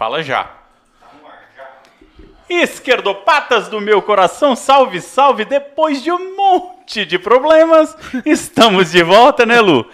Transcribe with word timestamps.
Fala 0.00 0.22
já. 0.22 0.48
Esquerdopatas 2.48 3.68
do 3.68 3.82
meu 3.82 4.00
coração, 4.00 4.56
salve, 4.56 4.98
salve! 4.98 5.44
Depois 5.44 6.02
de 6.02 6.10
um 6.10 6.34
monte 6.34 7.04
de 7.04 7.18
problemas, 7.18 7.94
estamos 8.24 8.92
de 8.92 9.02
volta, 9.02 9.44
né, 9.44 9.60
Lu? 9.60 9.84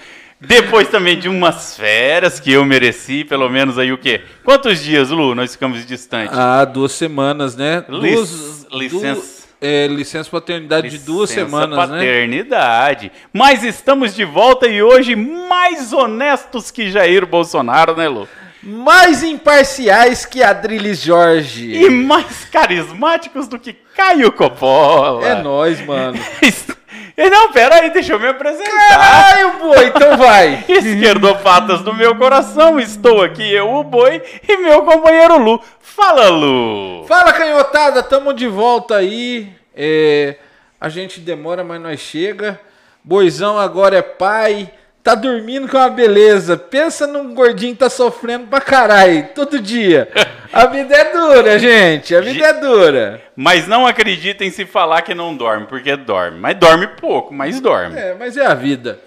Depois 0.41 0.87
também 0.87 1.19
de 1.19 1.29
umas 1.29 1.77
férias 1.77 2.39
que 2.39 2.53
eu 2.53 2.65
mereci, 2.65 3.25
pelo 3.25 3.49
menos 3.49 3.81
aí 3.81 3.93
o 3.93 3.99
quê? 3.99 4.23
Quantos 4.45 4.81
dias, 4.81 5.11
Lu, 5.11 5.35
nós 5.35 5.51
ficamos 5.51 5.85
distantes? 5.85 6.39
Ah, 6.39 6.65
duas 6.65 6.93
semanas, 6.93 7.57
né? 7.57 7.81
Duas, 7.89 8.65
licença. 8.71 9.21
du- 9.21 9.37
é, 9.61 9.89
licença 9.89 10.31
paternidade 10.31 10.89
de 10.89 10.99
duas 10.99 11.31
Licença 11.31 11.47
semanas, 11.47 11.91
né? 11.91 11.97
paternidade. 11.99 13.11
Mas 13.33 13.65
estamos 13.65 14.15
de 14.15 14.25
volta 14.25 14.69
e 14.69 14.81
hoje 14.81 15.17
mais 15.17 15.93
honestos 15.93 16.71
que 16.71 16.93
Jair 16.93 17.27
Bolsonaro, 17.27 17.97
né, 17.97 18.07
Lu? 18.07 18.29
Mais 18.69 19.23
imparciais 19.23 20.27
que 20.27 20.43
Adriles 20.43 21.01
Jorge. 21.01 21.73
E 21.73 21.89
mais 21.89 22.45
carismáticos 22.47 23.47
do 23.47 23.61
que 23.61 23.73
Caio 23.73 24.33
Coppola. 24.33 25.25
É 25.25 25.41
nóis, 25.41 25.81
mano. 25.87 26.19
E 27.19 27.31
Não, 27.31 27.51
pera 27.51 27.77
aí, 27.77 27.89
deixa 27.91 28.13
eu 28.13 28.21
me 28.21 28.29
apresentar. 28.29 28.89
Caralho, 28.89 29.59
boi, 29.59 29.87
então 29.87 30.19
vai. 30.19 30.65
Esquerdopatas 30.69 31.81
do 31.81 31.95
meu 31.95 32.15
coração, 32.15 32.79
estou 32.79 33.23
aqui, 33.23 33.51
eu, 33.55 33.73
o 33.73 33.83
Boi, 33.83 34.23
e 34.47 34.57
meu 34.59 34.83
companheiro 34.83 35.39
Lu. 35.39 35.59
Fala, 35.81 36.29
Lu! 36.29 37.07
Fala, 37.07 37.33
canhotada, 37.33 38.03
tamo 38.03 38.35
de 38.35 38.47
volta 38.47 38.97
aí. 38.97 39.51
É, 39.75 40.37
a 40.79 40.91
gente 40.91 41.19
demora, 41.21 41.65
mas 41.65 41.81
nós 41.81 42.01
chega. 42.01 42.61
Boizão 43.03 43.59
agora 43.59 43.97
é 43.97 44.03
pai. 44.03 44.71
Tá 45.07 45.15
dormindo 45.15 45.69
com 45.69 45.77
uma 45.77 45.89
beleza. 45.89 46.57
Pensa 46.57 47.07
num 47.07 47.33
gordinho 47.33 47.75
que 47.75 47.79
tá 47.79 47.89
sofrendo 47.89 48.49
pra 48.49 48.61
caralho, 48.61 49.29
todo 49.37 49.61
dia. 49.61 50.11
A 50.53 50.67
vida 50.67 50.97
é 50.97 51.13
dura, 51.13 51.59
gente. 51.61 52.13
A 52.13 52.21
vida 52.21 52.45
é 52.45 52.53
dura. 52.55 53.23
Mas 53.37 53.69
não 53.69 53.87
acreditem 53.87 54.51
se 54.51 54.67
falar 54.67 55.03
que 55.03 55.15
não 55.15 55.37
dorme, 55.37 55.69
porque 55.69 55.95
dorme. 55.95 56.41
Mas 56.41 56.57
dorme 56.57 56.89
pouco, 56.89 57.33
mas 57.33 57.61
dorme. 57.61 57.97
É, 57.97 58.15
mas 58.15 58.37
é 58.37 58.45
a 58.45 58.55
vida. 58.55 58.99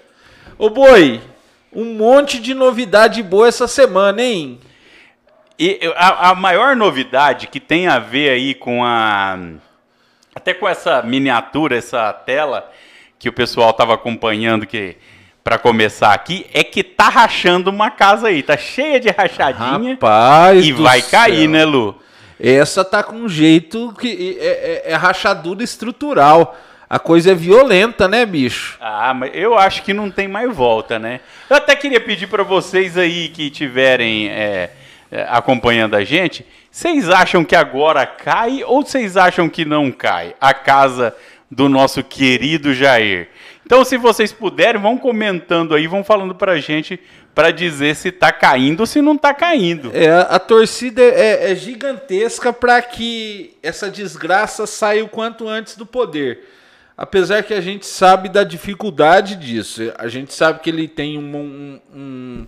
Ô, 0.58 0.70
boi, 0.70 1.20
um 1.74 1.84
monte 1.96 2.40
de 2.40 2.54
novidade 2.54 3.22
boa 3.22 3.50
essa 3.50 3.68
semana, 3.68 4.22
hein? 4.22 4.58
E 5.60 5.82
a, 5.98 6.30
a 6.30 6.34
maior 6.34 6.78
novidade 6.78 7.48
que 7.48 7.60
tem 7.60 7.90
a 7.90 8.00
ver 8.00 8.30
aí 8.30 8.54
com 8.54 8.86
a. 8.86 9.38
Até 10.34 10.54
com 10.54 10.66
essa 10.66 11.02
miniatura, 11.02 11.76
essa 11.76 12.14
tela 12.14 12.72
que 13.20 13.28
o 13.28 13.34
pessoal 13.34 13.74
tava 13.74 13.96
acompanhando 13.96 14.66
que 14.66 14.96
para 15.50 15.58
começar 15.58 16.14
aqui, 16.14 16.46
é 16.54 16.64
que 16.64 16.84
tá 16.84 17.10
rachando 17.10 17.72
uma 17.72 17.90
casa 17.90 18.28
aí. 18.28 18.44
Tá 18.44 18.56
cheia 18.56 19.00
de 19.00 19.10
rachadinha. 19.10 19.94
Rapaz, 19.94 20.64
e 20.64 20.72
vai 20.74 21.02
cair, 21.02 21.40
céu. 21.40 21.50
né, 21.50 21.66
Lu? 21.66 22.00
Essa 22.40 22.86
tá 22.86 23.02
com 23.02 23.16
um 23.16 23.28
jeito 23.28 23.92
que 24.00 24.38
é, 24.40 24.84
é- 24.86 24.92
é 24.92 24.96
rachadura 24.96 25.64
estrutural. 25.64 26.56
A 26.88 27.00
coisa 27.00 27.32
é 27.32 27.34
violenta, 27.34 28.08
né, 28.08 28.28
bicho? 28.28 28.78
Ah, 28.80 29.12
mas 29.12 29.32
eu 29.34 29.58
acho 29.58 29.82
que 29.82 29.92
não 29.92 30.12
tem 30.12 30.28
mais 30.28 30.56
volta, 30.56 31.00
né? 31.00 31.20
Eu 31.50 31.56
até 31.56 31.76
queria 31.76 32.00
pedir 32.00 32.28
para 32.28 32.44
vocês 32.44 32.96
aí 32.96 33.30
que 33.30 33.48
estiverem 33.48 34.30
é, 34.30 34.70
é, 35.12 35.26
acompanhando 35.32 35.96
a 35.96 36.04
gente, 36.04 36.46
vocês 36.70 37.10
acham 37.10 37.44
que 37.44 37.56
agora 37.56 38.06
cai 38.06 38.64
ou 38.64 38.84
vocês 38.86 39.18
acham 39.18 39.50
que 39.50 39.66
não 39.66 39.92
cai 39.92 40.36
a 40.40 40.54
casa 40.54 41.16
do 41.50 41.68
nosso 41.68 42.04
querido 42.04 42.72
Jair? 42.72 43.30
Então, 43.70 43.86
se 43.86 43.98
vocês 43.98 44.34
puderem, 44.34 44.82
vão 44.82 44.98
comentando 44.98 45.76
aí, 45.76 45.86
vão 45.86 46.04
falando 46.04 46.34
pra 46.34 46.58
gente 46.58 47.00
para 47.36 47.52
dizer 47.52 47.96
se 47.96 48.12
tá 48.12 48.32
caindo 48.32 48.80
ou 48.80 48.86
se 48.88 49.00
não 49.00 49.16
tá 49.16 49.32
caindo. 49.32 49.92
É, 49.94 50.10
a 50.10 50.40
torcida 50.40 51.04
é, 51.04 51.52
é 51.52 51.56
gigantesca 51.56 52.52
para 52.52 52.82
que 52.82 53.54
essa 53.62 53.88
desgraça 53.92 54.66
saia 54.66 55.06
o 55.06 55.08
quanto 55.08 55.48
antes 55.48 55.76
do 55.78 55.86
poder. 55.86 56.48
Apesar 56.98 57.44
que 57.44 57.54
a 57.54 57.62
gente 57.62 57.86
sabe 57.86 58.28
da 58.28 58.44
dificuldade 58.44 59.36
disso. 59.36 59.94
A 60.00 60.08
gente 60.08 60.34
sabe 60.34 60.62
que 60.62 60.70
ele 60.72 60.88
tem 60.88 61.20
um, 61.20 61.38
um- 61.38 61.80
um- 61.96 62.48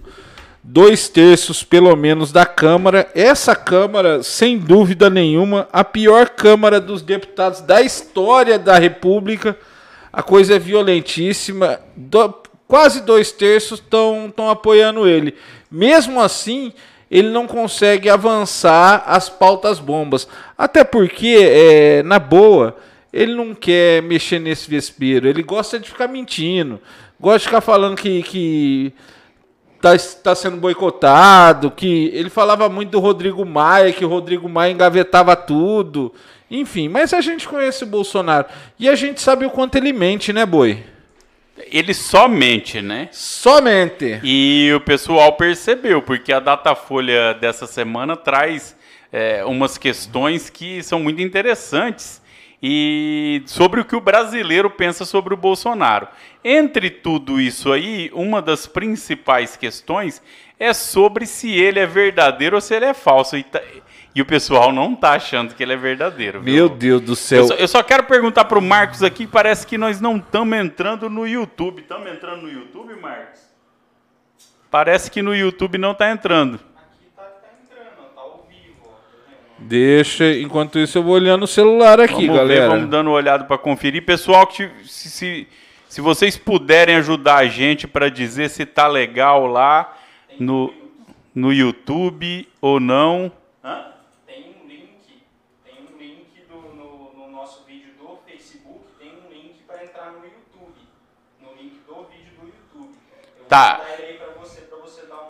dois 0.63 1.07
terços, 1.07 1.63
pelo 1.63 1.95
menos, 1.95 2.31
da 2.31 2.47
Câmara. 2.47 3.07
Essa 3.13 3.55
Câmara, 3.55 4.23
sem 4.23 4.57
dúvida 4.57 5.07
nenhuma, 5.07 5.67
a 5.71 5.83
pior 5.83 6.29
Câmara 6.29 6.81
dos 6.81 7.03
deputados 7.03 7.61
da 7.61 7.79
história 7.79 8.57
da 8.57 8.79
República. 8.79 9.55
A 10.11 10.21
coisa 10.23 10.55
é 10.55 10.59
violentíssima. 10.59 11.79
Do- 11.95 12.35
quase 12.67 13.01
dois 13.01 13.31
terços 13.31 13.79
estão 13.79 14.49
apoiando 14.49 15.07
ele. 15.07 15.35
Mesmo 15.69 16.21
assim, 16.21 16.71
ele 17.09 17.29
não 17.29 17.45
consegue 17.45 18.09
avançar 18.09 19.03
as 19.05 19.27
pautas 19.27 19.79
bombas. 19.79 20.27
Até 20.57 20.83
porque, 20.83 21.37
é, 21.39 22.03
na 22.03 22.17
boa, 22.17 22.77
ele 23.11 23.35
não 23.35 23.53
quer 23.53 24.01
mexer 24.01 24.39
nesse 24.39 24.69
vespeiro. 24.69 25.27
Ele 25.27 25.43
gosta 25.43 25.77
de 25.77 25.89
ficar 25.89 26.07
mentindo. 26.07 26.79
Gosta 27.19 27.39
de 27.39 27.45
ficar 27.45 27.61
falando 27.61 27.97
que, 27.97 28.23
que 28.23 28.93
tá, 29.81 29.91
tá 30.23 30.33
sendo 30.33 30.57
boicotado, 30.57 31.69
que 31.69 32.09
ele 32.13 32.29
falava 32.29 32.69
muito 32.69 32.91
do 32.91 32.99
Rodrigo 32.99 33.45
Maia, 33.45 33.91
que 33.91 34.05
o 34.05 34.09
Rodrigo 34.09 34.47
Maia 34.47 34.71
engavetava 34.71 35.35
tudo. 35.35 36.13
Enfim, 36.51 36.89
mas 36.89 37.13
a 37.13 37.21
gente 37.21 37.47
conhece 37.47 37.85
o 37.85 37.87
Bolsonaro. 37.87 38.45
E 38.77 38.89
a 38.89 38.95
gente 38.95 39.21
sabe 39.21 39.45
o 39.45 39.49
quanto 39.49 39.77
ele 39.77 39.93
mente, 39.93 40.33
né, 40.33 40.45
boi? 40.45 40.83
Ele 41.71 41.93
só 41.93 42.27
mente, 42.27 42.81
né? 42.81 43.07
Somente. 43.13 44.19
E 44.21 44.69
o 44.75 44.81
pessoal 44.81 45.33
percebeu, 45.33 46.01
porque 46.01 46.33
a 46.33 46.41
Datafolha 46.41 47.33
dessa 47.35 47.65
semana 47.65 48.17
traz 48.17 48.75
é, 49.13 49.45
umas 49.45 49.77
questões 49.77 50.49
que 50.49 50.83
são 50.83 50.99
muito 50.99 51.21
interessantes 51.21 52.21
e 52.61 53.41
sobre 53.45 53.79
o 53.79 53.85
que 53.85 53.95
o 53.95 54.01
brasileiro 54.01 54.69
pensa 54.69 55.05
sobre 55.05 55.33
o 55.33 55.37
Bolsonaro. 55.37 56.07
Entre 56.43 56.89
tudo 56.89 57.39
isso 57.39 57.71
aí, 57.71 58.11
uma 58.13 58.41
das 58.41 58.67
principais 58.67 59.55
questões 59.55 60.21
é 60.59 60.73
sobre 60.73 61.25
se 61.25 61.49
ele 61.51 61.79
é 61.79 61.85
verdadeiro 61.87 62.55
ou 62.57 62.61
se 62.61 62.75
ele 62.75 62.85
é 62.85 62.93
falso. 62.93 63.35
E, 63.37 63.43
tá- 63.43 63.63
e 64.13 64.21
o 64.21 64.25
pessoal 64.25 64.71
não 64.73 64.95
tá 64.95 65.11
achando 65.13 65.55
que 65.55 65.63
ele 65.63 65.73
é 65.73 65.77
verdadeiro. 65.77 66.41
viu? 66.41 66.53
Meu 66.53 66.69
Deus 66.69 67.01
do 67.01 67.11
Eu 67.13 67.15
céu. 67.15 67.43
só, 67.47 67.53
eu 67.55 67.67
só 67.67 67.81
quero 67.83 68.03
perguntar 68.03 68.45
pro 68.45 68.61
Marcos 68.61 69.01
aqui, 69.03 69.25
parece 69.25 69.65
que 69.65 69.77
nós 69.77 70.01
não 70.01 70.17
estamos 70.17 70.57
entrando 70.57 71.09
no 71.09 71.25
YouTube. 71.27 71.81
Estamos 71.81 72.11
entrando 72.11 72.41
no 72.43 72.49
YouTube, 72.51 72.93
Marcos? 72.99 73.39
Parece 74.69 75.09
que 75.11 75.21
no 75.21 75.35
YouTube 75.35 75.77
não 75.77 75.91
está 75.91 76.09
entrando. 76.11 76.59
Deixa, 79.63 80.25
enquanto 80.39 80.79
isso 80.79 80.97
eu 80.97 81.03
vou 81.03 81.13
olhando 81.13 81.43
o 81.43 81.47
celular 81.47 81.99
aqui, 81.99 82.25
vamos 82.25 82.35
galera. 82.35 82.61
ver, 82.63 82.67
vamos 82.75 82.89
dando 82.89 83.07
uma 83.07 83.15
olhada 83.15 83.43
para 83.43 83.57
conferir. 83.59 84.03
Pessoal, 84.03 84.49
se, 84.51 84.71
se, 84.85 85.47
se 85.87 86.01
vocês 86.01 86.35
puderem 86.35 86.95
ajudar 86.95 87.35
a 87.37 87.47
gente 87.47 87.87
para 87.87 88.09
dizer 88.09 88.49
se 88.49 88.65
tá 88.65 88.87
legal 88.87 89.45
lá 89.45 89.95
no, 90.39 90.73
no 91.35 91.53
YouTube 91.53 92.47
ou 92.59 92.79
não. 92.79 93.31
Tem 94.25 94.55
um 94.63 94.67
link, 94.67 94.89
tem 95.63 95.75
um 95.93 95.97
link 95.99 96.25
do- 96.49 96.75
no, 96.75 97.13
no 97.27 97.31
nosso 97.31 97.63
vídeo 97.65 97.91
do 97.99 98.17
Facebook, 98.25 98.79
tem 98.97 99.09
um 99.09 99.31
link 99.31 99.59
para 99.67 99.83
entrar 99.83 100.11
no 100.11 100.25
YouTube. 100.25 100.73
No 101.39 101.49
link 101.61 101.73
do 101.85 101.93
vídeo 102.09 102.31
do 102.39 102.47
YouTube. 102.47 102.55
Eu 102.73 102.79
Tá. 102.79 102.79
vou 102.79 102.79
mandar 102.79 102.79
ele 102.79 102.79
aí 102.79 102.79
para 102.79 102.79
você, 102.81 102.97
para 102.97 102.97
você 102.97 103.19
dar 103.19 103.19
uma 103.21 103.39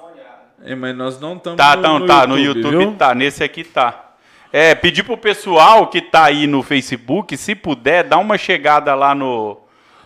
olhada. 0.06 0.54
É, 0.64 0.76
mas 0.76 0.96
nós 0.96 1.20
não 1.20 1.36
estamos 1.36 1.58
Tá, 1.58 1.76
tá, 1.76 2.00
tá, 2.06 2.28
no 2.28 2.38
YouTube 2.38 2.78
viu? 2.78 2.96
tá, 2.96 3.16
nesse 3.16 3.44
aqui 3.44 3.64
tá. 3.64 4.12
É, 4.54 4.76
pedir 4.76 5.04
pro 5.04 5.18
pessoal 5.18 5.88
que 5.88 6.02
tá 6.02 6.26
aí 6.26 6.46
no 6.46 6.62
Facebook, 6.62 7.36
se 7.38 7.56
puder, 7.56 8.04
dá 8.04 8.18
uma 8.18 8.38
chegada 8.38 8.94
lá 8.94 9.16
no 9.16 9.58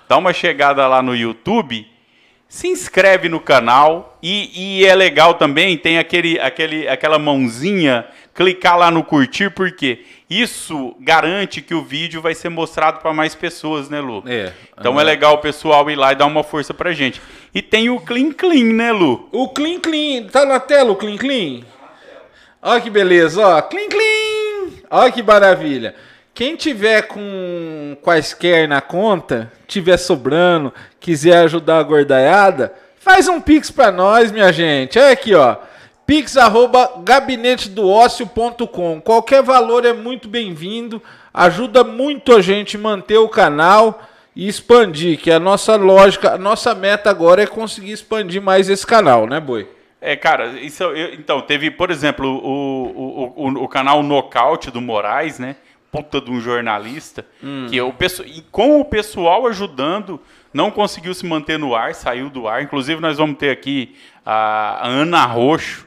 dá 0.08 0.18
uma 0.18 0.32
chegada 0.32 0.88
lá 0.88 1.02
no 1.02 1.16
YouTube, 1.16 1.88
se 2.56 2.70
inscreve 2.70 3.28
no 3.28 3.42
canal 3.42 4.18
e, 4.24 4.80
e 4.80 4.86
é 4.86 4.96
legal 4.96 5.34
também, 5.34 5.78
tem 5.78 5.98
aquele, 5.98 6.40
aquele, 6.40 6.88
aquela 6.88 7.20
mãozinha, 7.20 8.06
clicar 8.34 8.78
lá 8.78 8.90
no 8.90 9.04
curtir, 9.04 9.50
porque 9.50 10.06
isso 10.30 10.96
garante 11.02 11.62
que 11.62 11.76
o 11.76 11.84
vídeo 11.84 12.22
vai 12.22 12.34
ser 12.34 12.48
mostrado 12.48 13.02
para 13.02 13.12
mais 13.12 13.36
pessoas, 13.36 13.90
né, 13.90 14.00
Lu? 14.00 14.24
É. 14.26 14.54
Então 14.80 14.98
é 14.98 15.04
legal 15.04 15.34
o 15.34 15.40
pessoal 15.40 15.92
ir 15.92 15.98
lá 15.98 16.14
e 16.14 16.16
dar 16.16 16.28
uma 16.28 16.46
força 16.46 16.74
pra 16.74 16.94
gente. 16.94 17.22
E 17.54 17.62
tem 17.62 17.90
o 17.90 18.00
Clean 18.00 18.32
Clean, 18.32 18.72
né, 18.72 18.94
Lu? 18.94 19.28
O 19.34 19.50
Clean 19.50 19.82
Clean, 19.82 20.24
tá 20.24 20.46
na 20.46 20.58
tela 20.58 20.94
o 20.94 20.96
Clean 20.96 21.18
Clean? 21.18 21.60
Olha 22.62 22.80
que 22.80 22.90
beleza, 22.90 23.46
ó. 23.46 23.62
Clean 23.64 23.90
Clean! 23.90 24.70
Olha 24.90 25.12
que 25.12 25.22
maravilha. 25.22 25.94
Quem 26.36 26.56
tiver 26.58 27.04
com 27.04 27.96
quaisquer 28.02 28.68
na 28.68 28.82
conta, 28.82 29.50
tiver 29.66 29.96
sobrando, 29.96 30.74
quiser 31.00 31.38
ajudar 31.46 31.80
a 31.80 31.84
gordaiada, 31.84 32.74
faz 33.00 33.30
um 33.30 33.40
pix 33.40 33.72
pra 33.72 33.90
nós, 33.90 34.34
minha 34.34 34.52
gente. 34.52 35.00
Olha 35.00 35.12
aqui, 35.14 35.34
ó. 35.34 35.56
Pix 36.06 36.36
arroba 36.36 36.92
gabinetedoócio.com. 37.04 39.00
Qualquer 39.00 39.42
valor 39.42 39.86
é 39.86 39.94
muito 39.94 40.28
bem-vindo. 40.28 41.02
Ajuda 41.34 41.86
muito 41.86 42.36
a 42.36 42.42
gente 42.42 42.78
manter 42.78 43.18
o 43.18 43.30
canal 43.30 44.02
e 44.36 44.46
expandir, 44.48 45.18
que 45.18 45.32
a 45.32 45.40
nossa 45.40 45.78
lógica, 45.78 46.34
a 46.34 46.38
nossa 46.38 46.76
meta 46.76 47.10
agora 47.10 47.44
é 47.44 47.48
conseguir 47.48 47.94
expandir 47.94 48.42
mais 48.42 48.68
esse 48.70 48.86
canal, 48.86 49.26
né, 49.26 49.40
Boi? 49.40 49.70
É, 50.02 50.18
cara, 50.18 50.48
isso 50.60 50.84
eu- 50.84 51.14
então, 51.14 51.40
teve, 51.42 51.72
por 51.72 51.90
exemplo, 51.90 52.28
o, 52.28 53.34
o, 53.38 53.48
o, 53.48 53.64
o 53.64 53.68
canal 53.70 54.04
Nocaute 54.04 54.70
do 54.70 54.82
Moraes, 54.82 55.40
né? 55.40 55.56
Puta 55.96 56.22
de 56.22 56.32
um 56.32 56.40
jornalista, 56.40 57.26
que 57.70 57.80
o 57.82 57.94
pessoal, 57.94 58.28
e 58.28 58.42
com 58.52 58.80
o 58.80 58.86
pessoal 58.86 59.48
ajudando, 59.48 60.20
não 60.54 60.70
conseguiu 60.72 61.14
se 61.14 61.26
manter 61.26 61.60
no 61.60 61.76
ar, 61.76 61.94
saiu 61.96 62.30
do 62.30 62.48
ar. 62.48 62.62
Inclusive, 62.64 63.02
nós 63.02 63.18
vamos 63.18 63.38
ter 63.38 63.50
aqui 63.52 63.96
a, 64.26 64.88
Ana 64.88 65.26
Roxo, 65.26 65.86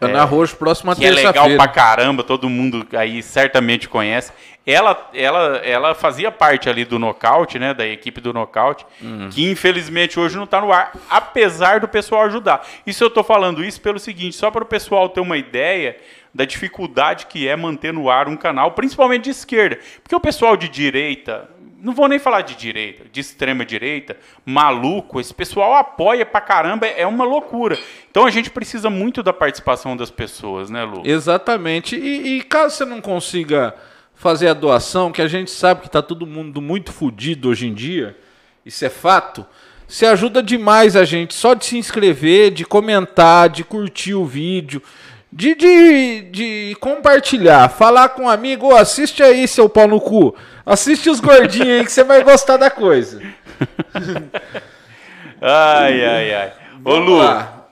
Ana 0.00 0.24
Roxo, 0.24 0.56
próxima 0.56 0.94
que 0.94 1.04
é 1.06 1.10
legal 1.10 1.32
terça-feira. 1.32 1.62
pra 1.62 1.72
caramba, 1.72 2.22
todo 2.22 2.48
mundo 2.50 2.86
aí 2.92 3.22
certamente 3.22 3.88
conhece. 3.88 4.32
Ela, 4.66 5.10
ela, 5.14 5.56
ela 5.58 5.94
fazia 5.94 6.30
parte 6.30 6.68
ali 6.68 6.84
do 6.84 6.98
Nocaute, 6.98 7.58
né, 7.58 7.72
da 7.74 7.86
equipe 7.86 8.20
do 8.20 8.32
Nocaute, 8.32 8.84
Uhum. 9.00 9.28
que 9.30 9.48
infelizmente 9.50 10.18
hoje 10.18 10.36
não 10.36 10.46
tá 10.46 10.60
no 10.60 10.72
ar, 10.72 10.92
apesar 11.08 11.80
do 11.80 11.88
pessoal 11.88 12.22
ajudar. 12.24 12.66
Isso 12.86 13.04
eu 13.04 13.10
tô 13.10 13.22
falando 13.22 13.62
isso 13.64 13.80
pelo 13.80 13.98
seguinte, 13.98 14.36
só 14.36 14.50
para 14.50 14.62
o 14.62 14.66
pessoal 14.66 15.08
ter 15.08 15.20
uma 15.20 15.36
ideia 15.36 15.96
da 16.34 16.44
dificuldade 16.44 17.26
que 17.26 17.46
é 17.46 17.54
manter 17.54 17.92
no 17.92 18.10
ar 18.10 18.28
um 18.28 18.36
canal, 18.36 18.72
principalmente 18.72 19.24
de 19.24 19.30
esquerda. 19.30 19.78
Porque 20.02 20.16
o 20.16 20.20
pessoal 20.20 20.56
de 20.56 20.68
direita, 20.68 21.48
não 21.80 21.94
vou 21.94 22.08
nem 22.08 22.18
falar 22.18 22.40
de 22.40 22.56
direita, 22.56 23.04
de 23.12 23.20
extrema 23.20 23.64
direita, 23.64 24.16
maluco, 24.44 25.20
esse 25.20 25.32
pessoal 25.32 25.74
apoia 25.74 26.26
pra 26.26 26.40
caramba, 26.40 26.86
é 26.86 27.06
uma 27.06 27.24
loucura. 27.24 27.78
Então 28.10 28.26
a 28.26 28.30
gente 28.30 28.50
precisa 28.50 28.90
muito 28.90 29.22
da 29.22 29.32
participação 29.32 29.96
das 29.96 30.10
pessoas, 30.10 30.70
né, 30.70 30.82
Lu? 30.82 31.02
Exatamente. 31.04 31.94
E, 31.94 32.38
e 32.38 32.42
caso 32.42 32.76
você 32.76 32.84
não 32.84 33.00
consiga 33.00 33.74
fazer 34.14 34.48
a 34.48 34.54
doação, 34.54 35.12
que 35.12 35.22
a 35.22 35.28
gente 35.28 35.50
sabe 35.50 35.82
que 35.82 35.90
tá 35.90 36.02
todo 36.02 36.26
mundo 36.26 36.60
muito 36.60 36.92
fudido 36.92 37.48
hoje 37.48 37.66
em 37.66 37.74
dia, 37.74 38.16
isso 38.64 38.84
é 38.84 38.88
fato, 38.88 39.44
você 39.86 40.06
ajuda 40.06 40.42
demais 40.42 40.96
a 40.96 41.04
gente 41.04 41.34
só 41.34 41.54
de 41.54 41.66
se 41.66 41.76
inscrever, 41.76 42.50
de 42.50 42.64
comentar, 42.64 43.48
de 43.48 43.62
curtir 43.62 44.14
o 44.14 44.24
vídeo, 44.24 44.82
de, 45.36 45.54
de, 45.56 46.20
de 46.30 46.76
compartilhar, 46.80 47.68
falar 47.68 48.10
com 48.10 48.22
um 48.22 48.28
amigo, 48.28 48.68
"Ô, 48.68 48.76
assiste 48.76 49.20
aí, 49.20 49.48
seu 49.48 49.68
pau 49.68 49.88
no 49.88 50.00
cu. 50.00 50.34
Assiste 50.64 51.10
os 51.10 51.18
gordinhos 51.18 51.68
aí 51.80 51.84
que 51.84 51.90
você 51.92 52.04
vai 52.04 52.22
gostar 52.22 52.56
da 52.56 52.70
coisa. 52.70 53.20
Ai, 55.46 56.02
ai, 56.04 56.34
ai. 56.34 56.52
Ô, 56.82 56.96
Lu. 56.96 57.20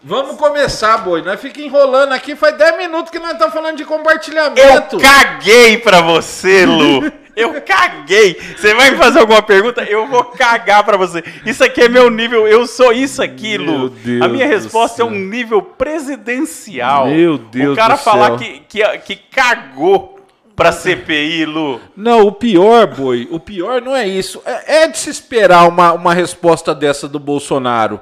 Vamos 0.04 0.36
começar, 0.36 0.98
boi. 0.98 1.22
Nós 1.22 1.40
fica 1.40 1.60
enrolando 1.60 2.12
aqui, 2.12 2.34
faz 2.34 2.56
10 2.56 2.76
minutos 2.76 3.10
que 3.10 3.18
nós 3.20 3.32
estamos 3.32 3.54
falando 3.54 3.76
de 3.76 3.82
eu 3.84 3.88
compartilhamento. 3.88 4.98
caguei 4.98 5.78
pra 5.78 6.00
você, 6.00 6.66
Lu. 6.66 7.10
Eu 7.36 7.62
caguei. 7.62 8.36
Você 8.56 8.74
vai 8.74 8.90
me 8.90 8.96
fazer 8.98 9.20
alguma 9.20 9.40
pergunta? 9.42 9.82
Eu 9.84 10.06
vou 10.08 10.24
cagar 10.24 10.84
pra 10.84 10.96
você. 10.98 11.22
Isso 11.46 11.64
aqui 11.64 11.82
é 11.82 11.88
meu 11.88 12.10
nível. 12.10 12.46
Eu 12.46 12.66
sou 12.66 12.92
isso 12.92 13.22
aqui, 13.22 13.56
Meu 13.56 13.72
Lu. 13.72 13.88
Deus 13.90 14.20
A 14.22 14.28
minha 14.28 14.46
do 14.46 14.50
resposta 14.52 14.96
é 14.96 14.96
céu. 14.96 15.06
um 15.06 15.18
nível 15.18 15.62
presidencial. 15.62 17.06
Meu 17.06 17.38
Deus 17.38 17.72
O 17.72 17.76
cara 17.76 17.94
do 17.94 18.00
falar 18.02 18.26
céu. 18.30 18.36
que, 18.38 18.60
que, 18.68 18.98
que 18.98 19.16
cagou 19.16 20.20
pra 20.54 20.72
CPI, 20.72 21.46
Lu. 21.46 21.80
Não, 21.96 22.26
o 22.26 22.32
pior, 22.32 22.86
boi, 22.88 23.26
o 23.30 23.40
pior 23.40 23.80
não 23.80 23.96
é 23.96 24.06
isso. 24.06 24.42
É, 24.44 24.82
é 24.82 24.88
de 24.88 24.98
se 24.98 25.08
esperar 25.08 25.66
uma, 25.68 25.92
uma 25.92 26.12
resposta 26.12 26.74
dessa 26.74 27.08
do 27.08 27.18
Bolsonaro. 27.18 27.98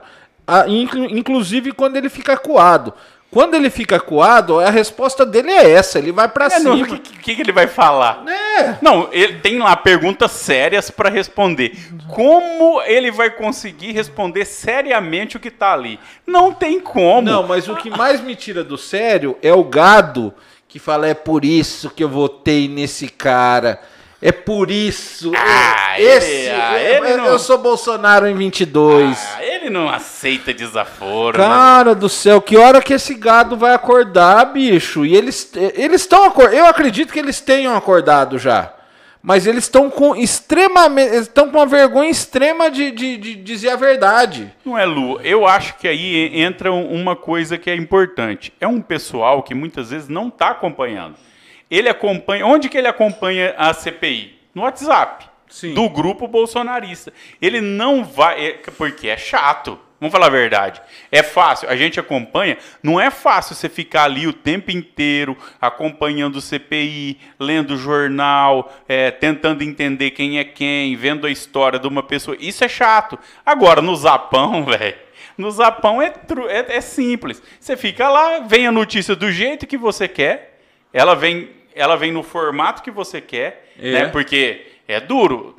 Inclu- 0.69 1.11
inclusive 1.11 1.73
quando 1.73 1.97
ele 1.97 2.08
fica 2.08 2.37
coado. 2.37 2.93
Quando 3.31 3.55
ele 3.55 3.70
fica 3.70 4.00
coado, 4.00 4.58
a 4.58 4.70
resposta 4.70 5.25
dele 5.25 5.52
é 5.52 5.70
essa. 5.70 6.00
Ele 6.00 6.11
vai 6.11 6.26
pra 6.26 6.47
É, 6.47 6.50
cima. 6.50 6.75
O 6.75 6.85
que, 6.85 6.99
que, 6.99 7.35
que 7.37 7.43
ele 7.43 7.52
vai 7.52 7.69
falar? 7.69 8.25
É. 8.58 8.75
Não, 8.82 9.08
ele 9.12 9.35
tem 9.35 9.56
lá 9.61 9.76
perguntas 9.76 10.32
sérias 10.32 10.91
pra 10.91 11.08
responder. 11.08 11.79
Como 12.08 12.82
ele 12.82 13.12
vai 13.12 13.31
conseguir 13.31 13.93
responder 13.93 14.44
seriamente 14.44 15.37
o 15.37 15.41
que 15.41 15.49
tá 15.50 15.73
ali? 15.73 16.00
Não 16.26 16.52
tem 16.52 16.81
como. 16.81 17.23
Não, 17.23 17.44
mas 17.47 17.69
o 17.69 17.76
que 17.76 17.88
mais 17.88 18.20
me 18.20 18.35
tira 18.35 18.64
do 18.64 18.76
sério 18.76 19.38
é 19.43 19.52
o 19.55 19.62
gado 19.62 20.35
que 20.67 20.81
fala 20.81 21.06
é 21.06 21.14
por 21.14 21.44
isso 21.44 21.88
que 21.91 22.02
eu 22.02 22.08
votei 22.08 22.67
nesse 22.67 23.08
cara. 23.08 23.81
É 24.23 24.31
por 24.32 24.70
isso. 24.70 25.32
Ah, 25.37 25.94
é- 25.97 26.00
ele- 26.02 26.08
esse, 26.17 26.50
ah, 26.50 26.79
é- 26.79 26.97
ele 26.97 27.17
não- 27.17 27.26
eu 27.26 27.38
sou 27.38 27.56
Bolsonaro 27.58 28.26
em 28.26 28.35
22. 28.35 29.19
Ah, 29.37 29.43
não 29.71 29.89
aceita 29.89 30.53
desaforo. 30.53 31.39
né? 31.39 31.45
Cara 31.45 31.95
do 31.95 32.09
céu, 32.09 32.41
que 32.43 32.57
hora 32.59 32.83
que 32.83 32.93
esse 32.93 33.15
gado 33.15 33.57
vai 33.57 33.73
acordar, 33.73 34.45
bicho? 34.53 35.07
E 35.07 35.17
eles 35.17 35.51
eles 35.75 36.03
estão 36.03 36.25
acor- 36.25 36.53
eu 36.53 36.67
acredito 36.67 37.13
que 37.13 37.19
eles 37.19 37.41
tenham 37.41 37.75
acordado 37.77 38.39
já. 38.39 38.75
Mas 39.23 39.47
eles 39.47 39.65
estão 39.65 39.91
com 39.91 40.17
extremamente, 40.17 41.15
estão 41.15 41.51
com 41.51 41.59
uma 41.59 41.67
vergonha 41.67 42.09
extrema 42.11 42.71
de, 42.71 42.91
de, 42.91 43.17
de 43.19 43.35
dizer 43.37 43.69
a 43.69 43.77
verdade. 43.77 44.51
Não 44.65 44.79
é, 44.79 44.87
Lu? 44.87 45.21
Eu 45.21 45.47
acho 45.47 45.77
que 45.77 45.87
aí 45.87 46.41
entra 46.41 46.73
um- 46.73 46.91
uma 46.91 47.15
coisa 47.15 47.59
que 47.59 47.69
é 47.71 47.75
importante. 47.75 48.50
É 48.59 48.67
um 48.67 48.81
pessoal 48.81 49.43
que 49.43 49.55
muitas 49.55 49.91
vezes 49.91 50.09
não 50.09 50.29
está 50.29 50.49
acompanhando. 50.49 51.17
Ele 51.71 51.89
acompanha. 51.89 52.47
Onde 52.47 52.69
que 52.71 52.79
ele 52.79 52.89
acompanha 52.89 53.55
a 53.59 53.73
CPI? 53.75 54.39
No 54.55 54.62
WhatsApp. 54.62 55.27
Sim. 55.50 55.75
Do 55.75 55.88
grupo 55.90 56.26
bolsonarista. 56.28 57.12
Ele 57.42 57.61
não 57.61 58.04
vai. 58.04 58.47
é- 58.47 58.52
porque 58.78 59.09
é 59.09 59.16
chato. 59.16 59.78
Vamos 60.00 60.12
falar 60.12 60.28
a 60.28 60.30
verdade. 60.30 60.80
É 61.12 61.23
fácil. 61.23 61.69
A 61.69 61.76
gente 61.76 62.00
acompanha. 62.00 62.57
Não 62.83 62.99
é 62.99 63.11
fácil 63.11 63.54
você 63.54 63.69
ficar 63.69 64.04
ali 64.04 64.26
o 64.26 64.33
tempo 64.33 64.71
inteiro 64.71 65.37
acompanhando 65.61 66.37
o 66.37 66.40
CPI, 66.40 67.19
lendo 67.38 67.76
jornal, 67.76 68.73
é, 68.88 69.11
tentando 69.11 69.62
entender 69.62 70.12
quem 70.12 70.38
é 70.38 70.45
quem, 70.45 70.97
vendo 70.97 71.26
a 71.26 71.30
história 71.30 71.78
de 71.78 71.87
uma 71.87 72.02
pessoa. 72.02 72.35
Isso 72.40 72.64
é 72.64 72.69
chato. 72.69 73.19
Agora, 73.45 73.83
no 73.83 73.95
Zapão, 73.95 74.64
velho. 74.66 74.97
No 75.37 75.50
Zapão 75.50 76.00
é, 76.00 76.09
tru- 76.11 76.49
é, 76.49 76.64
é 76.76 76.80
simples. 76.80 77.42
Você 77.59 77.76
fica 77.76 78.09
lá, 78.09 78.40
vem 78.40 78.66
a 78.66 78.73
notícia 78.73 79.14
do 79.14 79.30
jeito 79.30 79.66
que 79.66 79.76
você 79.76 80.09
quer. 80.09 80.61
Ela 80.95 81.14
vem, 81.14 81.50
ela 81.75 81.97
vem 81.97 82.11
no 82.11 82.23
formato 82.23 82.83
que 82.83 82.90
você 82.90 83.21
quer, 83.21 83.71
É. 83.78 83.92
né? 83.92 84.04
Porque 84.09 84.66
é 84.92 85.00
duro 85.00 85.54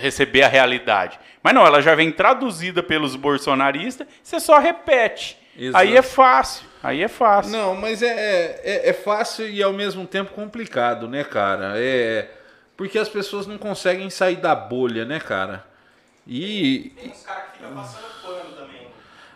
receber 0.00 0.42
a 0.42 0.48
realidade. 0.48 1.18
Mas 1.42 1.54
não, 1.54 1.66
ela 1.66 1.80
já 1.82 1.94
vem 1.94 2.10
traduzida 2.10 2.82
pelos 2.82 3.16
bolsonaristas, 3.16 4.06
você 4.22 4.40
só 4.40 4.58
repete. 4.58 5.38
Exato. 5.56 5.82
Aí 5.84 5.96
é 5.96 6.02
fácil. 6.02 6.66
Aí 6.82 7.02
é 7.02 7.08
fácil. 7.08 7.52
Não, 7.52 7.74
mas 7.76 8.02
é, 8.02 8.60
é, 8.64 8.88
é 8.88 8.92
fácil 8.92 9.48
e 9.48 9.62
ao 9.62 9.72
mesmo 9.72 10.06
tempo 10.06 10.32
complicado, 10.32 11.08
né, 11.08 11.22
cara? 11.24 11.74
É 11.76 12.28
porque 12.76 12.98
as 12.98 13.08
pessoas 13.08 13.46
não 13.46 13.56
conseguem 13.56 14.10
sair 14.10 14.36
da 14.36 14.54
bolha, 14.54 15.04
né, 15.04 15.20
cara? 15.20 15.64
E 16.26 16.92
Tem 16.96 17.10
uns 17.10 17.22
caras 17.22 17.44
que 17.52 17.58
ficam 17.58 17.74
passando 17.74 18.04
pano 18.22 18.52
também. 18.56 18.88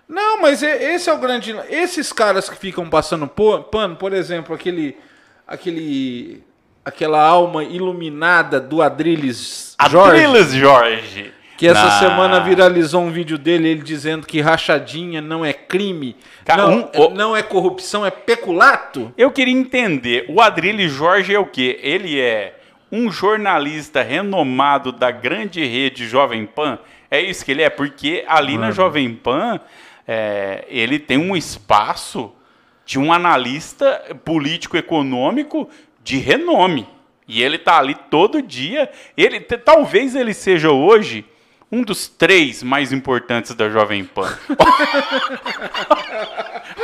Não, 0.08 0.40
mas 0.40 0.62
é- 0.62 0.94
esse 0.94 1.08
é 1.08 1.12
o 1.12 1.18
grande. 1.18 1.54
Esses 1.68 2.12
caras 2.12 2.48
que 2.48 2.56
ficam 2.56 2.88
passando 2.88 3.28
pano, 3.28 3.96
por 3.96 4.12
exemplo, 4.12 4.54
aquele. 4.54 4.98
aquele 5.46 6.42
aquela 6.88 7.22
alma 7.22 7.62
iluminada 7.64 8.60
do 8.60 8.82
Adrilles 8.82 9.76
Jorge, 9.88 10.24
Adriles 10.24 10.52
Jorge. 10.52 11.32
que 11.56 11.66
essa 11.66 11.84
Na- 11.84 11.98
semana 11.98 12.40
viralizou 12.40 13.02
um 13.02 13.10
vídeo 13.10 13.36
dele, 13.38 13.68
ele 13.68 13.82
dizendo 13.82 14.26
que 14.26 14.40
rachadinha 14.40 15.20
não 15.20 15.44
é 15.44 15.52
crime, 15.52 16.16
Cara, 16.44 16.62
não, 16.68 16.90
um- 16.94 17.00
o- 17.06 17.10
não 17.10 17.36
é 17.36 17.42
corrupção, 17.42 18.04
é 18.06 18.10
peculato. 18.10 19.12
Eu 19.16 19.30
queria 19.30 19.54
entender, 19.54 20.24
o 20.28 20.40
Adrilles 20.40 20.90
Jorge 20.92 21.34
é 21.34 21.38
o 21.38 21.46
quê? 21.46 21.78
Ele 21.82 22.20
é 22.20 22.54
um 22.90 23.10
jornalista 23.10 24.02
renomado 24.02 24.90
da 24.92 25.10
grande 25.10 25.64
rede 25.64 26.06
Jovem 26.08 26.46
Pan? 26.46 26.78
É 27.10 27.20
isso 27.20 27.44
que 27.44 27.50
ele 27.50 27.62
é? 27.62 27.68
Porque 27.70 28.24
ali 28.28 28.56
na 28.56 28.70
Jovem 28.70 29.12
Pan, 29.14 29.60
é, 30.06 30.64
ele 30.70 30.98
tem 30.98 31.18
um 31.18 31.36
espaço 31.36 32.32
de 32.86 32.98
um 32.98 33.12
analista 33.12 34.00
político-econômico 34.24 35.68
de 36.08 36.16
renome. 36.16 36.88
E 37.26 37.42
ele 37.42 37.58
tá 37.58 37.76
ali 37.78 37.94
todo 38.10 38.40
dia. 38.40 38.90
Ele, 39.14 39.38
talvez 39.40 40.16
ele 40.16 40.32
seja 40.32 40.70
hoje 40.70 41.22
um 41.70 41.82
dos 41.82 42.08
três 42.08 42.62
mais 42.62 42.90
importantes 42.94 43.54
da 43.54 43.68
Jovem 43.68 44.02
Pan. 44.04 44.32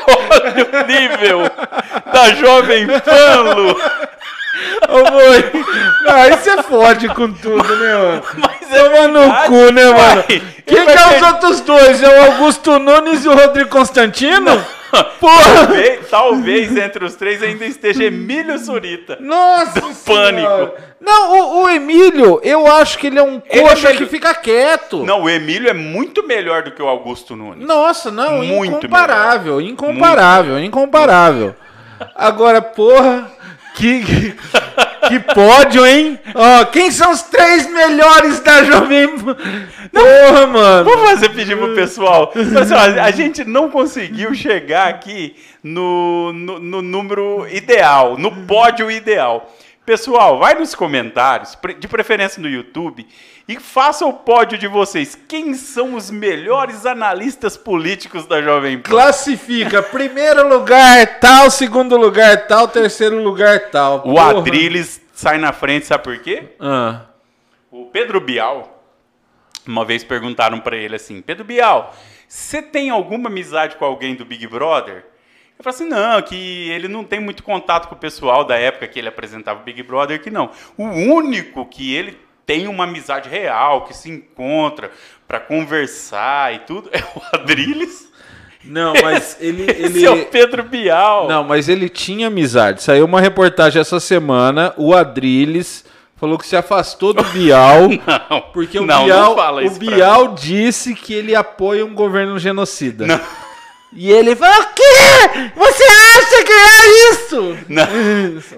Olha 0.06 0.82
o 0.82 0.86
nível 0.86 1.40
da 2.12 2.34
Jovem 2.34 2.86
Pan, 2.86 3.42
Lu. 3.54 3.70
Ô, 4.88 5.10
boi, 5.10 5.50
aí 6.12 6.36
você 6.36 6.62
fode 6.62 7.08
com 7.08 7.32
tudo, 7.32 7.76
né, 7.76 7.96
mano? 7.96 8.22
Mas 8.36 8.70
é 8.72 8.84
Toma 8.84 9.08
no 9.08 9.34
cu, 9.46 9.72
né, 9.72 9.84
mano? 9.84 10.22
Quem 10.66 10.84
que 10.84 10.92
é 10.92 11.06
os 11.08 11.14
ter- 11.14 11.24
outros 11.24 11.60
dois? 11.62 12.02
É 12.02 12.08
o 12.08 12.24
Augusto 12.32 12.78
Nunes 12.78 13.24
e 13.24 13.28
o 13.28 13.34
Rodrigo 13.34 13.70
Constantino? 13.70 14.44
Porra! 14.54 14.83
Talvez, 15.20 16.08
talvez 16.10 16.76
entre 16.76 17.04
os 17.04 17.14
três 17.14 17.42
ainda 17.42 17.64
esteja 17.64 18.04
Emílio 18.04 18.58
Surita. 18.58 19.18
Nossa 19.20 19.80
Do 19.80 19.92
Senhora. 19.92 20.32
pânico. 20.32 20.82
Não, 21.00 21.32
o, 21.32 21.62
o 21.64 21.68
Emílio, 21.70 22.40
eu 22.42 22.66
acho 22.66 22.98
que 22.98 23.08
ele 23.08 23.18
é 23.18 23.22
um 23.22 23.42
é 23.48 23.60
coxa 23.60 23.88
melhor- 23.88 23.96
que 23.98 24.06
fica 24.06 24.34
quieto. 24.34 25.04
Não, 25.04 25.22
o 25.24 25.28
Emílio 25.30 25.68
é 25.68 25.74
muito 25.74 26.26
melhor 26.26 26.62
do 26.62 26.70
que 26.70 26.82
o 26.82 26.88
Augusto 26.88 27.36
Nunes. 27.36 27.66
Nossa, 27.66 28.10
não, 28.10 28.38
Muito 28.42 28.76
incomparável, 28.76 29.60
incomparável, 29.60 30.58
incomparável. 30.58 31.54
Agora, 32.14 32.62
porra, 32.62 33.30
que... 33.74 34.34
Que 35.08 35.20
pódio, 35.20 35.86
hein? 35.86 36.18
Ó, 36.34 36.64
quem 36.66 36.90
são 36.90 37.12
os 37.12 37.22
três 37.22 37.70
melhores 37.70 38.40
da 38.40 38.64
Jovem 38.64 39.18
Pan? 39.18 39.36
Porra, 39.92 40.46
mano. 40.46 40.84
Vamos 40.90 41.10
fazer 41.10 41.28
pedir 41.30 41.56
pro 41.56 41.74
pessoal. 41.74 42.28
Pessoal, 42.28 42.80
a 42.80 43.10
gente 43.10 43.44
não 43.44 43.70
conseguiu 43.70 44.34
chegar 44.34 44.88
aqui 44.88 45.36
no, 45.62 46.32
no, 46.32 46.58
no 46.58 46.82
número 46.82 47.46
ideal, 47.50 48.16
no 48.16 48.32
pódio 48.46 48.90
ideal. 48.90 49.54
Pessoal, 49.84 50.38
vai 50.38 50.54
nos 50.54 50.74
comentários, 50.74 51.58
de 51.78 51.86
preferência 51.86 52.40
no 52.40 52.48
YouTube, 52.48 53.06
e 53.46 53.60
faça 53.60 54.06
o 54.06 54.14
pódio 54.14 54.56
de 54.56 54.66
vocês. 54.66 55.14
Quem 55.28 55.52
são 55.52 55.94
os 55.94 56.10
melhores 56.10 56.86
analistas 56.86 57.54
políticos 57.54 58.26
da 58.26 58.40
Jovem 58.40 58.78
Pan? 58.78 58.88
Classifica. 58.88 59.82
Primeiro 59.92 60.48
lugar 60.48 61.20
tal, 61.20 61.50
segundo 61.50 61.98
lugar 61.98 62.46
tal, 62.46 62.66
terceiro 62.66 63.22
lugar 63.22 63.68
tal. 63.70 63.98
O 63.98 64.14
Porra. 64.14 64.38
Adriles 64.38 65.02
sai 65.12 65.36
na 65.36 65.52
frente, 65.52 65.84
sabe 65.84 66.02
por 66.02 66.18
quê? 66.18 66.54
Ah. 66.58 67.02
O 67.70 67.84
Pedro 67.84 68.22
Bial, 68.22 68.82
uma 69.66 69.84
vez 69.84 70.02
perguntaram 70.02 70.60
pra 70.60 70.78
ele 70.78 70.96
assim: 70.96 71.20
Pedro 71.20 71.44
Bial, 71.44 71.94
você 72.26 72.62
tem 72.62 72.88
alguma 72.88 73.28
amizade 73.28 73.76
com 73.76 73.84
alguém 73.84 74.14
do 74.14 74.24
Big 74.24 74.46
Brother? 74.46 75.04
Eu 75.58 75.64
falei 75.64 75.74
assim: 75.74 75.88
não, 75.88 76.20
que 76.22 76.70
ele 76.70 76.88
não 76.88 77.04
tem 77.04 77.20
muito 77.20 77.42
contato 77.42 77.88
com 77.88 77.94
o 77.94 77.98
pessoal 77.98 78.44
da 78.44 78.56
época 78.56 78.88
que 78.88 78.98
ele 78.98 79.08
apresentava 79.08 79.60
o 79.60 79.62
Big 79.62 79.82
Brother, 79.82 80.20
que 80.20 80.30
não. 80.30 80.50
O 80.76 80.84
único 80.84 81.64
que 81.66 81.94
ele 81.94 82.18
tem 82.44 82.68
uma 82.68 82.84
amizade 82.84 83.28
real, 83.28 83.84
que 83.84 83.94
se 83.94 84.10
encontra 84.10 84.90
pra 85.26 85.40
conversar 85.40 86.54
e 86.54 86.58
tudo, 86.60 86.90
é 86.92 86.98
o 86.98 87.22
Adriles. 87.32 88.12
Não, 88.64 88.94
mas 89.02 89.36
ele. 89.40 89.62
ele... 89.62 89.86
Esse 89.86 90.04
é 90.06 90.10
o 90.10 90.26
Pedro 90.26 90.62
Bial. 90.62 91.28
Não, 91.28 91.44
mas 91.44 91.68
ele 91.68 91.88
tinha 91.88 92.28
amizade. 92.28 92.82
Saiu 92.82 93.04
uma 93.04 93.20
reportagem 93.20 93.80
essa 93.80 94.00
semana, 94.00 94.72
o 94.76 94.94
Adriles 94.94 95.84
falou 96.16 96.38
que 96.38 96.46
se 96.46 96.56
afastou 96.56 97.12
do 97.12 97.22
Bial. 97.24 97.88
Não, 98.30 98.40
Porque 98.52 98.78
o, 98.78 98.86
não, 98.86 99.00
não 99.00 99.04
Bial, 99.04 99.34
fala 99.36 99.64
o 99.66 99.70
Bial 99.70 100.28
disse 100.34 100.94
que 100.94 101.12
ele 101.12 101.34
apoia 101.34 101.84
um 101.84 101.94
governo 101.94 102.38
genocida. 102.38 103.06
Não. 103.06 103.20
E 103.94 104.10
ele 104.10 104.34
falou: 104.34 104.60
O 104.62 104.66
quê? 104.74 105.50
Você 105.54 105.84
acha 105.84 106.44
que 106.44 106.52
é 106.52 107.10
isso? 107.10 107.58
Não, 107.68 107.86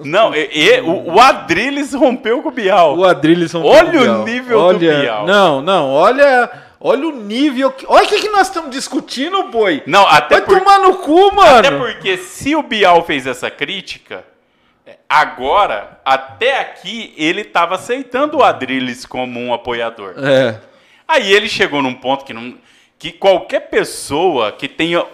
não 0.04 0.34
e- 0.34 0.48
e- 0.52 0.80
o, 0.80 1.14
o 1.14 1.20
Adriles 1.20 1.92
rompeu 1.92 2.42
com 2.42 2.48
o 2.48 2.52
Bial. 2.52 2.96
O 2.96 3.04
Adriles 3.04 3.50
são 3.50 3.62
Olha 3.64 4.12
o 4.20 4.24
nível 4.24 4.72
do 4.72 4.78
Bial. 4.78 5.26
Não, 5.26 5.60
não, 5.60 5.90
olha, 5.92 6.50
olha 6.80 7.08
o 7.08 7.12
nível. 7.12 7.70
que- 7.70 7.84
Olha 7.88 8.04
o 8.04 8.08
que, 8.08 8.20
que 8.20 8.28
nós 8.30 8.48
estamos 8.48 8.70
discutindo, 8.70 9.44
boi. 9.44 9.82
Não, 9.86 10.06
até, 10.06 10.36
Vai 10.36 10.44
por- 10.46 10.58
tomar 10.58 10.78
no 10.78 10.94
cu, 10.96 11.34
mano. 11.34 11.58
até 11.58 11.70
porque 11.70 12.16
se 12.16 12.56
o 12.56 12.62
Bial 12.62 13.04
fez 13.04 13.26
essa 13.26 13.50
crítica, 13.50 14.24
é, 14.86 14.96
agora, 15.08 16.00
até 16.04 16.60
aqui, 16.60 17.12
ele 17.16 17.42
estava 17.42 17.74
aceitando 17.74 18.38
o 18.38 18.42
Adriles 18.42 19.04
como 19.04 19.38
um 19.38 19.52
apoiador. 19.52 20.14
É. 20.18 20.58
Aí 21.06 21.30
ele 21.32 21.48
chegou 21.48 21.82
num 21.82 21.94
ponto 21.94 22.24
que, 22.24 22.32
não, 22.32 22.54
que 22.98 23.12
qualquer 23.12 23.68
pessoa 23.68 24.50
que 24.50 24.66
tenha 24.66 25.04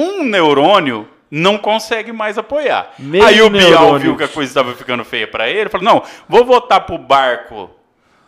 um 0.00 0.24
neurônio 0.24 1.08
não 1.30 1.58
consegue 1.58 2.12
mais 2.12 2.38
apoiar. 2.38 2.92
Meio 2.98 3.24
Aí 3.24 3.42
o 3.42 3.50
Bial 3.50 3.70
neurônio. 3.70 3.98
viu 4.00 4.16
que 4.16 4.24
a 4.24 4.28
coisa 4.28 4.50
estava 4.50 4.74
ficando 4.74 5.04
feia 5.04 5.26
para 5.28 5.48
ele, 5.50 5.68
falou: 5.68 5.84
não, 5.84 6.02
vou 6.28 6.44
voltar 6.44 6.80
pro 6.80 6.96
barco 6.98 7.70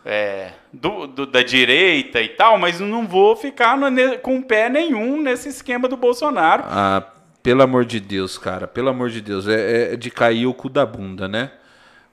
é, 0.05 0.51
do- 0.73 1.07
do- 1.07 1.25
da 1.25 1.41
direita 1.43 2.21
e 2.21 2.29
tal, 2.29 2.57
mas 2.57 2.79
não 2.79 3.07
vou 3.07 3.35
ficar 3.35 3.77
no- 3.77 4.17
com 4.19 4.41
pé 4.41 4.69
nenhum 4.69 5.21
nesse 5.21 5.49
esquema 5.49 5.87
do 5.87 5.95
Bolsonaro. 5.97 6.63
Ah, 6.67 7.03
pelo 7.43 7.61
amor 7.63 7.85
de 7.85 7.99
Deus, 7.99 8.37
cara, 8.37 8.67
pelo 8.67 8.89
amor 8.89 9.09
de 9.09 9.21
Deus, 9.21 9.47
é, 9.47 9.93
é 9.93 9.95
de 9.95 10.09
cair 10.11 10.45
o 10.45 10.53
cu 10.53 10.69
da 10.69 10.85
bunda, 10.85 11.27
né? 11.27 11.51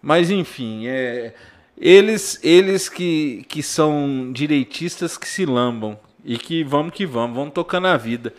Mas 0.00 0.30
enfim, 0.30 0.86
é, 0.86 1.34
eles, 1.76 2.38
eles 2.42 2.88
que, 2.88 3.44
que 3.48 3.62
são 3.62 4.30
direitistas 4.32 5.16
que 5.18 5.28
se 5.28 5.44
lambam 5.44 5.98
e 6.24 6.36
que 6.38 6.62
vamos 6.64 6.92
que 6.94 7.04
vamos, 7.06 7.36
vão 7.36 7.50
tocando 7.50 7.88
a 7.88 7.96
vida. 7.96 8.32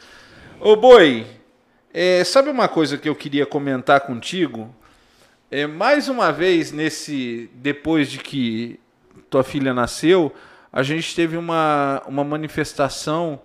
Ô 0.59 0.75
boi, 0.75 1.25
é, 1.93 2.23
sabe 2.23 2.49
uma 2.49 2.67
coisa 2.67 2.97
que 2.97 3.07
eu 3.07 3.15
queria 3.15 3.45
comentar 3.45 4.01
contigo? 4.01 4.73
É, 5.49 5.65
mais 5.65 6.07
uma 6.07 6.31
vez, 6.31 6.71
nesse 6.71 7.49
depois 7.55 8.09
de 8.11 8.19
que 8.19 8.79
tua 9.29 9.43
filha 9.43 9.73
nasceu, 9.73 10.33
a 10.71 10.83
gente 10.83 11.15
teve 11.15 11.37
uma, 11.37 12.03
uma 12.05 12.23
manifestação 12.23 13.41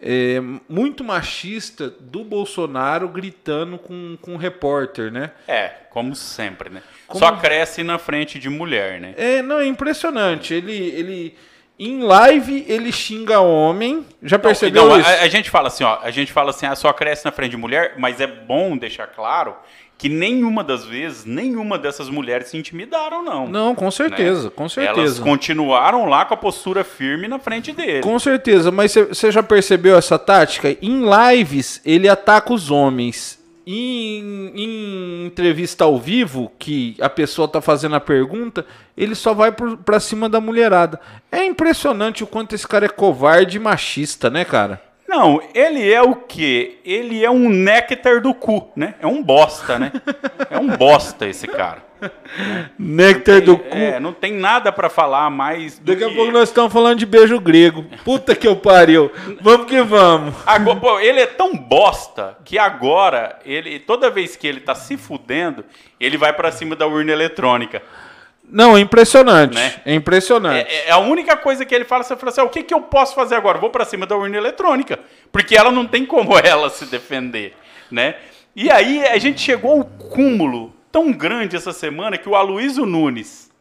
é, 0.00 0.40
muito 0.68 1.02
machista 1.02 1.90
do 1.90 2.22
Bolsonaro 2.24 3.08
gritando 3.08 3.76
com, 3.76 4.16
com 4.22 4.34
um 4.34 4.36
repórter, 4.36 5.10
né? 5.10 5.32
É, 5.46 5.68
como 5.90 6.14
sempre, 6.14 6.70
né? 6.70 6.82
Como- 7.06 7.18
Só 7.18 7.32
cresce 7.32 7.82
na 7.82 7.98
frente 7.98 8.38
de 8.38 8.48
mulher, 8.48 9.00
né? 9.00 9.14
É, 9.16 9.42
não, 9.42 9.58
é 9.58 9.66
impressionante. 9.66 10.54
Ele, 10.54 10.72
ele 10.72 11.34
em 11.78 12.02
live 12.02 12.64
ele 12.68 12.90
xinga 12.90 13.40
homem. 13.40 14.04
Já 14.22 14.38
percebeu 14.38 14.86
Não, 14.86 14.98
isso? 14.98 15.08
a, 15.08 15.22
a 15.22 15.28
gente 15.28 15.48
fala 15.48 15.68
assim, 15.68 15.84
ó, 15.84 15.98
a 16.02 16.10
gente 16.10 16.32
fala 16.32 16.50
assim, 16.50 16.66
ah, 16.66 16.74
só 16.74 16.92
cresce 16.92 17.24
na 17.24 17.32
frente 17.32 17.52
de 17.52 17.56
mulher, 17.56 17.94
mas 17.98 18.20
é 18.20 18.26
bom 18.26 18.76
deixar 18.76 19.06
claro 19.06 19.54
que 19.98 20.08
nenhuma 20.08 20.62
das 20.62 20.84
vezes, 20.84 21.24
nenhuma 21.24 21.76
dessas 21.76 22.08
mulheres 22.08 22.48
se 22.48 22.56
intimidaram, 22.56 23.22
não. 23.22 23.48
Não, 23.48 23.74
com 23.74 23.90
certeza, 23.90 24.44
né? 24.44 24.52
com 24.54 24.62
Elas 24.62 24.72
certeza. 24.72 25.22
continuaram 25.22 26.06
lá 26.06 26.24
com 26.24 26.34
a 26.34 26.36
postura 26.36 26.84
firme 26.84 27.26
na 27.26 27.40
frente 27.40 27.72
dele. 27.72 28.00
Com 28.00 28.16
certeza, 28.18 28.70
mas 28.70 28.94
você 28.94 29.32
já 29.32 29.42
percebeu 29.42 29.98
essa 29.98 30.16
tática? 30.16 30.70
Em 30.80 31.02
lives, 31.04 31.82
ele 31.84 32.08
ataca 32.08 32.54
os 32.54 32.70
homens. 32.70 33.37
Em, 33.70 34.50
em 34.54 35.26
entrevista 35.26 35.84
ao 35.84 35.98
vivo, 35.98 36.50
que 36.58 36.96
a 36.98 37.10
pessoa 37.10 37.46
tá 37.46 37.60
fazendo 37.60 37.96
a 37.96 38.00
pergunta, 38.00 38.64
ele 38.96 39.14
só 39.14 39.34
vai 39.34 39.52
pra 39.52 40.00
cima 40.00 40.26
da 40.26 40.40
mulherada. 40.40 40.98
É 41.30 41.44
impressionante 41.44 42.24
o 42.24 42.26
quanto 42.26 42.54
esse 42.54 42.66
cara 42.66 42.86
é 42.86 42.88
covarde 42.88 43.58
e 43.58 43.60
machista, 43.60 44.30
né, 44.30 44.42
cara? 44.42 44.80
Não, 45.06 45.38
ele 45.54 45.90
é 45.92 46.00
o 46.00 46.14
quê? 46.14 46.78
Ele 46.82 47.22
é 47.22 47.30
um 47.30 47.50
néctar 47.50 48.22
do 48.22 48.32
cu, 48.32 48.70
né? 48.74 48.94
É 49.00 49.06
um 49.06 49.22
bosta, 49.22 49.78
né? 49.78 49.92
É 50.50 50.58
um 50.58 50.68
bosta 50.68 51.26
esse 51.26 51.46
cara. 51.46 51.87
Néctar 52.78 53.40
do 53.40 53.58
cu. 53.58 53.76
É, 53.76 53.98
não 53.98 54.12
tem 54.12 54.32
nada 54.32 54.70
pra 54.70 54.88
falar 54.88 55.28
mais 55.30 55.78
do 55.78 55.92
Daqui 55.92 56.04
a 56.04 56.08
que 56.08 56.14
pouco 56.14 56.32
nós 56.32 56.48
estamos 56.48 56.72
falando 56.72 56.98
de 56.98 57.06
beijo 57.06 57.40
grego. 57.40 57.84
Puta 58.04 58.34
que 58.34 58.46
eu 58.46 58.56
pariu. 58.56 59.10
Vamos 59.40 59.66
que 59.66 59.82
vamos. 59.82 60.34
Agora, 60.46 60.80
pô, 60.80 61.00
ele 61.00 61.20
é 61.20 61.26
tão 61.26 61.56
bosta 61.56 62.36
que 62.44 62.58
agora, 62.58 63.38
ele, 63.44 63.78
toda 63.78 64.10
vez 64.10 64.36
que 64.36 64.46
ele 64.46 64.60
tá 64.60 64.74
se 64.74 64.96
fudendo, 64.96 65.64
ele 65.98 66.16
vai 66.16 66.32
pra 66.32 66.52
cima 66.52 66.76
da 66.76 66.86
urna 66.86 67.12
eletrônica. 67.12 67.82
Não, 68.50 68.76
é 68.76 68.80
impressionante. 68.80 69.54
Né? 69.54 69.74
É 69.84 69.94
impressionante. 69.94 70.66
É, 70.70 70.88
é 70.88 70.90
a 70.90 70.98
única 70.98 71.36
coisa 71.36 71.64
que 71.64 71.74
ele 71.74 71.84
fala, 71.84 72.02
você 72.02 72.16
fala 72.16 72.30
assim, 72.30 72.40
ah, 72.40 72.44
o 72.44 72.48
que, 72.48 72.62
que 72.62 72.72
eu 72.72 72.80
posso 72.80 73.14
fazer 73.14 73.34
agora? 73.34 73.58
Vou 73.58 73.70
pra 73.70 73.84
cima 73.84 74.06
da 74.06 74.16
urna 74.16 74.36
eletrônica. 74.36 74.98
Porque 75.30 75.54
ela 75.54 75.70
não 75.70 75.86
tem 75.86 76.06
como 76.06 76.36
ela 76.38 76.70
se 76.70 76.86
defender, 76.86 77.54
né? 77.90 78.14
E 78.56 78.70
aí 78.70 79.06
a 79.06 79.18
gente 79.18 79.40
chegou 79.40 79.72
ao 79.72 79.84
cúmulo 79.84 80.74
tão 80.98 81.12
grande 81.12 81.54
essa 81.54 81.72
semana 81.72 82.18
que 82.18 82.28
o 82.28 82.34
Aloysio 82.34 82.84
Nunes, 82.84 83.52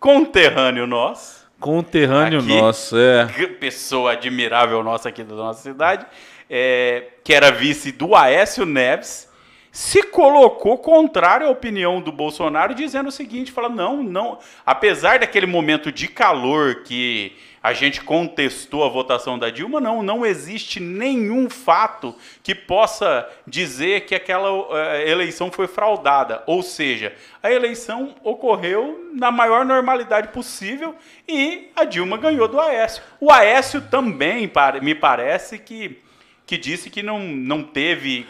conterrâneo 0.00 0.86
nosso, 0.86 1.44
Conterrâneo 1.60 2.40
Aqui. 2.40 2.48
nosso, 2.48 2.96
é. 2.98 3.26
pessoa 3.58 4.12
admirável 4.12 4.82
nossa 4.82 5.08
aqui 5.08 5.22
da 5.22 5.34
nossa 5.34 5.62
cidade, 5.62 6.06
é, 6.50 7.08
que 7.24 7.32
era 7.34 7.50
vice 7.50 7.92
do 7.92 8.14
Aécio 8.14 8.66
Neves, 8.66 9.30
se 9.72 10.02
colocou 10.04 10.76
contrário 10.78 11.46
à 11.46 11.50
opinião 11.50 12.00
do 12.00 12.12
Bolsonaro, 12.12 12.74
dizendo 12.74 13.08
o 13.08 13.12
seguinte: 13.12 13.52
fala, 13.52 13.70
não, 13.70 14.02
não, 14.02 14.38
apesar 14.64 15.18
daquele 15.18 15.46
momento 15.46 15.90
de 15.90 16.08
calor 16.08 16.82
que 16.82 17.36
a 17.66 17.72
gente 17.72 18.00
contestou 18.00 18.84
a 18.84 18.88
votação 18.88 19.36
da 19.36 19.50
Dilma, 19.50 19.80
não, 19.80 20.00
não 20.00 20.24
existe 20.24 20.78
nenhum 20.78 21.50
fato 21.50 22.14
que 22.40 22.54
possa 22.54 23.28
dizer 23.44 24.02
que 24.02 24.14
aquela 24.14 24.48
eh, 24.70 25.10
eleição 25.10 25.50
foi 25.50 25.66
fraudada. 25.66 26.44
Ou 26.46 26.62
seja, 26.62 27.12
a 27.42 27.50
eleição 27.50 28.14
ocorreu 28.22 29.10
na 29.12 29.32
maior 29.32 29.64
normalidade 29.64 30.28
possível 30.28 30.94
e 31.26 31.66
a 31.74 31.82
Dilma 31.82 32.16
ganhou 32.16 32.46
do 32.46 32.60
Aécio. 32.60 33.02
O 33.18 33.32
Aécio 33.32 33.80
também, 33.80 34.48
me 34.80 34.94
parece 34.94 35.58
que, 35.58 35.98
que 36.46 36.56
disse 36.56 36.88
que 36.88 37.02
não, 37.02 37.18
não 37.18 37.64
teve 37.64 38.28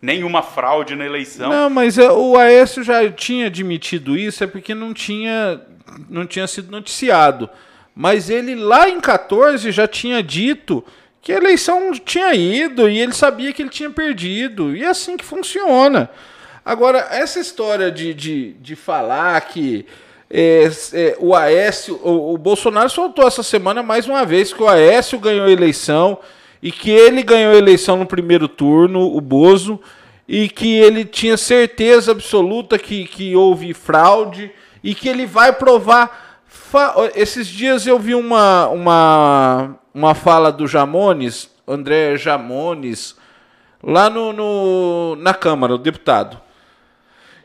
nenhuma 0.00 0.40
fraude 0.40 0.94
na 0.94 1.04
eleição. 1.04 1.50
Não, 1.50 1.68
mas 1.68 1.98
é, 1.98 2.12
o 2.12 2.38
Aécio 2.38 2.84
já 2.84 3.10
tinha 3.10 3.46
admitido 3.46 4.16
isso, 4.16 4.44
é 4.44 4.46
porque 4.46 4.72
não 4.72 4.94
tinha, 4.94 5.60
não 6.08 6.24
tinha 6.24 6.46
sido 6.46 6.70
noticiado. 6.70 7.50
Mas 8.00 8.30
ele 8.30 8.54
lá 8.54 8.88
em 8.88 9.00
14 9.00 9.72
já 9.72 9.88
tinha 9.88 10.22
dito 10.22 10.84
que 11.20 11.32
a 11.32 11.36
eleição 11.36 11.90
tinha 11.92 12.32
ido 12.32 12.88
e 12.88 12.96
ele 12.96 13.12
sabia 13.12 13.52
que 13.52 13.60
ele 13.60 13.70
tinha 13.70 13.90
perdido. 13.90 14.76
E 14.76 14.84
é 14.84 14.86
assim 14.86 15.16
que 15.16 15.24
funciona. 15.24 16.08
Agora, 16.64 17.08
essa 17.10 17.40
história 17.40 17.90
de, 17.90 18.14
de, 18.14 18.52
de 18.52 18.76
falar 18.76 19.40
que 19.40 19.84
é, 20.30 20.70
é, 20.92 21.16
o 21.18 21.34
Aécio. 21.34 21.98
O, 22.04 22.34
o 22.34 22.38
Bolsonaro 22.38 22.88
soltou 22.88 23.26
essa 23.26 23.42
semana 23.42 23.82
mais 23.82 24.06
uma 24.06 24.24
vez 24.24 24.52
que 24.52 24.62
o 24.62 24.68
Aécio 24.68 25.18
ganhou 25.18 25.46
a 25.46 25.50
eleição 25.50 26.18
e 26.62 26.70
que 26.70 26.92
ele 26.92 27.24
ganhou 27.24 27.52
a 27.52 27.58
eleição 27.58 27.96
no 27.96 28.06
primeiro 28.06 28.46
turno, 28.46 29.12
o 29.12 29.20
Bozo, 29.20 29.80
e 30.28 30.48
que 30.48 30.76
ele 30.76 31.04
tinha 31.04 31.36
certeza 31.36 32.12
absoluta 32.12 32.78
que, 32.78 33.06
que 33.06 33.34
houve 33.34 33.74
fraude 33.74 34.44
e 34.44 34.68
e 34.82 34.94
que 34.94 35.08
ele 35.08 35.26
vai 35.26 35.52
provar. 35.52 36.27
Fa- 36.70 36.94
Esses 37.14 37.46
dias 37.46 37.86
eu 37.86 37.98
vi 37.98 38.14
uma, 38.14 38.68
uma, 38.68 39.76
uma 39.94 40.14
fala 40.14 40.50
do 40.52 40.66
Jamones, 40.66 41.50
André 41.66 42.16
Jamones, 42.16 43.16
lá 43.82 44.10
no, 44.10 44.32
no- 44.32 45.16
na 45.16 45.32
Câmara, 45.34 45.74
o 45.74 45.78
deputado. 45.78 46.38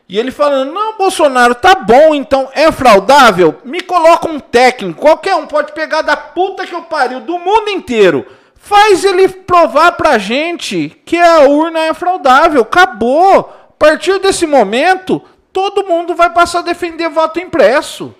E 0.06 0.18
ele 0.18 0.30
falando, 0.30 0.70
não, 0.72 0.98
Bolsonaro, 0.98 1.54
tá 1.54 1.74
bom, 1.74 2.14
então 2.14 2.50
é 2.52 2.70
fraudável? 2.70 3.58
Me 3.64 3.80
coloca 3.80 4.28
um 4.28 4.38
técnico, 4.38 5.00
qualquer 5.00 5.34
um 5.34 5.46
pode 5.46 5.72
pegar 5.72 6.02
da 6.02 6.14
puta 6.16 6.66
que 6.66 6.74
eu 6.74 6.82
pariu, 6.82 7.20
do 7.20 7.38
mundo 7.38 7.70
inteiro. 7.70 8.26
Faz 8.56 9.04
ele 9.04 9.28
provar 9.28 9.92
pra 9.92 10.18
gente 10.18 10.94
que 11.06 11.18
a 11.18 11.40
urna 11.40 11.80
é 11.80 11.94
fraudável. 11.94 12.62
Acabou. 12.62 13.40
A 13.40 13.72
partir 13.78 14.18
desse 14.20 14.46
momento, 14.46 15.20
todo 15.52 15.86
mundo 15.86 16.14
vai 16.14 16.30
passar 16.30 16.60
a 16.60 16.62
defender 16.62 17.08
voto 17.10 17.38
impresso. 17.40 18.14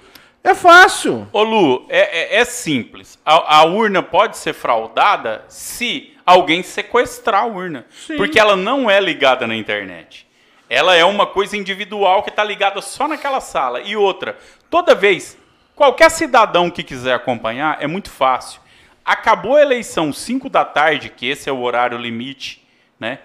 É 0.44 0.54
fácil. 0.54 1.26
Ô 1.32 1.42
Lu, 1.42 1.86
é, 1.88 2.36
é- 2.36 2.40
é 2.40 2.44
simples. 2.44 3.18
A, 3.24 3.60
a 3.60 3.64
urna 3.64 4.02
pode 4.02 4.36
ser 4.36 4.52
fraudada 4.52 5.42
se 5.48 6.14
alguém 6.26 6.62
sequestrar 6.62 7.42
a 7.42 7.46
urna. 7.46 7.86
Sim. 7.90 8.16
Porque 8.16 8.38
ela 8.38 8.54
não 8.54 8.90
é 8.90 9.00
ligada 9.00 9.46
na 9.46 9.56
internet. 9.56 10.26
Ela 10.68 10.94
é 10.94 11.04
uma 11.04 11.26
coisa 11.26 11.56
individual 11.56 12.22
que 12.22 12.28
está 12.30 12.44
ligada 12.44 12.80
só 12.82 13.08
naquela 13.08 13.40
sala. 13.40 13.80
E 13.80 13.96
outra, 13.96 14.36
toda 14.68 14.94
vez, 14.94 15.36
qualquer 15.74 16.10
cidadão 16.10 16.70
que 16.70 16.82
quiser 16.82 17.14
acompanhar, 17.14 17.78
é 17.82 17.86
muito 17.86 18.10
fácil. 18.10 18.60
Acabou 19.04 19.56
a 19.56 19.62
eleição 19.62 20.12
5 20.12 20.48
da 20.50 20.64
tarde, 20.64 21.08
que 21.10 21.26
esse 21.28 21.48
é 21.48 21.52
o 21.52 21.60
horário 21.62 21.96
limite, 21.98 22.66
né? 23.00 23.18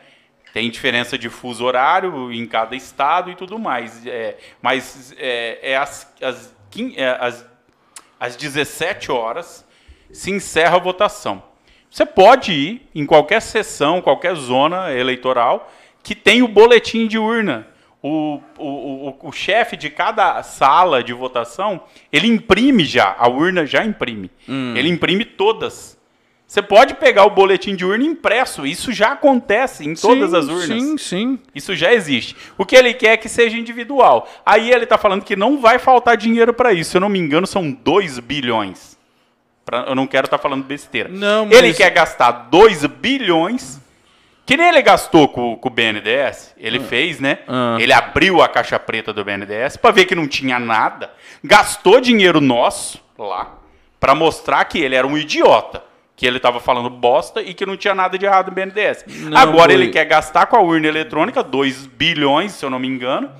Tem 0.53 0.69
diferença 0.69 1.17
de 1.17 1.29
fuso 1.29 1.63
horário 1.63 2.31
em 2.33 2.45
cada 2.45 2.75
estado 2.75 3.29
e 3.29 3.35
tudo 3.35 3.59
mais. 3.59 4.05
É, 4.05 4.37
mas 4.61 5.13
é, 5.17 5.59
é 5.61 5.75
quin- 5.75 6.07
é 6.21 6.35
às, 7.19 7.45
às 8.19 8.35
17 8.35 9.11
horas 9.11 9.65
se 10.11 10.31
encerra 10.31 10.77
a 10.77 10.79
votação. 10.79 11.43
Você 11.89 12.05
pode 12.05 12.51
ir 12.51 12.89
em 12.93 13.05
qualquer 13.05 13.41
sessão, 13.41 14.01
qualquer 14.01 14.35
zona 14.35 14.93
eleitoral 14.93 15.71
que 16.03 16.15
tem 16.15 16.41
o 16.41 16.47
boletim 16.47 17.07
de 17.07 17.17
urna. 17.17 17.67
O, 18.01 18.39
o, 18.57 19.09
o, 19.09 19.17
o 19.23 19.31
chefe 19.31 19.75
de 19.75 19.89
cada 19.89 20.41
sala 20.41 21.03
de 21.03 21.11
votação, 21.11 21.81
ele 22.13 22.27
imprime 22.27 22.85
já, 22.85 23.13
a 23.19 23.27
urna 23.27 23.65
já 23.65 23.83
imprime. 23.83 24.31
Ele 24.77 24.87
imprime 24.87 25.25
todas. 25.25 25.98
Você 26.49 26.63
pode 26.63 26.95
pegar 26.95 27.25
o 27.25 27.29
boletim 27.29 27.75
de 27.75 27.85
urna 27.85 28.03
impresso, 28.03 28.65
isso 28.65 28.91
já 28.91 29.11
acontece 29.11 29.87
em 29.87 29.93
todas 29.93 30.31
Sim, 30.31 30.35
as 30.37 30.47
urnas. 30.47 30.65
Sim, 30.81 30.97
sim. 30.97 31.39
Isso 31.53 31.75
já 31.75 31.93
existe. 31.93 32.35
O 32.57 32.65
que 32.65 32.75
ele 32.75 32.91
quer 32.91 33.09
é 33.09 33.17
que 33.17 33.29
seja 33.29 33.55
individual. 33.55 34.27
Aí 34.43 34.71
ele 34.71 34.85
está 34.85 34.97
falando 34.97 35.23
que 35.23 35.35
não 35.35 35.59
vai 35.61 35.77
faltar 35.77 36.17
dinheiro 36.17 36.51
para 36.51 36.73
isso. 36.73 36.89
Se 36.89 36.97
eu 36.97 37.01
não 37.01 37.07
me 37.07 37.19
engano, 37.19 37.45
são 37.45 37.71
2 37.71 38.17
bilhões. 38.17 38.97
Pra- 39.63 39.85
eu 39.89 39.93
não 39.93 40.07
quero 40.07 40.25
estar 40.25 40.39
falando 40.39 40.63
besteira. 40.63 41.07
Não, 41.07 41.45
Ele 41.51 41.67
mas- 41.67 41.77
quer 41.77 41.91
gastar 41.91 42.31
2 42.31 42.83
bilhões, 42.83 43.79
que 44.43 44.57
nem 44.57 44.69
ele 44.69 44.81
gastou 44.81 45.27
com, 45.29 45.55
com 45.55 45.67
o 45.67 45.71
BNDES. 45.71 46.55
Ele 46.57 46.79
fez, 46.79 47.19
né? 47.19 47.37
Ah. 47.47 47.77
Ele 47.79 47.93
abriu 47.93 48.41
a 48.41 48.47
caixa 48.49 48.79
preta 48.79 49.13
do 49.13 49.23
BNDES 49.23 49.77
para 49.77 49.91
ver 49.91 50.05
que 50.05 50.15
não 50.15 50.27
tinha 50.27 50.57
nada. 50.57 51.11
Gastou 51.43 52.01
dinheiro 52.01 52.41
nosso 52.41 52.99
lá 53.19 53.55
para 53.99 54.15
mostrar 54.15 54.65
que 54.65 54.79
ele 54.79 54.95
era 54.95 55.05
um 55.05 55.15
idiota. 55.15 55.87
Que 56.19 56.27
ele 56.27 56.35
estava 56.35 56.59
falando 56.59 56.89
bosta 56.89 57.41
e 57.41 57.53
que 57.53 57.65
não 57.65 57.77
tinha 57.77 57.95
nada 57.95 58.17
de 58.17 58.25
errado 58.25 58.47
no 58.49 58.51
BNDES. 58.53 59.05
Não, 59.07 59.37
Agora 59.37 59.67
Boi. 59.73 59.73
ele 59.83 59.87
quer 59.87 60.03
gastar 60.03 60.47
com 60.47 60.57
a 60.57 60.59
urna 60.61 60.85
eletrônica 60.85 61.41
2 61.41 61.85
bilhões, 61.87 62.51
se 62.51 62.65
eu 62.65 62.69
não 62.69 62.77
me 62.77 62.89
engano, 62.89 63.31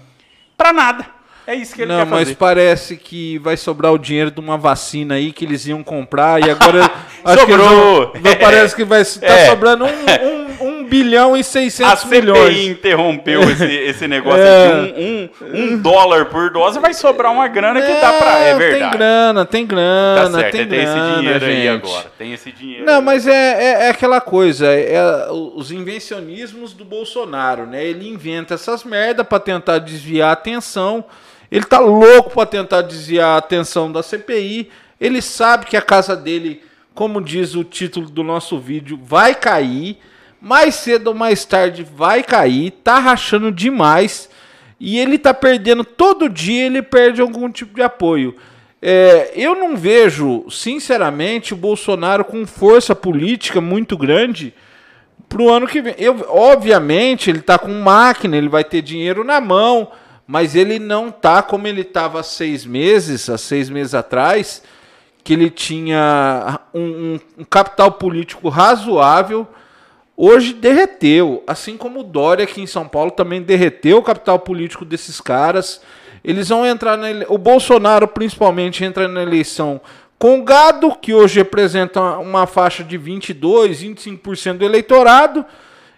para 0.55 0.71
nada. 0.71 1.05
É 1.45 1.53
isso 1.55 1.75
que 1.75 1.81
ele 1.81 1.91
Não, 1.91 1.99
quer 1.99 2.05
mas 2.05 2.19
fazer. 2.21 2.35
parece 2.35 2.95
que 2.95 3.37
vai 3.39 3.57
sobrar 3.57 3.91
o 3.91 3.97
dinheiro 3.97 4.31
de 4.31 4.39
uma 4.39 4.55
vacina 4.57 5.15
aí 5.15 5.33
que 5.33 5.43
eles 5.43 5.67
iam 5.67 5.83
comprar 5.83 6.39
e 6.41 6.49
agora 6.49 6.83
acho 7.25 7.45
que 7.45 7.51
Sobrou. 7.51 8.11
eles 8.13 8.21
vão- 8.23 8.35
parece 8.39 8.75
que 8.75 8.83
vai 8.85 9.03
tá 9.03 9.25
É. 9.27 9.45
sobrando 9.49 9.83
um, 9.83 9.89
um 9.89 10.48
bilhão 10.89 11.38
e 11.38 11.41
A 11.41 11.43
600 11.43 11.99
CPI 12.02 12.21
milhões. 12.21 12.58
interrompeu 12.67 13.41
esse, 13.49 13.65
esse 13.65 14.08
negócio 14.08 14.41
É. 14.41 14.67
aqui. 14.89 15.30
Um, 15.41 15.45
um, 15.45 15.63
um 15.73 15.78
dólar 15.82 16.25
por 16.25 16.49
dose 16.52 16.80
vai 16.80 16.93
sobrar 16.93 17.32
uma 17.32 17.47
grana 17.47 17.82
que 17.82 17.93
dá 18.02 18.13
pra. 18.13 18.39
É 18.39 18.56
verdade. 18.56 18.80
Tem 18.82 18.91
grana, 18.91 19.45
tem 19.45 19.65
Tá 19.67 19.73
grana, 19.75 20.39
certo, 20.39 20.52
tem 20.52 20.67
tem, 20.67 20.80
grana, 20.80 20.84
esse 21.10 21.15
dinheiro 21.19 21.45
aí 21.45 21.52
gente. 21.63 21.67
agora. 21.86 22.12
Tem 22.17 22.34
esse 22.34 22.52
dinheiro. 22.52 22.86
Não, 22.86 23.02
mas 23.02 23.28
é, 23.28 23.32
é, 23.34 23.86
é 23.86 23.89
aquela 23.89 24.19
coisa, 24.19 24.67
é 24.67 25.28
os 25.32 25.71
invencionismos 25.71 26.73
do 26.73 26.84
Bolsonaro, 26.86 27.65
né? 27.65 27.86
Ele 27.86 28.08
inventa 28.10 28.54
essas 28.56 28.84
merda 28.84 29.23
pra 29.23 29.39
tentar 29.39 29.80
desviar 29.80 30.30
a 30.30 30.34
atenção. 30.34 31.04
Ele 31.52 31.65
tá 31.65 31.80
louco 31.80 32.32
pra 32.32 32.45
tentar 32.45 32.82
desviar 32.82 33.30
a 33.36 33.38
atenção 33.38 33.91
da 33.91 34.04
CPI. 34.04 34.69
Ele 35.02 35.21
sabe 35.21 35.65
que 35.65 35.75
a 35.78 35.82
casa 35.82 36.15
dele, 36.15 36.62
como 36.93 37.21
diz 37.21 37.56
o 37.56 37.63
título 37.63 38.10
do 38.10 38.23
nosso 38.23 38.60
vídeo, 38.60 38.99
vai 39.02 39.34
cair. 39.34 39.97
Mais 40.41 40.75
cedo 40.75 41.08
ou 41.08 41.13
mais 41.13 41.43
tarde 41.45 41.84
vai 41.95 42.23
cair. 42.23 42.71
Tá 42.71 42.99
rachando 42.99 43.52
demais. 43.52 44.30
E 44.80 44.97
ele 44.97 45.17
tá 45.17 45.34
perdendo 45.34 45.84
todo 45.84 46.30
dia, 46.30 46.65
ele 46.65 46.82
perde 46.82 47.21
algum 47.21 47.49
tipo 47.52 47.75
de 47.75 47.82
apoio. 47.82 48.36
É, 48.82 49.34
eu 49.36 49.56
não 49.56 49.75
vejo, 49.75 50.45
sinceramente, 50.49 51.54
o 51.54 51.58
Bolsonaro 51.58 52.23
com 52.23 52.45
força 52.47 52.95
política 52.95 53.60
muito 53.60 53.97
grande 53.97 54.54
pro 55.28 55.49
ano 55.49 55.67
que 55.67 55.82
vem. 55.82 55.95
Eu, 55.97 56.25
obviamente, 56.30 57.30
ele 57.30 57.41
tá 57.41 57.60
com 57.60 57.73
máquina, 57.73 58.38
ele 58.38 58.47
vai 58.47 58.63
ter 58.63 58.82
dinheiro 58.82 59.25
na 59.25 59.41
mão, 59.41 59.91
mas 60.25 60.56
ele 60.56 60.80
não 60.80 61.12
tá 61.12 61.43
como 61.43 61.67
ele 61.67 61.84
tava 61.84 62.21
há 62.21 62.23
seis 62.23 62.65
meses, 62.65 63.30
há 63.30 63.38
seis 63.38 63.69
meses 63.69 63.93
atrás, 63.93 64.63
que 65.25 65.34
ele 65.34 65.49
tinha 65.49 66.60
um- 66.73 67.19
um 67.38 67.43
capital 67.43 67.91
político 67.91 68.47
razoável. 68.47 69.45
Hoje 70.21 70.51
derreteu, 70.51 71.41
assim 71.47 71.77
como 71.77 72.01
o 72.01 72.03
Dória 72.03 72.43
aqui 72.43 72.60
em 72.60 72.67
São 72.67 72.86
Paulo 72.86 73.10
também 73.10 73.41
derreteu 73.41 73.99
o 73.99 74.03
capital 74.03 74.38
político 74.38 74.84
desses 74.84 75.21
caras. 75.21 75.79
Eles 76.21 76.49
vão 76.49 76.65
entrar 76.65 76.97
na 76.97 77.10
ele... 77.10 77.25
o 77.29 77.38
Bolsonaro 77.38 78.05
principalmente 78.05 78.84
entra 78.84 79.08
na 79.08 79.23
eleição 79.23 79.79
com 80.17 80.43
gado, 80.43 80.93
que 81.01 81.13
hoje 81.13 81.39
representa 81.39 82.01
uma 82.17 82.45
faixa 82.45 82.84
de 82.84 82.97
22, 82.97 83.82
25% 83.82 84.58
do 84.58 84.65
eleitorado, 84.65 85.45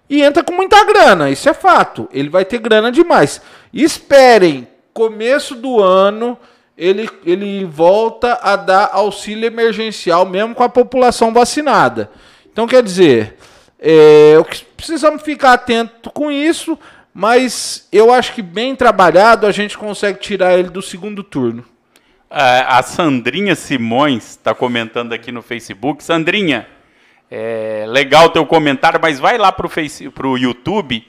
e 0.08 0.22
entra 0.22 0.44
com 0.44 0.54
muita 0.54 0.86
grana, 0.86 1.32
isso 1.32 1.50
é 1.50 1.54
fato. 1.56 2.08
Ele 2.14 2.30
vai 2.30 2.46
ter 2.46 2.60
grana 2.60 2.92
demais. 2.92 3.42
Esperem, 3.74 4.68
começo 4.94 5.56
do 5.56 5.82
ano 5.82 6.38
ele, 6.78 7.10
ele 7.26 7.66
volta 7.66 8.38
a 8.44 8.56
dar 8.56 8.92
auxílio 8.94 9.48
emergencial 9.48 10.28
mesmo 10.28 10.54
com 10.54 10.62
a 10.62 10.70
população 10.70 11.34
vacinada. 11.34 12.12
Então 12.52 12.68
quer 12.68 12.84
dizer, 12.84 13.38
é, 13.82 14.36
o 14.40 14.44
que 14.46 14.64
precisamos 14.64 15.22
ficar 15.24 15.54
atento 15.54 16.12
com 16.12 16.32
isso, 16.32 16.78
mas 17.14 17.88
eu 17.92 18.14
acho 18.14 18.34
que 18.34 18.42
bem 18.42 18.76
trabalhado 18.76 19.48
a 19.48 19.52
gente 19.52 19.78
consegue 19.78 20.20
tirar 20.20 20.58
ele 20.58 20.70
do 20.70 20.82
segundo 20.82 21.24
turno. 21.24 21.66
A, 22.30 22.78
a 22.78 22.84
Sandrinha 22.84 23.56
Simões 23.56 24.30
está 24.32 24.54
comentando 24.54 25.12
aqui 25.14 25.32
no 25.32 25.42
Facebook. 25.42 26.04
Sandrinha, 26.04 26.68
é 27.30 27.86
legal 27.88 28.30
teu 28.30 28.46
comentário, 28.46 29.00
mas 29.02 29.20
vai 29.20 29.38
lá 29.38 29.52
pro, 29.52 29.68
face, 29.68 30.10
pro 30.10 30.38
YouTube 30.38 31.06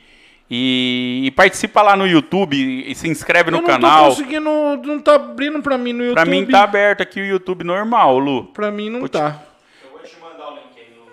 e, 0.50 1.22
e 1.24 1.30
participa 1.30 1.80
lá 1.82 1.96
no 1.96 2.06
YouTube 2.06 2.56
e 2.56 2.94
se 2.94 3.08
inscreve 3.08 3.50
no 3.50 3.58
eu 3.58 3.60
não 3.62 3.68
canal. 3.68 4.04
tô 4.10 4.16
conseguindo, 4.16 4.50
não 4.84 5.00
tá 5.00 5.14
abrindo 5.14 5.62
pra 5.62 5.78
mim 5.78 5.92
no 5.92 6.02
YouTube. 6.04 6.14
Pra 6.14 6.24
mim 6.24 6.44
tá 6.46 6.62
aberto 6.64 7.02
aqui 7.02 7.20
o 7.20 7.24
YouTube 7.24 7.62
normal, 7.64 8.18
Lu. 8.18 8.44
Pra 8.46 8.70
mim 8.70 8.90
não 8.90 9.00
Putz. 9.00 9.12
tá. 9.18 9.40
Eu 9.84 9.90
vou 9.92 10.00
te 10.00 10.16
mandar 10.20 10.50
o 10.50 10.54
link 10.56 10.76
aí 10.76 10.88
no. 10.96 11.04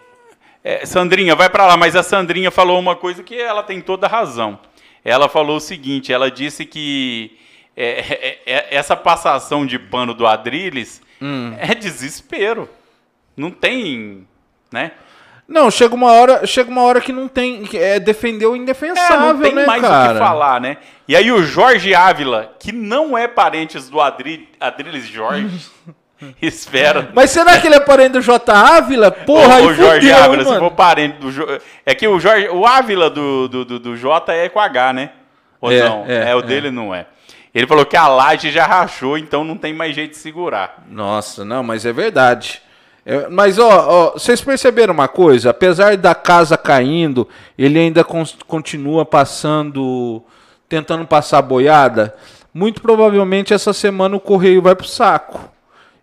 É, 0.82 0.86
Sandrinha, 0.86 1.36
vai 1.36 1.50
pra 1.50 1.66
lá, 1.66 1.76
mas 1.76 1.96
a 1.96 2.04
Sandrinha 2.04 2.52
falou 2.52 2.78
uma 2.80 2.96
coisa 2.96 3.24
que 3.24 3.36
ela 3.36 3.64
tem 3.64 3.82
toda 3.82 4.06
a 4.06 4.10
razão. 4.10 4.60
Ela 5.04 5.28
falou 5.28 5.58
o 5.58 5.62
seguinte, 5.62 6.14
ela 6.14 6.30
disse 6.30 6.66
que 6.66 7.38
é, 7.76 8.00
é, 8.00 8.40
é, 8.46 8.68
essa 8.76 8.96
passação 8.96 9.66
de 9.66 9.80
pano 9.80 10.14
do 10.14 10.28
Adrilles 10.28 11.02
Hum. 11.22 11.54
é 11.58 11.74
desespero. 11.76 12.70
Não 13.36 13.52
tem, 13.52 14.28
né? 14.72 14.92
Não, 15.48 15.72
chega 15.72 15.96
uma 15.96 16.12
hora, 16.12 16.46
chega 16.46 16.70
uma 16.70 16.84
hora 16.84 17.02
que 17.02 17.12
não 17.12 17.28
tem, 17.28 17.64
que 17.64 17.78
é 17.78 18.00
defender 18.00 18.46
o 18.46 18.56
É, 18.56 18.58
indefensável, 18.60 19.34
não 19.34 19.42
tem 19.42 19.56
né, 19.56 19.66
mais 19.66 19.82
cara? 19.82 20.12
o 20.12 20.14
que 20.14 20.20
falar, 20.20 20.62
né? 20.62 20.78
E 21.08 21.16
aí 21.16 21.32
o 21.32 21.42
Jorge 21.42 21.96
Ávila, 21.96 22.56
que 22.60 22.72
não 22.72 23.18
é 23.18 23.28
parentes 23.28 23.90
do 23.90 24.00
Adri, 24.00 24.48
Adrilles 24.60 25.08
Jorge, 25.08 25.68
espera. 26.42 27.10
Mas 27.14 27.32
será 27.32 27.60
que 27.60 27.68
ele 27.68 27.76
é 27.76 27.80
parente 27.80 28.12
do 28.12 28.22
J. 28.22 28.52
Ávila? 28.52 29.12
Porra, 29.12 29.62
o, 29.62 29.68
o 29.68 29.74
Jorge 29.74 30.08
fudeu, 30.08 30.24
Ávila, 30.24 30.44
se 30.44 30.50
mano. 30.50 30.60
for 30.62 30.72
parente 30.72 31.18
do 31.20 31.32
Jo- 31.32 31.48
É 31.86 31.96
que 31.96 32.08
o 32.08 32.20
Jorge, 32.20 32.48
o 32.50 32.66
Ávila 32.66 33.10
do, 33.10 33.48
do, 33.48 33.66
do, 33.66 33.80
do 33.80 33.98
J 33.98 34.34
é 34.34 34.50
com 34.50 34.60
H, 34.60 34.94
né? 34.94 35.10
Ou 35.62 35.72
É, 35.72 35.88
não? 35.88 36.06
é, 36.08 36.32
É, 36.32 36.36
o 36.36 36.40
é. 36.40 36.42
dele 36.44 36.72
não 36.72 36.94
é. 36.94 37.06
Ele 37.54 37.66
falou 37.66 37.86
que 37.86 37.98
a 37.98 38.08
laje 38.08 38.52
já 38.52 38.66
rachou, 38.66 39.18
então 39.18 39.44
não 39.44 39.58
tem 39.58 39.74
mais 39.74 39.96
jeito 39.96 40.12
de 40.12 40.18
segurar. 40.18 40.84
Nossa, 40.90 41.44
não, 41.44 41.64
mas 41.64 41.86
é 41.86 41.92
verdade. 41.92 42.62
É, 43.06 43.28
mas, 43.28 43.58
ó, 43.58 43.70
ó, 43.70 44.12
vocês 44.14 44.40
perceberam 44.40 44.94
uma 44.94 45.08
coisa? 45.08 45.50
Apesar 45.50 45.98
da 45.98 46.14
casa 46.14 46.56
caindo, 46.58 47.28
ele 47.58 47.80
ainda 47.80 48.04
continua 48.46 49.04
passando, 49.04 50.22
tentando 50.68 51.06
passar 51.08 51.42
boiada. 51.42 52.14
muito 52.54 52.82
provavelmente 52.82 53.54
essa 53.54 53.74
semana 53.74 54.16
o 54.16 54.20
correio 54.20 54.62
vai 54.62 54.76
pro 54.76 54.88
saco. 54.88 55.40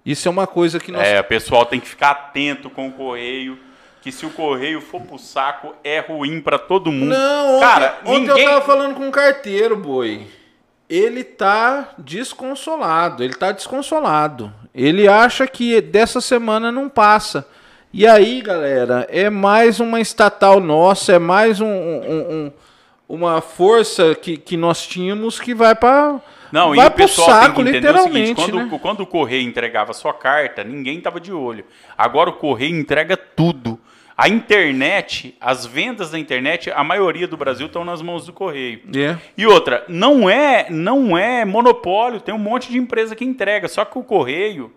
Isso 0.07 0.29
é 0.29 0.31
uma 0.31 0.47
coisa 0.47 0.79
que 0.79 0.93
nós 0.93 1.07
É, 1.07 1.21
o 1.21 1.25
pessoal 1.25 1.67
tem 1.67 1.81
que 1.81 1.89
ficar 1.89 2.11
atento 2.13 2.71
com 2.71 2.87
o 2.89 2.93
correio. 2.93 3.59
Que 4.01 4.13
se 4.13 4.25
o 4.25 4.31
correio 4.31 4.81
for 4.81 5.01
pro 5.03 5.19
saco, 5.19 5.75
é 5.83 5.99
ruim 5.99 6.41
pra 6.41 6.61
todo 6.61 6.93
mundo. 6.93 7.09
Não, 7.09 7.57
ontem, 7.57 7.61
Cara, 7.61 7.99
ontem 8.05 8.21
ninguém. 8.29 8.45
eu 8.45 8.51
tava 8.51 8.65
falando 8.65 8.95
com 8.95 9.05
um 9.09 9.11
carteiro, 9.11 9.77
boi. 9.77 10.29
Ele 10.89 11.25
tá 11.25 11.89
desconsolado, 11.99 13.25
ele 13.25 13.35
tá 13.35 13.51
desconsolado. 13.51 14.53
Ele 14.73 15.09
acha 15.09 15.45
que 15.49 15.81
dessa 15.81 16.21
semana 16.21 16.71
não 16.71 16.89
passa. 16.89 17.45
E 17.93 18.07
aí, 18.07 18.41
galera, 18.43 19.05
é 19.11 19.29
mais 19.29 19.81
uma 19.81 20.01
estatal 20.01 20.61
nossa, 20.61 21.15
é 21.15 21.19
mais 21.19 21.61
um, 21.61 21.67
um- 21.67 22.31
um- 22.47 22.53
uma 23.09 23.41
força 23.41 24.15
que, 24.15 24.37
que 24.37 24.57
nós 24.57 24.87
tínhamos 24.87 25.41
que 25.41 25.53
vai 25.55 25.75
para 25.75 26.21
Não, 26.53 26.75
e 26.75 26.77
vai 26.77 26.87
o 26.87 26.91
pessoal 26.91 27.27
tem 27.27 27.41
saco, 27.41 27.63
que 27.63 27.69
entender 27.69 27.95
o 27.95 28.03
seguinte, 28.03 28.35
quando, 28.35 28.57
né? 28.57 28.79
quando 28.81 29.01
o 29.01 29.07
correio 29.07 29.43
entregava 29.43 29.93
sua 29.93 30.15
carta, 30.15 30.63
ninguém 30.63 31.01
tava 31.01 31.21
de 31.21 31.33
olho. 31.33 31.65
Agora 31.97 32.31
o 32.31 32.35
correio 32.35 32.77
entrega 32.77 33.17
tudo. 33.17 33.79
A 34.17 34.29
internet, 34.29 35.37
as 35.39 35.67
vendas 35.67 36.11
da 36.11 36.19
internet, 36.19 36.71
a 36.71 36.83
maioria 36.83 37.29
do 37.29 37.37
Brasil 37.37 37.67
estão 37.67 37.85
nas 37.85 38.01
mãos 38.01 38.25
do 38.25 38.33
correio. 38.33 38.81
É. 38.97 39.19
E 39.37 39.47
outra, 39.47 39.85
não 39.89 40.31
é, 40.31 40.69
não 40.71 41.19
é 41.19 41.45
monopólio, 41.45 42.21
tem 42.21 42.35
um 42.35 42.39
monte 42.39 42.71
de 42.71 42.79
empresa 42.79 43.15
que 43.15 43.25
entrega, 43.25 43.69
só 43.69 43.85
que 43.85 43.99
o 43.99 44.03
correio, 44.03 44.73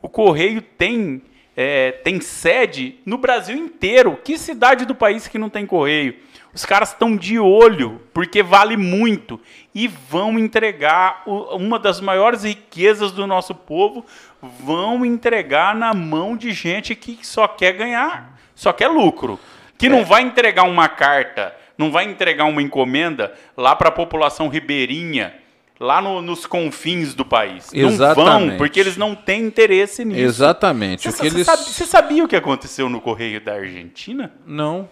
o 0.00 0.08
correio 0.08 0.62
tem 0.62 1.22
é, 1.56 1.92
tem 1.92 2.20
sede 2.22 2.96
no 3.04 3.18
Brasil 3.18 3.54
inteiro. 3.54 4.18
Que 4.24 4.38
cidade 4.38 4.86
do 4.86 4.94
país 4.94 5.28
que 5.28 5.38
não 5.38 5.50
tem 5.50 5.66
correio? 5.66 6.16
Os 6.52 6.64
caras 6.64 6.90
estão 6.90 7.16
de 7.16 7.38
olho, 7.38 8.00
porque 8.12 8.42
vale 8.42 8.76
muito. 8.76 9.40
E 9.74 9.86
vão 9.86 10.38
entregar 10.38 11.22
uma 11.26 11.78
das 11.78 12.00
maiores 12.00 12.42
riquezas 12.42 13.12
do 13.12 13.26
nosso 13.26 13.54
povo, 13.54 14.04
vão 14.42 15.04
entregar 15.04 15.74
na 15.74 15.94
mão 15.94 16.36
de 16.36 16.52
gente 16.52 16.94
que 16.94 17.18
só 17.24 17.46
quer 17.46 17.72
ganhar, 17.74 18.38
só 18.54 18.72
quer 18.72 18.88
lucro. 18.88 19.38
Que 19.78 19.88
não 19.88 20.04
vai 20.04 20.22
entregar 20.22 20.64
uma 20.64 20.88
carta, 20.88 21.54
não 21.78 21.90
vai 21.90 22.04
entregar 22.04 22.44
uma 22.46 22.60
encomenda 22.60 23.32
lá 23.56 23.74
para 23.76 23.88
a 23.88 23.92
população 23.92 24.48
ribeirinha, 24.48 25.34
lá 25.78 26.02
no- 26.02 26.20
nos 26.20 26.44
confins 26.44 27.14
do 27.14 27.24
país. 27.24 27.70
Não 27.72 27.82
vão, 27.84 27.90
Exatamente. 27.94 28.58
porque 28.58 28.78
eles 28.80 28.96
não 28.98 29.14
têm 29.14 29.44
interesse 29.44 30.04
nisso. 30.04 30.20
Exatamente. 30.20 31.04
Você, 31.04 31.08
o 31.08 31.12
que 31.22 31.30
você 31.30 31.36
eles... 31.36 31.46
sabe- 31.46 31.62
você 31.62 31.86
sabia 31.86 32.24
o 32.24 32.28
que 32.28 32.36
aconteceu 32.36 32.88
no 32.90 33.00
Correio 33.00 33.40
da 33.40 33.54
Argentina? 33.54 34.30
Não. 34.46 34.86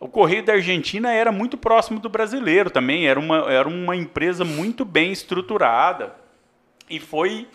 O 0.00 0.08
Correio 0.08 0.42
da 0.42 0.54
Argentina 0.54 1.12
era 1.12 1.30
muito 1.30 1.58
próximo 1.58 2.00
do 2.00 2.08
brasileiro 2.08 2.70
também, 2.70 3.06
era 3.06 3.20
uma, 3.20 3.52
era 3.52 3.68
uma 3.68 3.94
empresa 3.94 4.46
muito 4.46 4.82
bem 4.82 5.12
estruturada 5.12 6.16
e 6.88 6.98
foi, 6.98 7.46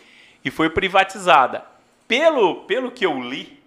e 0.44 0.52
foi 0.52 0.70
privatizada. 0.70 1.66
Pelo, 2.08 2.58
pelo 2.66 2.92
que 2.92 3.04
eu 3.04 3.20
li, 3.20 3.60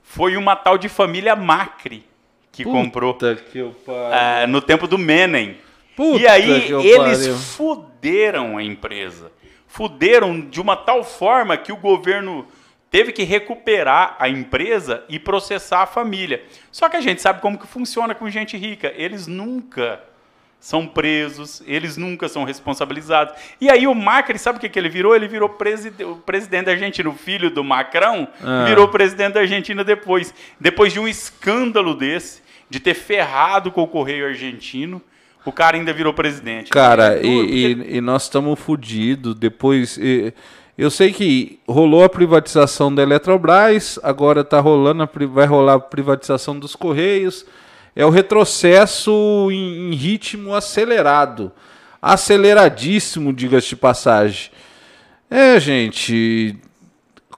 foi 0.00 0.36
uma 0.36 0.54
tal 0.54 0.78
de 0.78 0.88
família 0.88 1.34
Macri 1.34 2.04
que 2.52 2.62
comprou 2.62 3.14
Puta 3.14 3.34
que 3.34 3.58
eu 3.58 3.74
pariu. 3.84 4.12
ah, 4.12 4.46
no 4.46 4.62
tempo 4.62 4.86
do 4.86 4.96
Menem. 4.96 5.56
Puta 5.96 6.20
e 6.20 6.26
aí 6.26 6.60
que 6.66 6.72
eles 6.72 7.18
pariu. 7.18 7.36
fuderam 7.36 8.56
a 8.56 8.62
empresa. 8.62 9.32
Fuderam 9.66 10.40
de 10.40 10.60
uma 10.60 10.76
tal 10.76 11.02
forma 11.02 11.56
que 11.56 11.72
o 11.72 11.76
governo 11.76 12.46
teve 12.94 13.10
que 13.10 13.24
recuperar 13.24 14.14
a 14.20 14.28
empresa 14.28 15.02
e 15.08 15.18
processar 15.18 15.82
a 15.82 15.86
família. 15.86 16.44
Só 16.70 16.88
que 16.88 16.96
a 16.96 17.00
gente 17.00 17.20
sabe 17.20 17.40
como 17.40 17.58
que 17.58 17.66
funciona 17.66 18.14
com 18.14 18.30
gente 18.30 18.56
rica. 18.56 18.92
Eles 18.96 19.26
nunca 19.26 20.00
são 20.60 20.86
presos, 20.86 21.60
eles 21.66 21.96
nunca 21.96 22.28
são 22.28 22.44
responsabilizados. 22.44 23.34
E 23.60 23.68
aí 23.68 23.84
o 23.88 23.94
Macri, 23.96 24.38
sabe 24.38 24.58
o 24.58 24.60
que, 24.60 24.68
que 24.68 24.78
ele 24.78 24.88
virou? 24.88 25.12
Ele 25.16 25.26
virou 25.26 25.48
preside 25.48 26.04
o 26.04 26.14
presidente 26.18 26.66
da 26.66 26.70
Argentina, 26.70 27.08
o 27.10 27.14
filho 27.14 27.50
do 27.50 27.64
Macron, 27.64 28.28
Ah. 28.40 28.64
virou 28.64 28.86
presidente 28.86 29.32
da 29.34 29.40
Argentina 29.40 29.82
depois. 29.82 30.32
Depois 30.60 30.92
de 30.92 31.00
um 31.00 31.08
escândalo 31.08 31.96
desse, 31.96 32.42
de 32.70 32.78
ter 32.78 32.94
ferrado 32.94 33.72
com 33.72 33.82
o 33.82 33.88
Correio 33.88 34.24
Argentino, 34.28 35.02
o 35.44 35.50
cara 35.50 35.76
ainda 35.76 35.92
virou 35.92 36.14
presidente. 36.14 36.70
Cara, 36.70 37.16
É 37.18 37.26
e, 37.26 37.72
e- 37.74 37.96
e 37.96 38.00
nós 38.00 38.22
estamos 38.22 38.56
fodidos. 38.60 39.34
Depois. 39.34 39.98
e- 39.98 40.32
eu 40.76 40.90
sei 40.90 41.12
que 41.12 41.60
rolou 41.68 42.02
a 42.02 42.08
privatização 42.08 42.92
da 42.92 43.02
Eletrobras, 43.02 43.98
agora 44.02 44.42
tá 44.42 44.58
rolando 44.58 45.02
a, 45.02 45.08
vai 45.28 45.46
rolar 45.46 45.74
a 45.74 45.80
privatização 45.80 46.58
dos 46.58 46.74
Correios. 46.74 47.46
É 47.94 48.04
o 48.04 48.10
retrocesso 48.10 49.48
em, 49.52 49.92
em 49.92 49.94
ritmo 49.94 50.52
acelerado. 50.52 51.52
Aceleradíssimo, 52.02 53.32
diga-se 53.32 53.68
de 53.68 53.76
passagem. 53.76 54.50
É, 55.30 55.58
gente. 55.60 56.56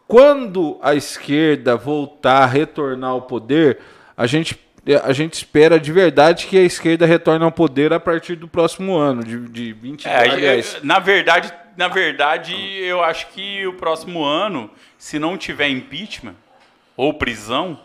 Quando 0.09 0.79
a 0.83 0.95
esquerda 0.95 1.77
voltar 1.77 2.43
a 2.45 2.47
retornar 2.47 3.11
ao 3.11 3.23
poder, 3.23 3.79
a 4.17 4.27
gente, 4.27 4.59
a 5.03 5.13
gente 5.13 5.35
espera 5.35 5.79
de 5.79 5.93
verdade 5.93 6.47
que 6.47 6.57
a 6.57 6.63
esquerda 6.63 7.05
retorne 7.05 7.45
ao 7.45 7.53
poder 7.53 7.93
a 7.93 8.01
partir 8.01 8.37
do 8.37 8.47
próximo 8.49 8.97
ano, 8.97 9.23
de, 9.25 9.39
de 9.49 9.73
20 9.73 10.07
É, 10.07 10.31
aliás. 10.31 10.79
na 10.83 11.01
verdade, 11.01 11.53
na 11.77 11.89
verdade, 11.89 12.55
eu 12.55 13.03
acho 13.03 13.29
que 13.29 13.67
o 13.67 13.75
próximo 13.75 14.25
ano, 14.25 14.71
se 14.99 15.19
não 15.19 15.37
tiver 15.37 15.69
impeachment 15.69 16.35
ou 16.97 17.13
prisão 17.15 17.79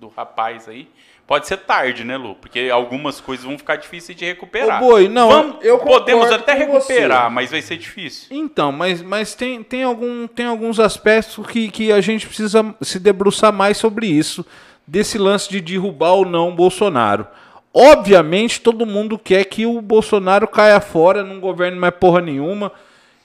do 0.00 0.08
rapaz 0.08 0.68
aí, 0.68 0.88
pode 1.26 1.46
ser 1.46 1.56
tarde, 1.58 2.04
né, 2.04 2.16
Lu? 2.16 2.34
Porque 2.34 2.68
algumas 2.70 3.20
coisas 3.20 3.44
vão 3.46 3.56
ficar 3.56 3.76
difíceis 3.76 4.16
de 4.18 4.24
recuperar. 4.24 4.82
Ô, 4.82 4.86
Boi, 4.86 5.08
não, 5.08 5.28
Vamos- 5.28 5.64
eu 5.64 5.78
podemos 5.78 6.30
até 6.30 6.52
recuperar, 6.52 7.30
mas 7.30 7.50
vai 7.50 7.62
ser 7.62 7.76
difícil. 7.78 8.28
Então, 8.30 8.70
mas, 8.70 9.00
mas 9.00 9.34
tem, 9.34 9.62
tem, 9.62 9.82
algum, 9.82 10.26
tem 10.26 10.46
alguns 10.46 10.78
aspectos 10.78 11.46
que, 11.46 11.70
que 11.70 11.90
a 11.90 12.00
gente 12.00 12.26
precisa 12.26 12.74
se 12.82 12.98
debruçar 13.00 13.52
mais 13.52 13.78
sobre 13.78 14.06
isso, 14.06 14.44
desse 14.86 15.16
lance 15.16 15.48
de 15.48 15.60
derrubar 15.62 16.12
ou 16.12 16.26
não 16.26 16.50
o 16.50 16.54
Bolsonaro. 16.54 17.26
Obviamente, 17.72 18.60
todo 18.60 18.86
mundo 18.86 19.18
quer 19.18 19.44
que 19.46 19.66
o 19.66 19.80
Bolsonaro 19.80 20.46
caia 20.46 20.80
fora, 20.80 21.24
não 21.24 21.40
governe 21.40 21.76
mais 21.78 21.94
porra 21.94 22.20
nenhuma, 22.20 22.70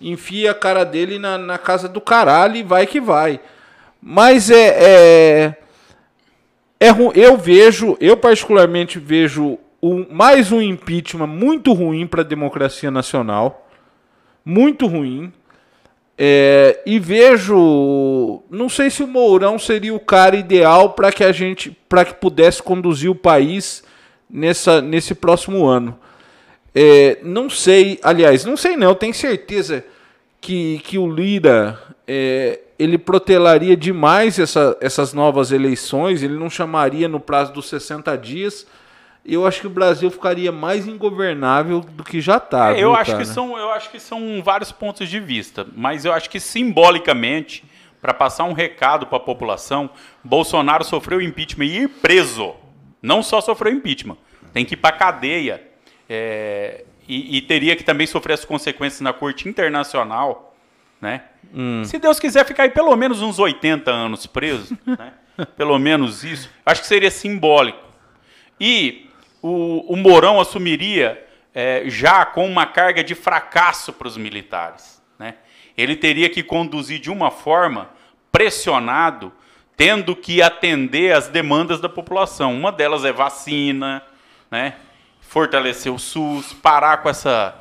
enfia 0.01 0.51
a 0.51 0.55
cara 0.55 0.83
dele 0.83 1.19
na, 1.19 1.38
na 1.38 1.57
casa 1.57 1.88
do 1.88 2.01
caralho 2.01 2.55
e 2.55 2.63
vai 2.63 2.85
que 2.85 2.99
vai. 2.99 3.39
Mas 4.01 4.49
é. 4.49 4.67
é, 4.79 5.55
é 6.79 6.89
eu 7.15 7.38
vejo, 7.38 7.97
eu 7.99 8.15
particularmente 8.17 8.99
vejo 8.99 9.57
um, 9.81 10.05
mais 10.09 10.51
um 10.51 10.62
impeachment 10.62 11.27
muito 11.27 11.73
ruim 11.73 12.07
para 12.07 12.21
a 12.21 12.25
democracia 12.25 12.91
nacional 12.91 13.65
muito 14.49 14.88
ruim. 14.88 15.31
É, 16.17 16.81
e 16.85 16.99
vejo, 16.99 18.41
não 18.49 18.67
sei 18.67 18.89
se 18.89 19.01
o 19.01 19.07
Mourão 19.07 19.57
seria 19.57 19.93
o 19.93 19.99
cara 19.99 20.35
ideal 20.35 20.89
para 20.89 21.13
que 21.13 21.23
a 21.23 21.31
gente, 21.31 21.71
para 21.88 22.03
que 22.03 22.15
pudesse 22.15 22.62
conduzir 22.62 23.09
o 23.09 23.15
país 23.15 23.83
nessa, 24.29 24.81
nesse 24.81 25.15
próximo 25.15 25.65
ano. 25.65 25.97
É, 26.73 27.19
não 27.23 27.49
sei, 27.49 27.99
aliás, 28.03 28.45
não 28.45 28.55
sei 28.55 28.77
não, 28.77 28.93
tenho 28.93 29.13
certeza 29.13 29.84
que, 30.39 30.79
que 30.79 30.97
o 30.97 31.12
Lira 31.12 31.79
é, 32.08 32.60
ele 32.77 32.97
protelaria 32.97 33.75
demais 33.75 34.39
essa, 34.39 34.77
essas 34.79 35.13
novas 35.13 35.51
eleições, 35.51 36.23
ele 36.23 36.36
não 36.36 36.49
chamaria 36.49 37.08
no 37.08 37.19
prazo 37.19 37.51
dos 37.51 37.67
60 37.67 38.17
dias. 38.17 38.65
Eu 39.25 39.45
acho 39.45 39.62
que 39.62 39.67
o 39.67 39.69
Brasil 39.69 40.10
ficaria 40.10 40.51
mais 40.51 40.88
ingovernável 40.88 41.82
do 41.82 42.03
que 42.03 42.21
já 42.21 42.38
está. 42.38 42.73
É, 42.73 42.82
eu, 42.82 42.95
acho 42.95 43.17
que 43.17 43.25
são, 43.25 43.58
eu 43.58 43.69
acho 43.71 43.91
que 43.91 43.99
são 43.99 44.41
vários 44.41 44.71
pontos 44.71 45.10
de 45.10 45.19
vista, 45.19 45.67
mas 45.75 46.05
eu 46.05 46.13
acho 46.13 46.29
que 46.29 46.39
simbolicamente, 46.39 47.65
para 48.01 48.13
passar 48.13 48.45
um 48.45 48.53
recado 48.53 49.05
para 49.05 49.17
a 49.17 49.21
população, 49.21 49.89
Bolsonaro 50.23 50.86
sofreu 50.86 51.21
impeachment 51.21 51.65
e 51.65 51.77
ir 51.79 51.89
preso. 51.89 52.55
Não 53.01 53.21
só 53.21 53.41
sofreu 53.41 53.73
impeachment, 53.73 54.17
tem 54.53 54.65
que 54.65 54.73
ir 54.73 54.77
para 54.77 54.95
cadeia. 54.95 55.68
É, 56.09 56.83
e, 57.07 57.37
e 57.37 57.41
teria 57.41 57.75
que 57.75 57.83
também 57.83 58.07
sofrer 58.07 58.33
as 58.33 58.43
consequências 58.43 59.01
na 59.01 59.13
Corte 59.13 59.47
Internacional. 59.47 60.55
Né? 60.99 61.21
Se 61.85 61.97
Deus 61.97 62.19
quiser 62.19 62.45
ficar 62.45 62.63
aí 62.63 62.69
pelo 62.69 62.95
menos 62.95 63.21
uns 63.21 63.39
80 63.39 63.91
anos 63.91 64.25
preso, 64.25 64.77
né? 64.85 65.13
pelo 65.55 65.77
menos 65.77 66.23
isso, 66.23 66.49
acho 66.65 66.81
que 66.81 66.87
seria 66.87 67.11
simbólico. 67.11 67.87
E 68.59 69.09
o, 69.41 69.93
o 69.93 69.95
Mourão 69.95 70.39
assumiria 70.39 71.25
é, 71.53 71.83
já 71.87 72.25
com 72.25 72.45
uma 72.45 72.65
carga 72.65 73.03
de 73.03 73.15
fracasso 73.15 73.93
para 73.93 74.07
os 74.07 74.17
militares. 74.17 75.01
Né? 75.17 75.35
Ele 75.77 75.95
teria 75.95 76.29
que 76.29 76.43
conduzir 76.43 76.99
de 76.99 77.09
uma 77.09 77.31
forma 77.31 77.89
pressionado, 78.31 79.31
tendo 79.77 80.15
que 80.15 80.41
atender 80.41 81.15
às 81.15 81.29
demandas 81.29 81.79
da 81.79 81.87
população. 81.87 82.53
Uma 82.53 82.71
delas 82.71 83.05
é 83.05 83.13
vacina, 83.13 84.03
né? 84.51 84.75
Fortalecer 85.29 85.93
o 85.93 85.99
SUS, 85.99 86.53
parar 86.53 86.97
com 86.97 87.07
essa, 87.09 87.53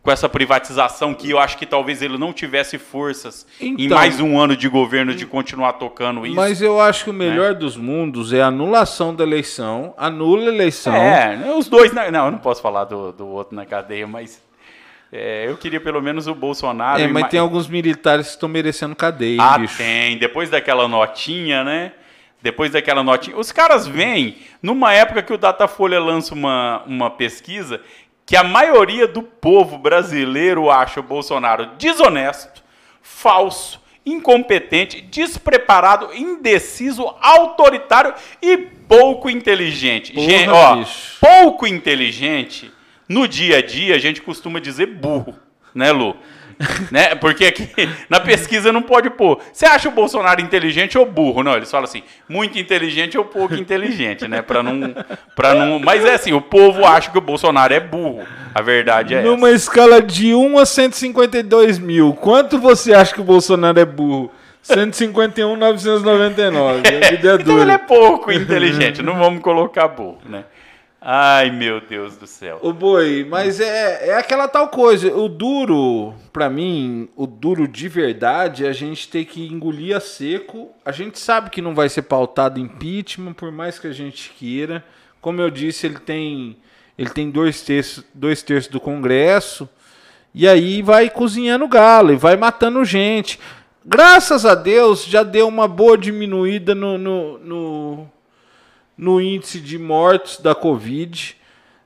com 0.00 0.12
essa 0.12 0.28
privatização 0.28 1.12
que 1.12 1.28
eu 1.28 1.40
acho 1.40 1.58
que 1.58 1.66
talvez 1.66 2.00
ele 2.00 2.16
não 2.16 2.32
tivesse 2.32 2.78
forças 2.78 3.44
em 3.60 3.74
Então- 3.86 3.98
mais 3.98 4.20
um 4.20 4.38
ano 4.38 4.56
de 4.56 4.68
governo 4.68 5.12
de 5.12 5.26
continuar 5.26 5.72
tocando 5.72 6.24
isso. 6.24 6.36
Mas 6.36 6.62
eu 6.62 6.80
acho 6.80 7.02
que 7.02 7.10
o 7.10 7.12
melhor 7.12 7.52
dos 7.54 7.76
mundos 7.76 8.32
é 8.32 8.40
a 8.42 8.46
anulação 8.46 9.12
da 9.12 9.24
eleição, 9.24 9.92
anula 9.98 10.50
a 10.50 10.54
eleição. 10.54 10.94
É, 10.94 11.52
os 11.58 11.68
dois. 11.68 11.92
na- 11.92 12.10
Não, 12.12 12.26
eu 12.26 12.30
não 12.30 12.38
posso 12.38 12.62
falar 12.62 12.84
do, 12.84 13.10
do 13.10 13.26
outro 13.26 13.56
na 13.56 13.66
cadeia, 13.66 14.06
mas. 14.06 14.40
É, 15.12 15.46
eu 15.48 15.56
queria 15.56 15.80
pelo 15.80 16.00
menos 16.02 16.26
o 16.28 16.34
Bolsonaro. 16.34 17.00
É, 17.00 17.06
mas 17.08 17.28
tem 17.28 17.38
alguns 17.40 17.66
militares 17.68 18.26
que 18.26 18.32
estão 18.34 18.48
merecendo 18.48 18.94
cadeia, 18.94 19.40
Ah, 19.40 19.56
bicho. 19.58 19.76
tem. 19.78 20.16
Depois 20.18 20.48
daquela 20.50 20.86
notinha, 20.88 21.62
né? 21.64 21.92
Depois 22.46 22.70
daquela 22.70 23.02
notinha. 23.02 23.36
Os 23.36 23.50
caras 23.50 23.88
vêm 23.88 24.36
numa 24.62 24.92
época 24.92 25.20
que 25.20 25.32
o 25.32 25.36
Datafolha 25.36 25.98
lança 25.98 26.32
uma, 26.32 26.80
uma 26.86 27.10
pesquisa 27.10 27.80
que 28.24 28.36
a 28.36 28.44
maioria 28.44 29.08
do 29.08 29.20
povo 29.20 29.76
brasileiro 29.78 30.70
acha 30.70 31.00
o 31.00 31.02
Bolsonaro 31.02 31.70
desonesto, 31.76 32.62
falso, 33.02 33.80
incompetente, 34.04 35.00
despreparado, 35.00 36.14
indeciso, 36.14 37.12
autoritário 37.20 38.14
e 38.40 38.56
pouco 38.56 39.28
inteligente. 39.28 40.12
Porra, 40.12 40.28
Gen- 40.30 40.48
ó, 40.50 40.76
bicho. 40.76 41.16
pouco 41.20 41.66
inteligente, 41.66 42.70
no 43.08 43.26
dia 43.26 43.58
a 43.58 43.62
dia 43.62 43.96
a 43.96 43.98
gente 43.98 44.22
costuma 44.22 44.60
dizer 44.60 44.86
burro, 44.86 45.34
né, 45.74 45.90
Lu? 45.90 46.14
né? 46.90 47.14
Porque 47.14 47.44
aqui 47.44 47.68
na 48.08 48.20
pesquisa 48.20 48.72
não 48.72 48.82
pode 48.82 49.10
pôr. 49.10 49.40
Você 49.52 49.66
acha 49.66 49.88
o 49.88 49.92
Bolsonaro 49.92 50.40
inteligente 50.40 50.96
ou 50.96 51.04
burro? 51.04 51.42
Não, 51.42 51.56
eles 51.56 51.70
falam 51.70 51.84
assim, 51.84 52.02
muito 52.28 52.58
inteligente 52.58 53.18
ou 53.18 53.24
pouco 53.24 53.54
inteligente, 53.54 54.26
né? 54.26 54.42
Para 54.42 54.62
não, 54.62 54.94
para 55.34 55.54
não. 55.54 55.78
Mas 55.78 56.04
é 56.04 56.14
assim, 56.14 56.32
o 56.32 56.40
povo 56.40 56.84
acha 56.84 57.10
que 57.10 57.18
o 57.18 57.22
Bolsonaro 57.22 57.72
é 57.72 57.80
burro. 57.80 58.24
A 58.54 58.62
verdade 58.62 59.14
é 59.14 59.22
Numa 59.22 59.50
escala 59.50 60.00
de 60.00 60.34
1 60.34 60.58
a 60.58 60.64
152 60.64 61.78
mil, 61.78 62.14
quanto 62.14 62.58
você 62.58 62.94
acha 62.94 63.12
que 63.12 63.20
o 63.20 63.24
Bolsonaro 63.24 63.78
é 63.78 63.84
burro? 63.84 64.30
151,999. 64.62 66.78
A 66.78 66.82
vida 66.82 67.28
é 67.28 67.34
essa. 67.34 67.42
Então 67.42 67.60
ele 67.60 67.70
é 67.70 67.78
pouco 67.78 68.32
inteligente. 68.32 69.02
Não 69.02 69.16
vamos 69.16 69.42
colocar 69.42 69.88
burro, 69.88 70.18
né? 70.24 70.44
Ai, 71.08 71.52
meu 71.52 71.80
Deus 71.80 72.16
do 72.16 72.26
céu. 72.26 72.58
Ô 72.60 72.72
boi, 72.72 73.24
mas 73.30 73.60
é, 73.60 74.08
é 74.08 74.14
aquela 74.18 74.48
tal 74.48 74.66
coisa. 74.66 75.14
O 75.14 75.28
duro, 75.28 76.12
pra 76.32 76.50
mim, 76.50 77.08
o 77.14 77.28
duro 77.28 77.68
de 77.68 77.88
verdade 77.88 78.66
é 78.66 78.68
a 78.68 78.72
gente 78.72 79.08
ter 79.08 79.24
que 79.24 79.46
engolir 79.46 79.96
a 79.96 80.00
seco. 80.00 80.68
A 80.84 80.90
gente 80.90 81.20
sabe 81.20 81.48
que 81.48 81.62
não 81.62 81.76
vai 81.76 81.88
ser 81.88 82.02
pautado 82.02 82.58
impeachment, 82.58 83.34
por 83.34 83.52
mais 83.52 83.78
que 83.78 83.86
a 83.86 83.92
gente 83.92 84.32
queira. 84.36 84.84
Como 85.20 85.40
eu 85.40 85.48
disse, 85.48 85.86
ele 85.86 86.00
tem, 86.00 86.56
ele 86.98 87.10
tem 87.10 87.30
dois, 87.30 87.62
terços, 87.62 88.02
dois 88.12 88.42
terços 88.42 88.72
do 88.72 88.80
Congresso. 88.80 89.68
E 90.34 90.48
aí 90.48 90.82
vai 90.82 91.08
cozinhando 91.08 91.68
galo 91.68 92.12
e 92.12 92.16
vai 92.16 92.36
matando 92.36 92.84
gente. 92.84 93.38
Graças 93.84 94.44
a 94.44 94.56
Deus 94.56 95.04
já 95.04 95.22
deu 95.22 95.46
uma 95.46 95.68
boa 95.68 95.96
diminuída 95.96 96.74
no, 96.74 96.98
no, 96.98 97.38
no, 97.38 98.10
no 98.96 99.20
índice 99.20 99.60
de 99.60 99.78
mortos 99.78 100.38
da 100.38 100.54
Covid. 100.54 101.36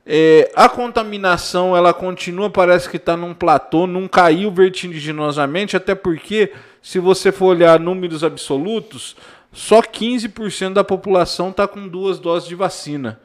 É, 0.07 0.51
a 0.57 0.69
contaminação 0.69 1.77
ela 1.77 1.93
continua, 1.93 2.51
parece 2.51 2.89
que 2.89 2.97
está 2.97 3.17
num 3.17 3.35
platô, 3.35 3.87
não 3.87 4.09
caiu 4.09 4.51
vertiginosamente, 4.51 5.77
até 5.77 5.95
porque, 5.95 6.53
se 6.83 6.99
você 6.99 7.31
for 7.31 7.47
olhar 7.47 7.79
números 7.79 8.25
absolutos, 8.25 9.17
só 9.53 9.83
15% 9.83 10.73
da 10.73 10.85
população 10.85 11.51
está 11.51 11.67
com 11.67 11.87
duas 11.87 12.19
doses 12.19 12.49
de 12.49 12.55
vacina. 12.55 13.21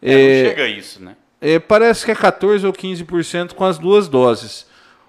É, 0.00 0.42
não 0.42 0.50
chega 0.50 0.62
a 0.64 0.68
isso, 0.68 1.02
né? 1.02 1.16
É, 1.40 1.58
parece 1.58 2.04
que 2.04 2.10
é 2.10 2.14
14 2.14 2.66
ou 2.66 2.72
15% 2.72 3.52
com 3.52 3.64
as 3.64 3.78
duas 3.78 4.08
doses. 4.08 4.66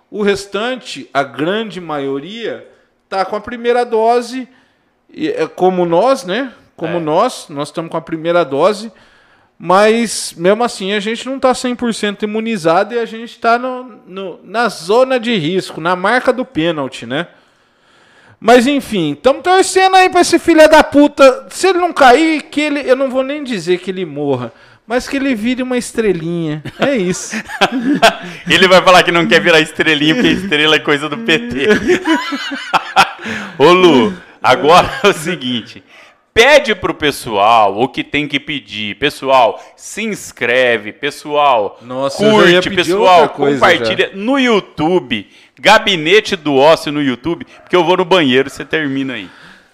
O 0.10 0.21
restante, 0.21 1.10
a 1.13 1.23
grande 1.23 1.80
maioria, 1.80 2.67
tá 3.08 3.25
com 3.25 3.36
a 3.36 3.41
primeira 3.41 3.86
dose, 3.86 4.47
e 5.10 5.30
é 5.30 5.47
como 5.47 5.86
nós, 5.86 6.25
né? 6.25 6.53
Como 6.77 6.97
É. 6.97 6.99
nós, 7.01 7.47
nós 7.49 7.67
estamos 7.67 7.91
com 7.91 7.97
a 7.97 8.01
primeira 8.01 8.45
dose, 8.45 8.91
mas 9.59 10.33
mesmo 10.37 10.63
assim 10.63 10.93
a 10.93 10.99
gente 10.99 11.25
não 11.25 11.35
está 11.37 11.51
100% 11.51 12.23
imunizado 12.23 12.93
e 12.93 12.99
a 12.99 13.05
gente 13.05 13.31
está 13.31 13.59
na 14.43 14.69
zona 14.69 15.19
de 15.19 15.35
risco, 15.35 15.81
na 15.81 15.95
marca 15.95 16.31
do 16.31 16.45
pênalti, 16.45 17.05
né? 17.05 17.27
Mas 18.39 18.67
enfim, 18.67 19.13
estamos 19.13 19.41
torcendo 19.41 19.95
aí 19.95 20.09
pra 20.09 20.21
esse 20.21 20.37
filho 20.37 20.69
da 20.69 20.83
puta. 20.83 21.47
Se 21.49 21.69
ele 21.69 21.79
não 21.79 21.91
cair, 21.91 22.43
que 22.43 22.61
ele. 22.61 22.79
Eu 22.87 22.95
não 22.95 23.09
vou 23.09 23.23
nem 23.23 23.43
dizer 23.43 23.79
que 23.79 23.89
ele 23.89 24.05
morra, 24.05 24.53
mas 24.85 25.07
que 25.09 25.17
ele 25.17 25.33
vire 25.33 25.63
uma 25.63 25.75
estrelinha. 25.75 26.61
É 26.77 26.95
isso. 26.95 27.35
Ele 28.47 28.67
vai 28.67 28.81
falar 28.83 29.01
que 29.03 29.11
não 29.11 29.27
quer 29.27 29.41
virar 29.41 29.59
estrelinha, 29.59 30.13
porque 30.13 30.29
estrela 30.29 30.75
é 30.75 30.79
coisa 30.79 31.09
do 31.09 31.17
PT. 31.17 31.67
Ô 33.57 33.73
Lu, 33.73 34.13
agora 34.41 34.87
é 35.03 35.07
o 35.07 35.13
seguinte. 35.13 35.83
Pede 36.38 36.76
pro 36.76 36.93
pessoal 36.93 37.76
o 37.82 37.88
que 37.88 38.04
tem 38.04 38.28
que 38.28 38.39
pedir. 38.39 38.95
Pessoal, 38.97 39.60
se 39.76 40.04
inscreve. 40.04 40.93
Pessoal, 40.93 41.80
Nossa, 41.82 42.23
já 42.23 42.32
curte. 42.32 42.69
Pessoal, 42.69 43.30
compartilha 43.30 44.12
no 44.13 44.38
YouTube. 44.38 45.28
Gabinete 45.60 46.36
do 46.36 46.56
Ócio 46.56 46.91
no 46.91 47.02
YouTube. 47.02 47.43
Porque 47.63 47.76
eu 47.76 47.84
vou 47.84 47.97
no 47.97 48.06
banheiro 48.06 48.50
e 48.50 48.52
você 48.52 48.63
termina 48.63 49.15
aí. 49.15 49.28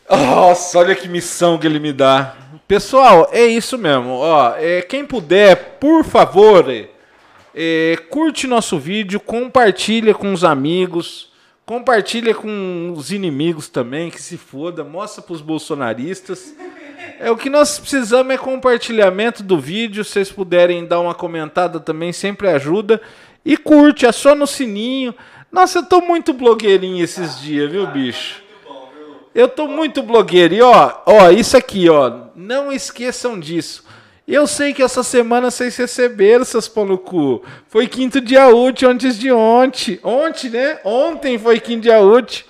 Nossa, 0.09 0.79
olha 0.79 0.95
que 0.95 1.09
missão 1.09 1.57
que 1.57 1.67
ele 1.67 1.79
me 1.79 1.91
dá. 1.91 2.33
Pessoal, 2.65 3.27
é 3.33 3.43
isso 3.45 3.77
mesmo. 3.77 4.11
Ó, 4.11 4.53
é, 4.57 4.81
quem 4.83 5.03
puder, 5.03 5.77
por 5.81 6.05
favor, 6.05 6.65
é, 7.53 7.97
curte 8.09 8.47
nosso 8.47 8.79
vídeo, 8.79 9.19
compartilha 9.19 10.13
com 10.13 10.31
os 10.31 10.45
amigos, 10.45 11.32
compartilha 11.65 12.33
com 12.33 12.93
os 12.95 13.11
inimigos 13.11 13.67
também, 13.67 14.09
que 14.09 14.21
se 14.21 14.37
foda, 14.37 14.83
mostra 14.83 15.21
pros 15.21 15.41
bolsonaristas. 15.41 16.53
É 17.19 17.29
o 17.31 17.37
que 17.37 17.49
nós 17.49 17.79
precisamos 17.79 18.33
é 18.33 18.37
compartilhamento 18.37 19.43
do 19.43 19.59
vídeo. 19.59 20.03
Se 20.03 20.11
vocês 20.11 20.31
puderem 20.31 20.85
dar 20.85 20.99
uma 20.99 21.13
comentada 21.13 21.79
também, 21.79 22.11
sempre 22.11 22.47
ajuda. 22.49 23.01
E 23.45 23.57
curte, 23.57 24.05
aciona 24.05 24.43
o 24.43 24.47
sininho. 24.47 25.13
Nossa, 25.51 25.79
eu 25.79 25.85
tô 25.85 26.01
muito 26.01 26.33
blogueirinho 26.33 27.03
esses 27.03 27.39
dias, 27.39 27.71
viu, 27.71 27.85
bicho? 27.87 28.41
Eu 29.35 29.47
tô 29.47 29.67
muito 29.67 30.01
blogueiro. 30.01 30.53
E 30.53 30.61
ó, 30.61 31.01
ó, 31.05 31.29
isso 31.29 31.57
aqui, 31.57 31.89
ó. 31.89 32.27
Não 32.35 32.71
esqueçam 32.71 33.39
disso. 33.39 33.83
Eu 34.27 34.47
sei 34.47 34.73
que 34.73 34.81
essa 34.81 35.03
semana 35.03 35.51
vocês 35.51 35.75
receberam 35.75 36.45
seus 36.45 36.67
pão 36.67 36.95
cu. 36.95 37.43
Foi 37.67 37.87
quinto 37.87 38.21
dia 38.21 38.47
útil 38.47 38.89
antes 38.89 39.19
de 39.19 39.31
ontem. 39.31 39.99
Ontem, 40.01 40.49
né? 40.49 40.79
Ontem 40.85 41.37
foi 41.37 41.59
quinto 41.59 41.81
dia 41.81 41.99
útil. 41.99 42.45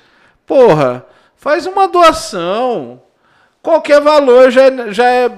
Porra, 0.46 1.06
faz 1.36 1.66
uma 1.66 1.88
doação. 1.88 3.02
Qualquer 3.62 4.00
valor 4.02 4.52
já, 4.52 4.64
é- 4.66 4.94
já 4.94 5.10
é 5.10 5.32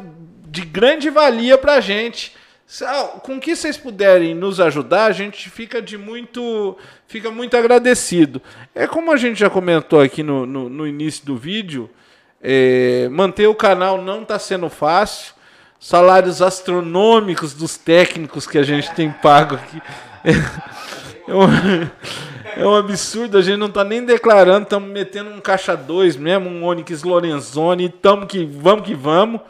de 0.48 0.62
grande 0.62 1.10
valia 1.10 1.58
pra 1.58 1.80
gente. 1.80 2.36
Ah, 2.82 3.20
Com 3.22 3.40
que 3.40 3.56
vocês 3.56 3.78
puderem 3.78 4.34
nos 4.34 4.60
ajudar, 4.60 5.06
a 5.06 5.12
gente 5.12 5.50
fica 5.50 5.82
de 5.82 5.98
muito, 5.98 6.76
fica 7.08 7.30
muito 7.30 7.56
agradecido. 7.56 8.42
É 8.74 8.88
como 8.88 9.12
a 9.12 9.18
gente 9.18 9.40
já 9.40 9.50
comentou 9.50 10.02
aqui 10.02 10.24
no, 10.24 10.46
no, 10.46 10.68
no 10.68 10.88
início 10.88 11.24
do 11.26 11.38
vídeo, 11.38 11.90
é, 12.42 13.08
manter 13.12 13.48
o 13.48 13.56
canal 13.56 14.02
não 14.02 14.24
está 14.24 14.38
sendo 14.40 14.68
fácil. 14.70 15.35
Salários 15.86 16.42
astronômicos 16.42 17.54
dos 17.54 17.78
técnicos 17.78 18.48
que 18.48 18.58
a 18.58 18.64
gente 18.64 18.92
tem 18.96 19.12
pago 19.12 19.56
aqui. 19.56 19.82
É 21.28 21.34
um, 21.34 22.62
é 22.62 22.68
um 22.68 22.76
absurdo, 22.76 23.38
a 23.38 23.42
gente 23.42 23.58
não 23.58 23.70
tá 23.70 23.84
nem 23.84 24.06
declarando, 24.06 24.64
estamos 24.64 24.90
metendo 24.90 25.30
um 25.32 25.42
caixa 25.42 25.76
2 25.76 26.16
mesmo, 26.18 26.50
um 26.50 26.64
Onix 26.64 27.04
Lorenzoni, 27.04 27.90
tamo 27.90 28.28
que 28.28 28.46
vamos 28.46 28.86
que 28.86 28.94
vamos. 28.94 29.42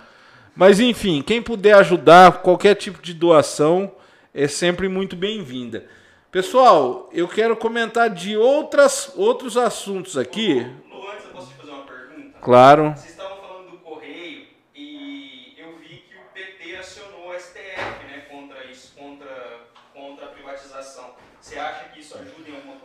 Mas 0.55 0.79
enfim, 0.79 1.21
quem 1.21 1.41
puder 1.41 1.75
ajudar, 1.75 2.41
qualquer 2.41 2.75
tipo 2.75 3.01
de 3.01 3.13
doação 3.13 3.91
é 4.33 4.47
sempre 4.47 4.87
muito 4.87 5.15
bem-vinda. 5.15 5.85
Pessoal, 6.31 7.09
eu 7.13 7.27
quero 7.27 7.55
comentar 7.55 8.09
de 8.09 8.35
outras, 8.35 9.13
outros 9.15 9.55
assuntos 9.55 10.17
aqui. 10.17 10.59
Antes 10.59 11.25
eu 11.25 11.31
posso 11.31 11.47
te 11.47 11.53
fazer 11.53 11.71
uma 11.71 11.83
pergunta? 11.83 12.39
Claro. 12.41 12.93
Vocês 12.95 13.11
estavam 13.11 13.37
falando 13.37 13.71
do 13.71 13.77
Correio 13.77 14.47
e 14.75 15.55
eu 15.57 15.77
vi 15.77 16.03
que 16.07 16.15
o 16.15 16.33
PT 16.33 16.75
acionou 16.75 17.29
o 17.29 17.39
STF 17.39 18.05
né, 18.07 18.25
contra 18.29 18.65
isso, 18.65 18.93
contra, 18.97 19.61
contra 19.93 20.25
a 20.25 20.29
privatização. 20.29 21.15
Você 21.39 21.57
acha 21.57 21.85
que 21.89 21.99
isso 21.99 22.17
ajuda 22.17 22.49
em 22.49 22.55
alguma 22.55 22.75
coisa? 22.75 22.84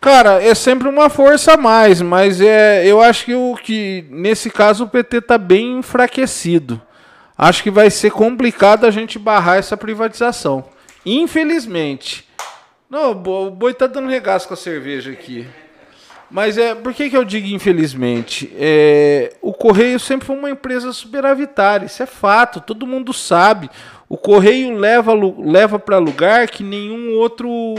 Cara, 0.00 0.42
é 0.42 0.54
sempre 0.54 0.86
uma 0.88 1.08
força 1.08 1.54
a 1.54 1.56
mais, 1.56 2.02
mas 2.02 2.40
é, 2.40 2.86
eu 2.86 3.00
acho 3.00 3.24
que, 3.24 3.34
o, 3.34 3.54
que 3.56 4.04
nesse 4.10 4.50
caso 4.50 4.84
o 4.84 4.88
PT 4.88 5.22
tá 5.22 5.38
bem 5.38 5.78
enfraquecido. 5.78 6.80
Acho 7.36 7.62
que 7.62 7.70
vai 7.70 7.90
ser 7.90 8.10
complicado 8.10 8.84
a 8.86 8.90
gente 8.90 9.18
barrar 9.18 9.56
essa 9.56 9.76
privatização. 9.76 10.64
Infelizmente. 11.06 12.28
Não, 12.88 13.12
o 13.12 13.14
Bo- 13.14 13.46
o 13.46 13.50
boi 13.50 13.72
tá 13.74 13.86
dando 13.86 14.08
regaço 14.08 14.46
com 14.46 14.54
a 14.54 14.56
cerveja 14.58 15.10
aqui. 15.10 15.46
Mas 16.30 16.58
é, 16.58 16.74
por 16.74 16.92
que, 16.92 17.08
que 17.10 17.16
eu 17.16 17.24
digo 17.24 17.46
infelizmente? 17.48 18.52
É, 18.58 19.34
o 19.40 19.52
Correio 19.52 19.98
sempre 19.98 20.26
foi 20.26 20.36
uma 20.36 20.50
empresa 20.50 20.92
superavitária, 20.92 21.86
isso 21.86 22.02
é 22.02 22.06
fato, 22.06 22.60
todo 22.60 22.86
mundo 22.86 23.12
sabe. 23.12 23.70
O 24.08 24.16
Correio 24.16 24.76
leva, 24.76 25.12
leva 25.38 25.78
para 25.78 25.98
lugar 25.98 26.48
que 26.48 26.62
nenhum 26.62 27.14
outro, 27.16 27.74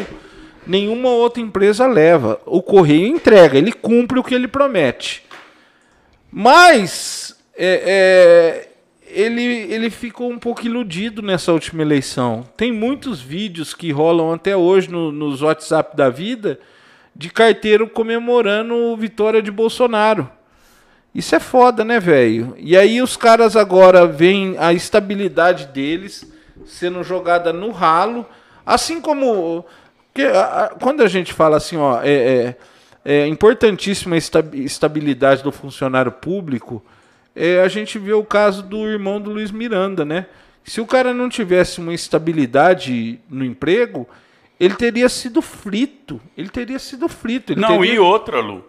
nenhuma 0.66 1.10
outra 1.10 1.42
empresa 1.42 1.88
leva. 1.88 2.40
O 2.46 2.62
Correio 2.62 3.08
entrega, 3.08 3.58
ele 3.58 3.72
cumpre 3.72 4.20
o 4.20 4.24
que 4.24 4.34
ele 4.34 4.48
promete. 4.48 5.24
Mas 6.32 7.36
é, 7.58 8.68
é, 8.68 8.70
ele, 9.08 9.44
ele 9.44 9.90
ficou 9.90 10.30
um 10.30 10.38
pouco 10.38 10.66
iludido 10.66 11.22
nessa 11.22 11.54
última 11.54 11.82
eleição. 11.82 12.44
Tem 12.58 12.72
muitos 12.72 13.22
vídeos 13.22 13.74
que 13.74 13.92
rolam 13.92 14.34
até 14.34 14.56
hoje 14.56 14.90
no, 14.90 15.12
nos 15.12 15.42
WhatsApp 15.42 15.96
da 15.96 16.10
vida 16.10 16.60
de 17.16 17.30
carteiro 17.30 17.88
comemorando 17.88 18.96
vitória 18.98 19.42
de 19.42 19.50
Bolsonaro. 19.50 20.30
Isso 21.14 21.34
é 21.34 21.40
foda, 21.40 21.86
né, 21.86 21.98
velho? 21.98 22.54
E 22.58 22.76
aí 22.76 23.02
os 23.02 23.16
caras 23.16 23.56
agora 23.56 24.06
veem 24.06 24.58
a 24.60 24.74
estabilidade 24.74 25.68
deles 25.68 26.30
sendo 26.66 27.02
jogada 27.04 27.54
no 27.54 27.72
ralo, 27.72 28.26
assim 28.66 29.00
como 29.00 29.66
que, 30.16 30.24
a, 30.24 30.42
a, 30.42 30.70
quando 30.70 31.04
a 31.04 31.08
gente 31.08 31.32
fala 31.32 31.58
assim, 31.58 31.78
ó, 31.78 32.02
é, 32.02 32.10
é, 32.10 32.56
é 33.06 33.28
importantíssima 33.28 34.16
a 34.16 34.20
estabilidade 34.54 35.44
do 35.44 35.52
funcionário 35.52 36.12
público, 36.12 36.84
é, 37.36 37.62
a 37.62 37.68
gente 37.68 38.00
vê 38.00 38.14
o 38.14 38.24
caso 38.24 38.64
do 38.64 38.88
irmão 38.88 39.22
do 39.22 39.30
Luiz 39.30 39.52
Miranda, 39.52 40.04
né? 40.04 40.26
Se 40.64 40.82
o 40.82 40.88
cara 40.88 41.14
não 41.14 41.30
tivesse 41.30 41.80
uma 41.80 41.94
estabilidade 41.94 43.20
no 43.30 43.46
emprego, 43.46 44.10
ele 44.60 44.74
teria 44.74 45.08
sido 45.10 45.42
frito. 45.42 46.20
Ele 46.36 46.50
teria 46.50 46.80
sido 46.80 47.08
frito. 47.08 47.56
Não, 47.56 47.80
teria... 47.80 47.94
e 47.94 48.00
outra, 48.00 48.40
Lu 48.40 48.66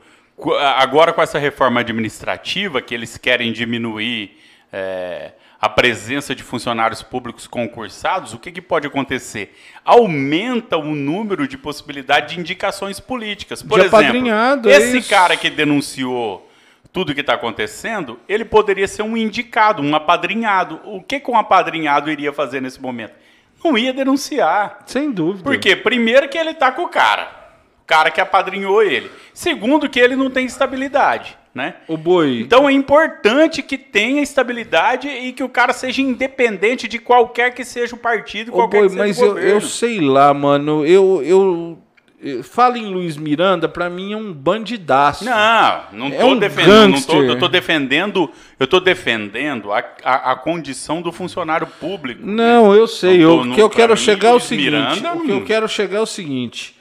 agora 0.77 1.13
com 1.13 1.23
essa 1.23 1.39
reforma 1.39 1.81
administrativa 1.81 2.83
que 2.83 2.95
eles 2.95 3.17
querem 3.17 3.53
diminuir 3.53 4.37
é, 4.73 5.33
a 5.61 5.69
presença 5.69 6.35
de 6.35 6.43
funcionários 6.43 7.03
públicos 7.03 7.47
concursados, 7.47 8.35
o 8.35 8.39
que, 8.39 8.53
que, 8.53 8.61
pode 8.61 8.87
acontecer? 8.87 9.57
Aumenta 9.85 10.77
o 10.77 10.95
número 10.95 11.49
de 11.49 11.57
possibilidade 11.57 12.35
de 12.35 12.41
indicações 12.41 13.01
políticas. 13.01 13.63
Por 13.63 13.81
de 13.81 13.87
exemplo, 13.87 14.69
é 14.69 14.77
esse 14.77 15.09
cara 15.09 15.37
que 15.37 15.49
denunciou 15.49 16.51
tudo 16.93 17.15
que 17.15 17.21
está 17.21 17.35
acontecendo, 17.35 18.19
ele 18.29 18.45
poderia 18.45 18.89
ser 18.89 19.03
um 19.03 19.17
indicado, 19.17 19.83
um 19.83 19.95
apadrinhado. 19.95 20.81
O 20.85 21.03
que, 21.03 21.21
que 21.21 21.31
um 21.31 21.37
apadrinhado 21.37 22.11
iria 22.11 22.33
fazer 22.33 22.61
nesse 22.61 22.81
momento? 22.81 23.15
Não 23.63 23.77
ia 23.77 23.93
denunciar. 23.93 24.83
Sem 24.87 25.11
dúvida. 25.11 25.45
Porque, 25.45 25.75
primeiro, 25.77 26.29
que 26.29 26.39
ele 26.39 26.51
está 26.51 26.71
com 26.73 26.83
o 26.83 26.89
cara 26.89 27.46
cara 27.87 28.11
que 28.11 28.21
apadrinhou 28.21 28.83
ele. 28.83 29.11
Segundo, 29.33 29.89
que 29.89 30.01
ele 30.01 30.17
não 30.17 30.29
tem 30.31 30.45
estabilidade. 30.47 31.37
Né? 31.55 31.77
O 31.89 31.97
boi. 31.97 32.41
Então 32.41 32.69
é 32.69 32.73
importante 32.73 33.63
que 33.63 33.79
tenha 33.79 34.21
estabilidade 34.21 35.09
e 35.09 35.33
que 35.33 35.43
o 35.43 35.49
cara 35.49 35.73
seja 35.73 36.03
independente 36.03 36.87
de 36.87 36.99
qualquer 36.99 37.55
que 37.55 37.65
seja 37.65 37.95
o 37.95 37.99
partido, 37.99 38.53
qualquer 38.53 38.81
boi, 38.81 38.89
que 38.89 38.93
seja 38.93 39.05
mas 39.07 39.19
o 39.19 39.25
eu, 39.25 39.29
governo. 39.29 39.51
eu 39.53 39.61
sei 39.63 39.99
lá, 40.01 40.35
mano. 40.35 40.85
Eu, 40.85 41.23
eu, 41.25 41.79
eu 42.21 42.45
fala 42.45 42.77
em 42.77 42.85
Luiz 42.93 43.17
Miranda, 43.17 43.71
para 43.71 43.89
mim 43.89 44.13
é 44.13 44.17
um 44.19 44.35
bandidaço. 44.35 45.25
Não, 45.25 45.81
não 45.93 46.07
é 46.09 46.19
tô 46.19 46.27
um 46.27 46.37
defendendo, 46.39 46.91
não 46.93 47.01
tô, 47.01 47.23
eu 47.23 47.39
tô 47.39 47.49
defendendo, 47.49 48.31
eu 48.61 48.67
tô 48.67 48.79
defendendo 48.79 49.73
a, 49.73 49.83
a, 50.05 50.33
a 50.33 50.37
condição 50.37 51.01
do 51.01 51.11
funcionário 51.11 51.67
público. 51.81 52.21
Não, 52.23 52.75
eu 52.75 52.87
sei. 52.87 53.25
Eu- 53.25 53.43
no- 53.47 53.53
o 53.53 53.55
que 53.55 53.63
eu 53.63 53.71
quero 53.71 53.97
chegar 53.97 54.29
é 54.29 54.35
o 54.35 54.41
seguinte. 54.41 54.65
Miranda, 54.73 55.15
o 55.15 55.21
que 55.25 55.31
eu 55.31 55.43
quero 55.43 55.67
chegar 55.67 55.97
é 55.97 56.03
o 56.03 56.07
seguinte. 56.07 56.76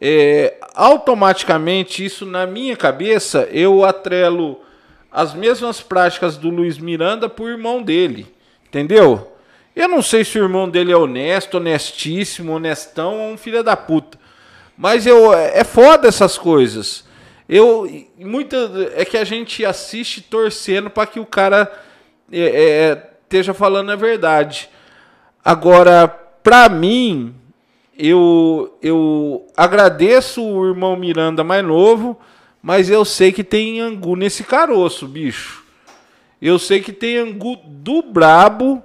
É, 0.00 0.56
automaticamente, 0.74 2.04
isso 2.04 2.24
na 2.24 2.46
minha 2.46 2.76
cabeça, 2.76 3.46
eu 3.52 3.84
atrelo 3.84 4.60
as 5.12 5.34
mesmas 5.34 5.80
práticas 5.80 6.36
do 6.36 6.48
Luiz 6.48 6.78
Miranda 6.78 7.28
pro 7.28 7.48
irmão 7.48 7.82
dele. 7.82 8.32
Entendeu? 8.66 9.36
Eu 9.74 9.88
não 9.88 10.00
sei 10.00 10.24
se 10.24 10.38
o 10.38 10.42
irmão 10.42 10.68
dele 10.68 10.92
é 10.92 10.96
honesto, 10.96 11.56
honestíssimo, 11.56 12.52
honestão 12.52 13.18
ou 13.18 13.32
um 13.32 13.36
filho 13.36 13.62
da 13.62 13.76
puta. 13.76 14.18
Mas 14.76 15.06
eu, 15.06 15.34
é 15.34 15.64
foda 15.64 16.08
essas 16.08 16.38
coisas. 16.38 17.04
Eu, 17.48 17.86
muita, 18.16 18.56
é 18.94 19.04
que 19.04 19.18
a 19.18 19.24
gente 19.24 19.64
assiste 19.64 20.22
torcendo 20.22 20.88
para 20.88 21.06
que 21.06 21.20
o 21.20 21.26
cara 21.26 21.70
é, 22.32 22.38
é, 22.40 23.10
esteja 23.24 23.52
falando 23.52 23.90
a 23.90 23.96
verdade. 23.96 24.70
Agora, 25.44 26.06
pra 26.08 26.68
mim, 26.68 27.34
eu, 28.00 28.78
eu 28.80 29.46
agradeço 29.56 30.42
o 30.42 30.66
irmão 30.66 30.96
Miranda 30.96 31.44
mais 31.44 31.64
novo, 31.64 32.18
mas 32.62 32.88
eu 32.88 33.04
sei 33.04 33.30
que 33.30 33.44
tem 33.44 33.80
angu 33.80 34.16
nesse 34.16 34.42
caroço, 34.42 35.06
bicho. 35.06 35.64
Eu 36.40 36.58
sei 36.58 36.80
que 36.80 36.92
tem 36.92 37.18
angu 37.18 37.56
do 37.64 38.02
brabo 38.02 38.82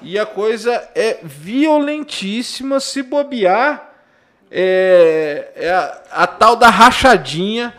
e 0.00 0.18
a 0.18 0.24
coisa 0.24 0.72
é 0.94 1.18
violentíssima. 1.22 2.78
Se 2.78 3.02
bobear, 3.02 3.90
é, 4.50 5.50
é 5.56 5.70
a, 5.70 6.02
a 6.12 6.26
tal 6.26 6.54
da 6.54 6.68
rachadinha 6.68 7.74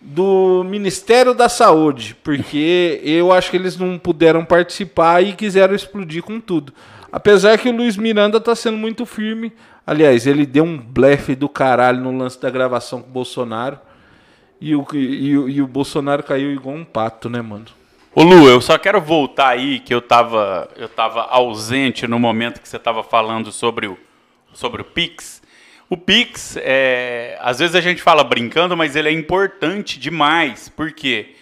do 0.00 0.64
Ministério 0.64 1.34
da 1.34 1.48
Saúde, 1.48 2.16
porque 2.22 3.00
eu 3.02 3.32
acho 3.32 3.50
que 3.50 3.56
eles 3.56 3.76
não 3.76 3.98
puderam 3.98 4.44
participar 4.44 5.22
e 5.22 5.34
quiseram 5.34 5.74
explodir 5.74 6.22
com 6.22 6.40
tudo. 6.40 6.72
Apesar 7.10 7.58
que 7.58 7.68
o 7.68 7.76
Luiz 7.76 7.96
Miranda 7.96 8.40
tá 8.40 8.54
sendo 8.54 8.76
muito 8.76 9.04
firme. 9.04 9.52
Aliás, 9.86 10.26
ele 10.26 10.44
deu 10.44 10.64
um 10.64 10.76
blefe 10.76 11.36
do 11.36 11.48
caralho 11.48 12.00
no 12.00 12.16
lance 12.16 12.40
da 12.40 12.50
gravação 12.50 13.00
com 13.00 13.08
o 13.08 13.12
Bolsonaro. 13.12 13.78
E 14.60 14.74
o, 14.74 14.84
e, 14.92 15.30
e 15.30 15.62
o 15.62 15.66
Bolsonaro 15.66 16.22
caiu 16.22 16.50
igual 16.50 16.74
um 16.74 16.84
pato, 16.84 17.30
né, 17.30 17.40
mano? 17.40 17.66
Ô 18.14 18.22
Lu, 18.22 18.48
eu 18.48 18.60
só 18.60 18.78
quero 18.78 19.00
voltar 19.00 19.48
aí 19.48 19.78
que 19.78 19.94
eu 19.94 20.00
tava, 20.00 20.68
eu 20.76 20.88
tava 20.88 21.22
ausente 21.22 22.08
no 22.08 22.18
momento 22.18 22.60
que 22.60 22.68
você 22.68 22.78
tava 22.78 23.02
falando 23.02 23.52
sobre 23.52 23.86
o, 23.86 23.98
sobre 24.54 24.80
o 24.80 24.84
Pix. 24.84 25.42
O 25.88 25.96
Pix, 25.96 26.56
é, 26.56 27.38
às 27.40 27.58
vezes 27.58 27.76
a 27.76 27.80
gente 27.80 28.02
fala 28.02 28.24
brincando, 28.24 28.76
mas 28.76 28.96
ele 28.96 29.08
é 29.08 29.12
importante 29.12 30.00
demais. 30.00 30.68
Por 30.68 30.92
quê? 30.92 31.34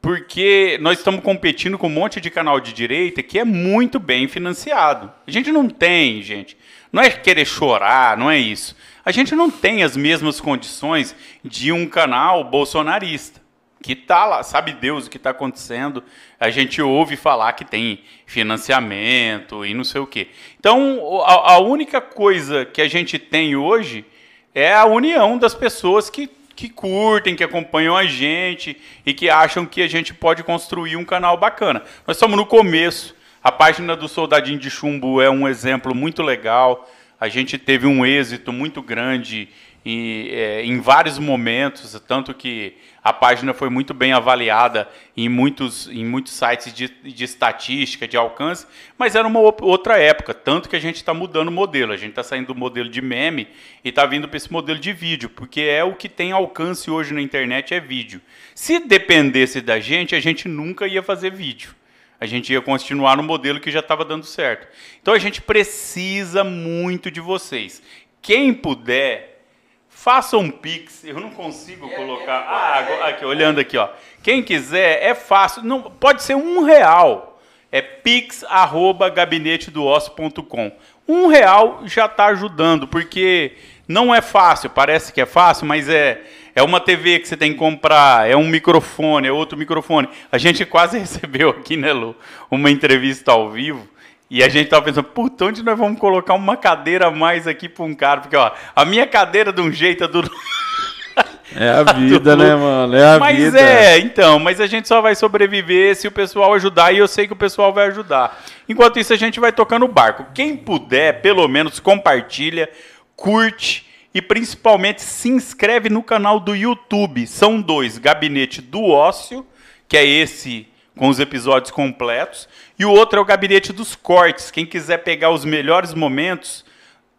Porque 0.00 0.78
nós 0.80 0.98
estamos 0.98 1.20
competindo 1.20 1.76
com 1.76 1.86
um 1.86 1.90
monte 1.90 2.20
de 2.20 2.30
canal 2.30 2.58
de 2.58 2.72
direita 2.72 3.22
que 3.22 3.38
é 3.38 3.44
muito 3.44 4.00
bem 4.00 4.26
financiado. 4.26 5.12
A 5.26 5.30
gente 5.30 5.52
não 5.52 5.68
tem, 5.68 6.22
gente. 6.22 6.56
Não 6.92 7.02
é 7.02 7.10
querer 7.10 7.44
chorar, 7.44 8.16
não 8.16 8.30
é 8.30 8.38
isso. 8.38 8.76
A 9.04 9.10
gente 9.10 9.34
não 9.34 9.50
tem 9.50 9.82
as 9.82 9.96
mesmas 9.96 10.40
condições 10.40 11.14
de 11.44 11.72
um 11.72 11.86
canal 11.86 12.44
bolsonarista 12.44 13.46
que 13.82 13.94
tá 13.94 14.24
lá, 14.24 14.42
sabe 14.42 14.72
Deus 14.72 15.06
o 15.06 15.10
que 15.10 15.16
está 15.16 15.30
acontecendo. 15.30 16.02
A 16.40 16.50
gente 16.50 16.82
ouve 16.82 17.16
falar 17.16 17.52
que 17.52 17.64
tem 17.64 18.00
financiamento 18.26 19.64
e 19.64 19.74
não 19.74 19.84
sei 19.84 20.00
o 20.00 20.06
quê. 20.06 20.28
Então, 20.58 21.22
a, 21.24 21.52
a 21.52 21.58
única 21.60 22.00
coisa 22.00 22.64
que 22.64 22.80
a 22.80 22.88
gente 22.88 23.18
tem 23.18 23.54
hoje 23.54 24.04
é 24.52 24.74
a 24.74 24.86
união 24.86 25.38
das 25.38 25.54
pessoas 25.54 26.10
que, 26.10 26.28
que 26.56 26.68
curtem, 26.68 27.36
que 27.36 27.44
acompanham 27.44 27.96
a 27.96 28.06
gente 28.06 28.76
e 29.04 29.14
que 29.14 29.30
acham 29.30 29.64
que 29.64 29.80
a 29.82 29.88
gente 29.88 30.12
pode 30.12 30.42
construir 30.42 30.96
um 30.96 31.04
canal 31.04 31.36
bacana. 31.36 31.82
Nós 32.06 32.16
estamos 32.16 32.36
no 32.36 32.44
começo. 32.44 33.14
A 33.46 33.52
página 33.52 33.94
do 33.94 34.08
Soldadinho 34.08 34.58
de 34.58 34.68
Chumbo 34.68 35.22
é 35.22 35.30
um 35.30 35.46
exemplo 35.46 35.94
muito 35.94 36.20
legal. 36.20 36.90
A 37.20 37.28
gente 37.28 37.56
teve 37.56 37.86
um 37.86 38.04
êxito 38.04 38.52
muito 38.52 38.82
grande 38.82 39.48
em, 39.84 40.30
é, 40.30 40.64
em 40.64 40.80
vários 40.80 41.16
momentos, 41.16 41.96
tanto 42.08 42.34
que 42.34 42.76
a 43.04 43.12
página 43.12 43.54
foi 43.54 43.70
muito 43.70 43.94
bem 43.94 44.12
avaliada 44.12 44.88
em 45.16 45.28
muitos, 45.28 45.86
em 45.86 46.04
muitos 46.04 46.32
sites 46.32 46.74
de, 46.74 46.88
de 46.88 47.22
estatística, 47.22 48.08
de 48.08 48.16
alcance, 48.16 48.66
mas 48.98 49.14
era 49.14 49.28
uma 49.28 49.38
outra 49.38 49.96
época, 49.96 50.34
tanto 50.34 50.68
que 50.68 50.74
a 50.74 50.80
gente 50.80 50.96
está 50.96 51.14
mudando 51.14 51.46
o 51.46 51.52
modelo. 51.52 51.92
A 51.92 51.96
gente 51.96 52.10
está 52.10 52.24
saindo 52.24 52.48
do 52.48 52.54
modelo 52.56 52.88
de 52.88 53.00
meme 53.00 53.46
e 53.84 53.90
está 53.90 54.04
vindo 54.06 54.26
para 54.26 54.38
esse 54.38 54.52
modelo 54.52 54.80
de 54.80 54.92
vídeo, 54.92 55.30
porque 55.30 55.60
é 55.60 55.84
o 55.84 55.94
que 55.94 56.08
tem 56.08 56.32
alcance 56.32 56.90
hoje 56.90 57.14
na 57.14 57.22
internet, 57.22 57.72
é 57.72 57.78
vídeo. 57.78 58.20
Se 58.56 58.80
dependesse 58.80 59.60
da 59.60 59.78
gente, 59.78 60.16
a 60.16 60.20
gente 60.20 60.48
nunca 60.48 60.88
ia 60.88 61.00
fazer 61.00 61.30
vídeo 61.30 61.75
a 62.20 62.26
gente 62.26 62.52
ia 62.52 62.60
continuar 62.60 63.16
no 63.16 63.22
modelo 63.22 63.60
que 63.60 63.70
já 63.70 63.80
estava 63.80 64.04
dando 64.04 64.24
certo. 64.24 64.66
Então 65.00 65.14
a 65.14 65.18
gente 65.18 65.40
precisa 65.42 66.42
muito 66.44 67.10
de 67.10 67.20
vocês. 67.20 67.82
Quem 68.22 68.52
puder, 68.54 69.42
faça 69.88 70.36
um 70.36 70.50
pix. 70.50 71.04
Eu 71.04 71.20
não 71.20 71.30
consigo 71.30 71.88
colocar. 71.90 72.38
Ah, 72.48 72.78
agora- 72.78 73.08
aqui, 73.08 73.24
olhando 73.24 73.60
aqui, 73.60 73.76
ó. 73.76 73.88
Quem 74.22 74.42
quiser, 74.42 75.02
é 75.02 75.14
fácil. 75.14 75.62
Não, 75.62 75.82
pode 75.82 76.22
ser 76.22 76.34
um 76.34 76.62
real. 76.64 77.40
É 77.70 77.82
pix@gabinetedosso.com. 77.82 80.72
Um 81.08 81.26
real 81.28 81.82
já 81.84 82.06
está 82.06 82.26
ajudando, 82.26 82.88
porque 82.88 83.52
não 83.86 84.12
é 84.14 84.20
fácil. 84.20 84.70
Parece 84.70 85.12
que 85.12 85.20
é 85.20 85.26
fácil, 85.26 85.66
mas 85.66 85.88
é 85.88 86.22
é 86.56 86.62
uma 86.62 86.80
TV 86.80 87.18
que 87.18 87.28
você 87.28 87.36
tem 87.36 87.52
que 87.52 87.58
comprar, 87.58 88.28
é 88.28 88.34
um 88.34 88.48
microfone, 88.48 89.28
é 89.28 89.30
outro 89.30 89.58
microfone. 89.58 90.08
A 90.32 90.38
gente 90.38 90.64
quase 90.66 90.98
recebeu 90.98 91.50
aqui, 91.50 91.76
né, 91.76 91.92
Lu, 91.92 92.16
uma 92.50 92.70
entrevista 92.70 93.30
ao 93.30 93.50
vivo. 93.50 93.86
E 94.28 94.42
a 94.42 94.48
gente 94.48 94.70
tava 94.70 94.86
pensando, 94.86 95.04
puta, 95.04 95.44
onde 95.44 95.62
nós 95.62 95.78
vamos 95.78 96.00
colocar 96.00 96.34
uma 96.34 96.56
cadeira 96.56 97.08
a 97.08 97.10
mais 97.10 97.46
aqui 97.46 97.68
para 97.68 97.84
um 97.84 97.94
cara? 97.94 98.22
Porque, 98.22 98.34
ó, 98.34 98.50
a 98.74 98.84
minha 98.86 99.06
cadeira 99.06 99.52
de 99.52 99.60
um 99.60 99.70
jeito, 99.70 100.02
a 100.02 100.06
do 100.06 100.22
É 101.54 101.68
a 101.70 101.82
vida, 101.92 102.34
né, 102.34 102.54
mano? 102.54 102.96
É 102.96 103.14
a 103.14 103.18
mas 103.18 103.36
vida. 103.36 103.60
é, 103.60 103.98
então, 103.98 104.38
mas 104.38 104.60
a 104.60 104.66
gente 104.66 104.88
só 104.88 105.00
vai 105.00 105.14
sobreviver 105.14 105.94
se 105.94 106.08
o 106.08 106.12
pessoal 106.12 106.52
ajudar 106.54 106.92
e 106.92 106.98
eu 106.98 107.06
sei 107.06 107.26
que 107.26 107.32
o 107.32 107.36
pessoal 107.36 107.72
vai 107.72 107.86
ajudar. 107.86 108.44
Enquanto 108.68 108.98
isso, 108.98 109.12
a 109.12 109.16
gente 109.16 109.38
vai 109.38 109.52
tocando 109.52 109.84
o 109.84 109.88
barco. 109.88 110.26
Quem 110.34 110.56
puder, 110.56 111.20
pelo 111.22 111.46
menos 111.46 111.78
compartilha, 111.78 112.68
curte 113.14 113.85
e 114.16 114.22
principalmente 114.22 115.02
se 115.02 115.28
inscreve 115.28 115.90
no 115.90 116.02
canal 116.02 116.40
do 116.40 116.56
YouTube. 116.56 117.26
São 117.26 117.60
dois: 117.60 117.98
Gabinete 117.98 118.62
do 118.62 118.82
Ócio, 118.82 119.46
que 119.86 119.94
é 119.94 120.06
esse 120.06 120.66
com 120.96 121.10
os 121.10 121.20
episódios 121.20 121.70
completos. 121.70 122.48
E 122.78 122.86
o 122.86 122.90
outro 122.90 123.18
é 123.18 123.22
o 123.22 123.26
Gabinete 123.26 123.74
dos 123.74 123.94
Cortes. 123.94 124.50
Quem 124.50 124.64
quiser 124.64 125.04
pegar 125.04 125.28
os 125.28 125.44
melhores 125.44 125.92
momentos, 125.92 126.64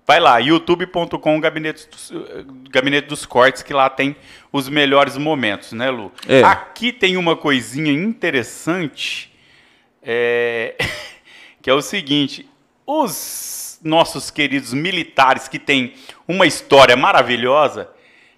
vai 0.07 0.19
lá, 0.19 0.39
youtube.com 0.39 1.39
Gabinete 1.39 1.87
dos, 1.87 2.11
Gabinete 2.71 3.07
dos 3.07 3.27
Cortes, 3.27 3.61
que 3.61 3.75
lá 3.75 3.91
tem 3.91 4.15
os 4.51 4.67
melhores 4.67 5.17
momentos, 5.17 5.73
né, 5.73 5.91
Lu? 5.91 6.11
É. 6.27 6.41
Aqui 6.41 6.91
tem 6.91 7.15
uma 7.15 7.35
coisinha 7.35 7.91
interessante, 7.91 9.31
é, 10.01 10.75
que 11.61 11.69
é 11.69 11.73
o 11.75 11.81
seguinte: 11.83 12.49
os 12.87 13.79
nossos 13.83 14.31
queridos 14.31 14.73
militares 14.73 15.47
que 15.47 15.59
têm 15.59 15.93
uma 16.27 16.45
história 16.45 16.95
maravilhosa, 16.95 17.89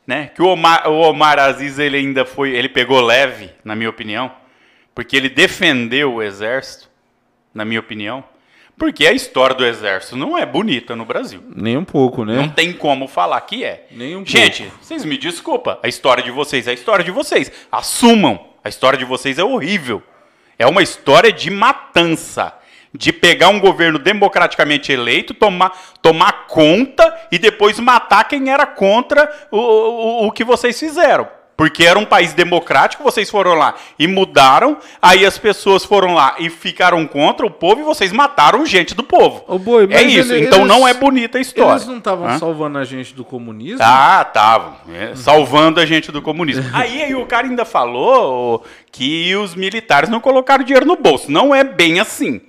né? 0.06 0.32
Que 0.34 0.42
o 0.42 0.48
Omar, 0.48 0.90
o 0.90 1.00
Omar 1.00 1.40
Aziz 1.40 1.80
ele 1.80 1.98
ainda 1.98 2.26
foi, 2.26 2.52
ele 2.52 2.70
pegou 2.70 3.02
leve, 3.02 3.50
na 3.64 3.76
minha 3.76 3.90
opinião, 3.90 4.32
porque 4.94 5.16
ele 5.16 5.30
defendeu 5.30 6.16
o 6.16 6.24
exército, 6.24 6.90
na 7.54 7.66
minha 7.66 7.80
opinião, 7.80 8.24
porque 8.78 9.06
a 9.06 9.12
história 9.12 9.54
do 9.54 9.66
exército 9.66 10.16
não 10.16 10.38
é 10.38 10.46
bonita 10.46 10.96
no 10.96 11.04
Brasil. 11.04 11.44
Nem 11.54 11.76
um 11.76 11.84
pouco, 11.84 12.24
né? 12.24 12.36
Não 12.36 12.48
tem 12.48 12.72
como 12.72 13.08
falar 13.08 13.42
que 13.42 13.64
é. 13.64 13.88
Nem 13.92 14.16
um 14.16 14.26
Gente, 14.26 14.72
vocês 14.82 15.04
me 15.04 15.18
desculpa, 15.18 15.78
a 15.84 15.88
história 15.88 16.24
de 16.24 16.32
vocês 16.32 16.66
é 16.66 16.72
a 16.72 16.74
história 16.74 17.04
de 17.04 17.12
vocês. 17.12 17.52
Assumam, 17.70 18.40
a 18.64 18.70
história 18.70 18.98
de 18.98 19.04
vocês 19.04 19.38
é 19.38 19.44
horrível. 19.44 20.02
É 20.58 20.66
uma 20.66 20.82
história 20.82 21.32
de 21.32 21.50
matança, 21.50 22.54
de 22.94 23.14
pegar 23.14 23.50
um 23.50 23.60
governo 23.60 24.00
democraticamente 24.00 24.92
eleito, 24.92 25.34
tomar, 25.34 25.72
tomar 26.02 26.48
conta 26.48 27.14
e 27.32 27.38
depois 27.38 27.80
matar 27.80 28.24
quem 28.28 28.50
era 28.50 28.66
contra 28.66 29.32
o, 29.52 29.58
o, 29.58 30.28
o 30.28 30.32
que 30.32 30.44
vocês 30.44 30.80
fizeram. 30.80 31.28
Porque 31.56 31.84
era 31.86 32.00
um 32.00 32.06
país 32.06 32.34
democrático, 32.34 33.04
vocês 33.04 33.30
foram 33.30 33.54
lá 33.54 33.76
e 34.00 34.08
mudaram, 34.08 34.78
aí 35.02 35.26
as 35.26 35.38
pessoas 35.38 35.84
foram 35.84 36.14
lá 36.14 36.36
e 36.40 36.50
ficaram 36.50 37.06
contra 37.06 37.46
o 37.46 37.52
povo 37.52 37.82
e 37.82 37.84
vocês 37.84 38.14
mataram 38.14 38.66
gente 38.66 38.96
do 38.96 39.04
povo. 39.04 39.44
Ô, 39.46 39.60
Boi, 39.60 39.86
é 39.92 40.02
isso, 40.02 40.32
ele- 40.34 40.46
então 40.46 40.60
eles- 40.60 40.70
não 40.70 40.88
é 40.88 40.94
bonita 40.94 41.38
a 41.38 41.42
história. 41.42 41.74
Eles 41.74 41.86
não 41.86 41.98
estavam 41.98 42.40
salvando 42.40 42.78
a 42.78 42.86
gente 42.86 43.14
do 43.14 43.26
comunismo? 43.26 43.80
Ah, 43.82 44.24
estavam. 44.26 44.76
é, 44.96 45.14
salvando 45.16 45.82
a 45.82 45.86
gente 45.86 46.14
do 46.14 46.22
comunismo. 46.22 46.64
Aí, 46.74 47.04
aí 47.04 47.14
o 47.14 47.26
cara 47.26 47.46
ainda 47.46 47.66
falou 47.66 48.64
que 48.90 49.36
os 49.36 49.54
militares 49.54 50.10
não 50.10 50.22
colocaram 50.22 50.64
dinheiro 50.64 50.86
no 50.86 50.96
bolso. 50.96 51.30
Não 51.30 51.54
é 51.54 51.62
bem 51.66 52.00
assim. 52.00 52.40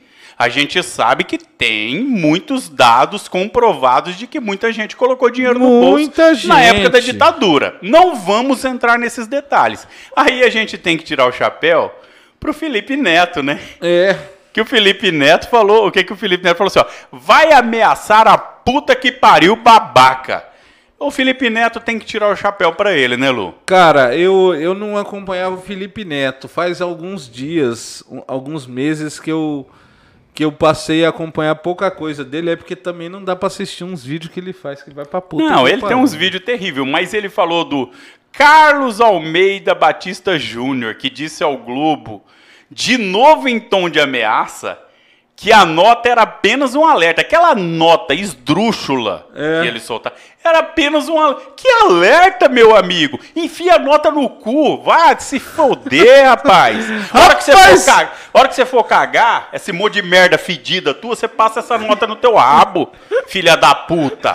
A 0.40 0.48
gente 0.48 0.82
sabe 0.82 1.22
que 1.24 1.36
tem 1.36 2.02
muitos 2.02 2.70
dados 2.70 3.28
comprovados 3.28 4.16
de 4.16 4.26
que 4.26 4.40
muita 4.40 4.72
gente 4.72 4.96
colocou 4.96 5.28
dinheiro 5.28 5.58
no 5.58 5.68
Muita 5.68 6.28
bolso 6.28 6.48
na 6.48 6.62
época 6.62 6.88
da 6.88 6.98
gente. 6.98 7.12
ditadura. 7.12 7.76
Não 7.82 8.16
vamos 8.16 8.64
entrar 8.64 8.98
nesses 8.98 9.26
detalhes. 9.26 9.86
Aí 10.16 10.42
a 10.42 10.48
gente 10.48 10.78
tem 10.78 10.96
que 10.96 11.04
tirar 11.04 11.26
o 11.26 11.32
chapéu 11.32 11.94
pro 12.40 12.54
Felipe 12.54 12.96
Neto, 12.96 13.42
né? 13.42 13.60
É. 13.82 14.16
que 14.50 14.62
o 14.62 14.64
Felipe 14.64 15.12
Neto 15.12 15.46
falou, 15.46 15.86
o 15.86 15.92
que 15.92 16.02
que 16.02 16.12
o 16.14 16.16
Felipe 16.16 16.42
Neto 16.42 16.56
falou 16.56 16.68
assim, 16.74 16.78
ó, 16.80 16.86
vai 17.12 17.52
ameaçar 17.52 18.26
a 18.26 18.38
puta 18.38 18.96
que 18.96 19.12
pariu 19.12 19.54
babaca. 19.56 20.42
O 20.98 21.10
Felipe 21.10 21.50
Neto 21.50 21.80
tem 21.80 21.98
que 21.98 22.06
tirar 22.06 22.32
o 22.32 22.36
chapéu 22.36 22.72
pra 22.72 22.94
ele, 22.94 23.18
né, 23.18 23.30
Lu? 23.30 23.54
Cara, 23.66 24.16
eu, 24.16 24.54
eu 24.54 24.72
não 24.72 24.96
acompanhava 24.96 25.56
o 25.56 25.60
Felipe 25.60 26.02
Neto. 26.02 26.48
Faz 26.48 26.80
alguns 26.80 27.30
dias, 27.30 28.02
alguns 28.26 28.66
meses 28.66 29.20
que 29.20 29.30
eu 29.30 29.68
que 30.34 30.44
eu 30.44 30.52
passei 30.52 31.04
a 31.04 31.08
acompanhar 31.08 31.54
pouca 31.56 31.90
coisa 31.90 32.24
dele. 32.24 32.50
É 32.50 32.56
porque 32.56 32.76
também 32.76 33.08
não 33.08 33.22
dá 33.22 33.34
pra 33.34 33.48
assistir 33.48 33.84
uns 33.84 34.04
vídeos 34.04 34.32
que 34.32 34.40
ele 34.40 34.52
faz 34.52 34.82
que 34.82 34.92
vai 34.92 35.04
pra 35.04 35.20
puta. 35.20 35.44
Não, 35.44 35.66
ele 35.66 35.82
tem 35.82 35.96
uns 35.96 36.14
vídeos 36.14 36.44
terríveis, 36.44 36.86
mas 36.86 37.12
ele 37.14 37.28
falou 37.28 37.64
do 37.64 37.90
Carlos 38.32 39.00
Almeida 39.00 39.74
Batista 39.74 40.38
Júnior, 40.38 40.94
que 40.94 41.10
disse 41.10 41.42
ao 41.42 41.56
Globo, 41.58 42.22
de 42.70 42.96
novo 42.96 43.48
em 43.48 43.58
tom 43.58 43.90
de 43.90 43.98
ameaça, 43.98 44.78
que 45.42 45.50
a 45.54 45.64
nota 45.64 46.06
era 46.06 46.20
apenas 46.22 46.74
um 46.74 46.84
alerta. 46.84 47.22
Aquela 47.22 47.54
nota 47.54 48.12
esdrúxula 48.12 49.26
É. 49.34 49.62
que 49.62 49.68
ele 49.68 49.80
soltava 49.80 50.14
era 50.44 50.58
apenas 50.58 51.08
um 51.08 51.18
alerta. 51.18 51.42
Que 51.56 51.66
alerta, 51.82 52.46
meu 52.48 52.76
amigo? 52.76 53.18
Enfia 53.34 53.76
a 53.76 53.78
nota 53.78 54.10
no 54.10 54.28
cu. 54.28 54.82
Vai 54.82 55.18
se 55.18 55.40
foder, 55.40 56.26
rapaz. 56.28 56.84
A 57.12 57.20
hora 57.24 57.34
que 57.36 57.44
você 57.44 57.52
for 57.56 57.84
cagar, 57.86 58.12
a 58.34 58.38
hora 58.38 58.48
que 58.48 58.54
você 58.54 58.66
for 58.66 58.84
cagar, 58.84 59.48
esse 59.54 59.72
monte 59.72 59.94
de 59.94 60.02
merda 60.02 60.36
fedida 60.36 60.92
tua, 60.92 61.16
você 61.16 61.26
passa 61.26 61.60
essa 61.60 61.78
nota 61.78 62.06
no 62.06 62.16
teu 62.16 62.34
rabo, 62.34 62.90
filha 63.26 63.56
da 63.56 63.74
puta. 63.74 64.34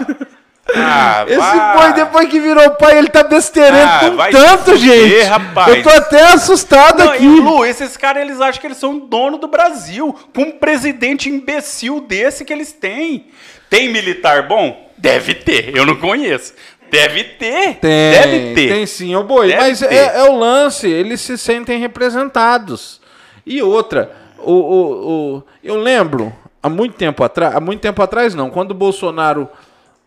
Ah, 0.74 1.26
Esse 1.28 1.38
vai. 1.38 1.78
boi, 1.78 1.94
depois 1.94 2.28
que 2.30 2.40
virou 2.40 2.72
pai, 2.72 2.98
ele 2.98 3.08
tá 3.10 3.24
besteirando 3.24 3.84
Ah, 3.84 4.00
com 4.32 4.32
tanto, 4.38 4.72
fuder, 4.72 4.78
gente. 4.78 5.22
rapaz. 5.26 5.76
Eu 5.76 5.84
tô 5.84 5.90
até 5.90 6.22
assustado 6.34 7.04
Não, 7.04 7.12
aqui. 7.12 7.24
e, 7.24 7.28
Lu, 7.40 7.64
esses 7.66 7.96
caras, 7.96 8.24
eles 8.24 8.42
acham 8.42 8.60
que 8.60 8.66
eles 8.68 8.78
são 8.78 8.98
dono 8.98 9.38
do 9.38 9.48
Brasil, 9.48 10.16
com 10.36 10.42
um 10.44 10.52
presidente 10.52 11.30
imbecil 11.30 12.02
desse 12.02 12.44
que 12.44 12.52
eles 12.52 12.72
têm. 12.72 13.28
Tem 13.70 13.90
militar 13.92 14.48
bom? 14.48 14.90
Deve 14.98 15.36
ter, 15.36 15.76
eu 15.78 15.86
não 15.86 15.96
conheço. 15.98 16.54
Deve 16.90 17.24
ter, 17.24 17.76
Tem, 17.76 18.12
deve 18.12 18.54
ter. 18.56 18.70
tem 18.70 18.86
sim, 18.86 19.16
ô 19.16 19.24
boi. 19.24 19.48
Deve 19.50 19.60
mas 19.62 19.82
é, 19.84 20.18
é 20.18 20.24
o 20.24 20.36
lance, 20.38 20.88
eles 20.88 21.20
se 21.22 21.38
sentem 21.38 21.80
representados. 21.80 23.02
E 23.46 23.62
outra, 23.62 24.12
o, 24.40 24.52
o, 24.54 25.36
o- 25.38 25.44
eu 25.64 25.76
lembro, 25.76 26.34
há 26.62 26.70
muito 26.70 26.96
tempo 26.96 27.24
atrás, 27.24 27.56
há 27.56 27.60
muito 27.60 27.82
tempo 27.82 28.02
atrás 28.02 28.34
não, 28.34 28.50
quando 28.50 28.72
o 28.72 28.76
Bolsonaro 28.76 29.48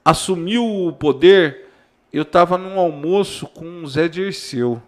assumiu 0.08 0.64
o 0.64 0.92
poder, 0.92 1.66
eu 2.10 2.24
tava 2.24 2.56
num 2.56 2.78
almoço 2.78 3.46
com 3.46 3.82
o 3.82 3.86
Zé 3.86 4.08
Dirceu. 4.08 4.82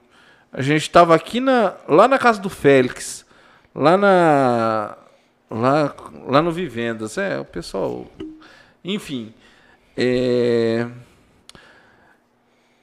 A 0.50 0.62
gente 0.62 0.88
tava 0.88 1.14
aqui 1.14 1.40
na, 1.40 1.76
lá 1.86 2.08
na 2.08 2.18
casa 2.18 2.40
do 2.40 2.48
Félix, 2.48 3.26
lá 3.74 3.98
na 3.98 4.96
lá, 5.50 5.94
lá 6.26 6.40
no 6.40 6.50
Vivendas, 6.50 7.18
é, 7.18 7.38
o 7.38 7.44
pessoal, 7.44 8.10
enfim, 8.82 9.34
é, 9.96 10.88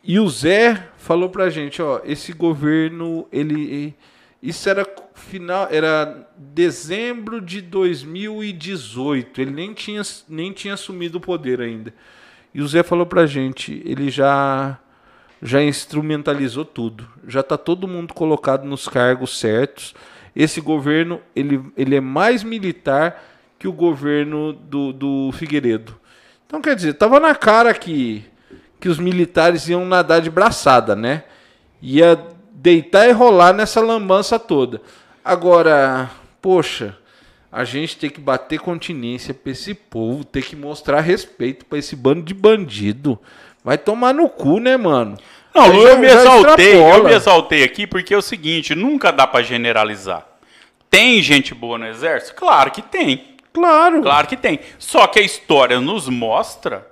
e 0.03 0.19
o 0.19 0.29
Zé 0.29 0.87
falou 0.97 1.29
pra 1.29 1.49
gente, 1.49 1.81
ó, 1.81 2.01
esse 2.05 2.33
governo, 2.33 3.27
ele 3.31 3.95
isso 4.43 4.69
era 4.69 4.85
final, 5.15 5.67
era 5.71 6.29
dezembro 6.37 7.41
de 7.41 7.61
2018. 7.61 9.41
Ele 9.41 9.51
nem 9.51 9.73
tinha 9.73 10.01
nem 10.29 10.53
tinha 10.53 10.75
assumido 10.75 11.17
o 11.17 11.21
poder 11.21 11.59
ainda. 11.59 11.91
E 12.53 12.61
o 12.61 12.67
Zé 12.67 12.83
falou 12.83 13.05
pra 13.05 13.25
gente, 13.25 13.81
ele 13.85 14.09
já 14.09 14.79
já 15.41 15.61
instrumentalizou 15.61 16.65
tudo. 16.65 17.07
Já 17.27 17.43
tá 17.43 17.57
todo 17.57 17.87
mundo 17.87 18.13
colocado 18.13 18.65
nos 18.65 18.87
cargos 18.87 19.39
certos. 19.39 19.93
Esse 20.35 20.61
governo, 20.61 21.21
ele, 21.35 21.63
ele 21.75 21.95
é 21.95 22.01
mais 22.01 22.43
militar 22.43 23.23
que 23.59 23.67
o 23.67 23.73
governo 23.73 24.53
do, 24.53 24.93
do 24.93 25.31
Figueiredo. 25.33 25.95
Então, 26.45 26.61
quer 26.61 26.75
dizer, 26.75 26.93
tava 26.93 27.19
na 27.19 27.35
cara 27.35 27.73
que, 27.73 28.23
que 28.79 28.87
os 28.87 28.99
militares 28.99 29.67
iam 29.67 29.85
nadar 29.85 30.21
de 30.21 30.29
braçada, 30.29 30.95
né? 30.95 31.23
Ia 31.81 32.19
deitar 32.51 33.07
e 33.07 33.11
rolar 33.11 33.53
nessa 33.53 33.81
lambança 33.81 34.39
toda. 34.39 34.81
Agora, 35.23 36.09
poxa, 36.41 36.97
a 37.51 37.63
gente 37.63 37.97
tem 37.97 38.09
que 38.09 38.19
bater 38.19 38.59
continência 38.59 39.33
pra 39.33 39.51
esse 39.51 39.73
povo, 39.73 40.23
tem 40.23 40.41
que 40.41 40.55
mostrar 40.55 41.01
respeito 41.01 41.65
pra 41.65 41.77
esse 41.79 41.95
bando 41.95 42.21
de 42.23 42.33
bandido. 42.33 43.19
Vai 43.63 43.77
tomar 43.77 44.13
no 44.13 44.29
cu, 44.29 44.59
né, 44.59 44.77
mano? 44.77 45.17
Não, 45.55 45.65
já- 45.73 45.89
eu 45.89 45.97
me 45.97 46.07
exaltei, 46.07 46.75
eu 46.75 47.03
me 47.03 47.13
exaltei 47.13 47.63
aqui 47.63 47.87
porque 47.87 48.13
é 48.13 48.17
o 48.17 48.21
seguinte, 48.21 48.75
nunca 48.75 49.11
dá 49.11 49.25
pra 49.25 49.41
generalizar. 49.41 50.25
Tem 50.89 51.21
gente 51.21 51.53
boa 51.53 51.77
no 51.77 51.87
exército? 51.87 52.35
Claro 52.35 52.71
que 52.71 52.81
tem. 52.81 53.35
Claro. 53.53 54.01
Claro 54.01 54.27
que 54.27 54.37
tem. 54.37 54.59
Só 54.77 55.07
que 55.07 55.19
a 55.19 55.21
história 55.23 55.81
nos 55.81 56.07
mostra 56.07 56.85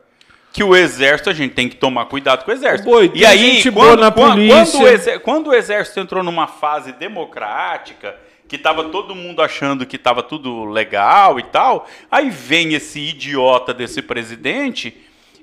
que 0.52 0.64
o 0.64 0.76
exército, 0.76 1.30
a 1.30 1.34
gente 1.34 1.54
tem 1.54 1.70
que 1.70 1.76
tomar 1.76 2.06
cuidado 2.06 2.44
com 2.44 2.50
o 2.50 2.54
exército. 2.54 2.90
Boi, 2.90 3.12
e 3.14 3.26
aí, 3.26 3.38
gente 3.56 3.72
quando, 3.72 3.86
boa 3.88 3.96
na 3.98 4.12
quando- 4.12 4.32
polícia. 4.36 4.66
Quando 4.72 4.84
o, 4.84 4.88
exé- 4.88 5.20
quando 5.20 5.48
o 5.48 5.54
exército 5.54 6.00
entrou 6.00 6.24
numa 6.24 6.48
fase 6.48 6.92
democrática, 6.94 8.16
que 8.48 8.58
tava 8.58 8.86
todo 8.90 9.16
mundo 9.16 9.42
achando 9.42 9.86
que 9.86 9.98
tava 9.98 10.22
tudo 10.22 10.66
legal 10.66 11.40
e 11.40 11.44
tal, 11.44 11.88
aí 12.12 12.30
vem 12.30 12.74
esse 12.74 13.00
idiota 13.00 13.74
desse 13.74 14.02
presidente 14.02 14.96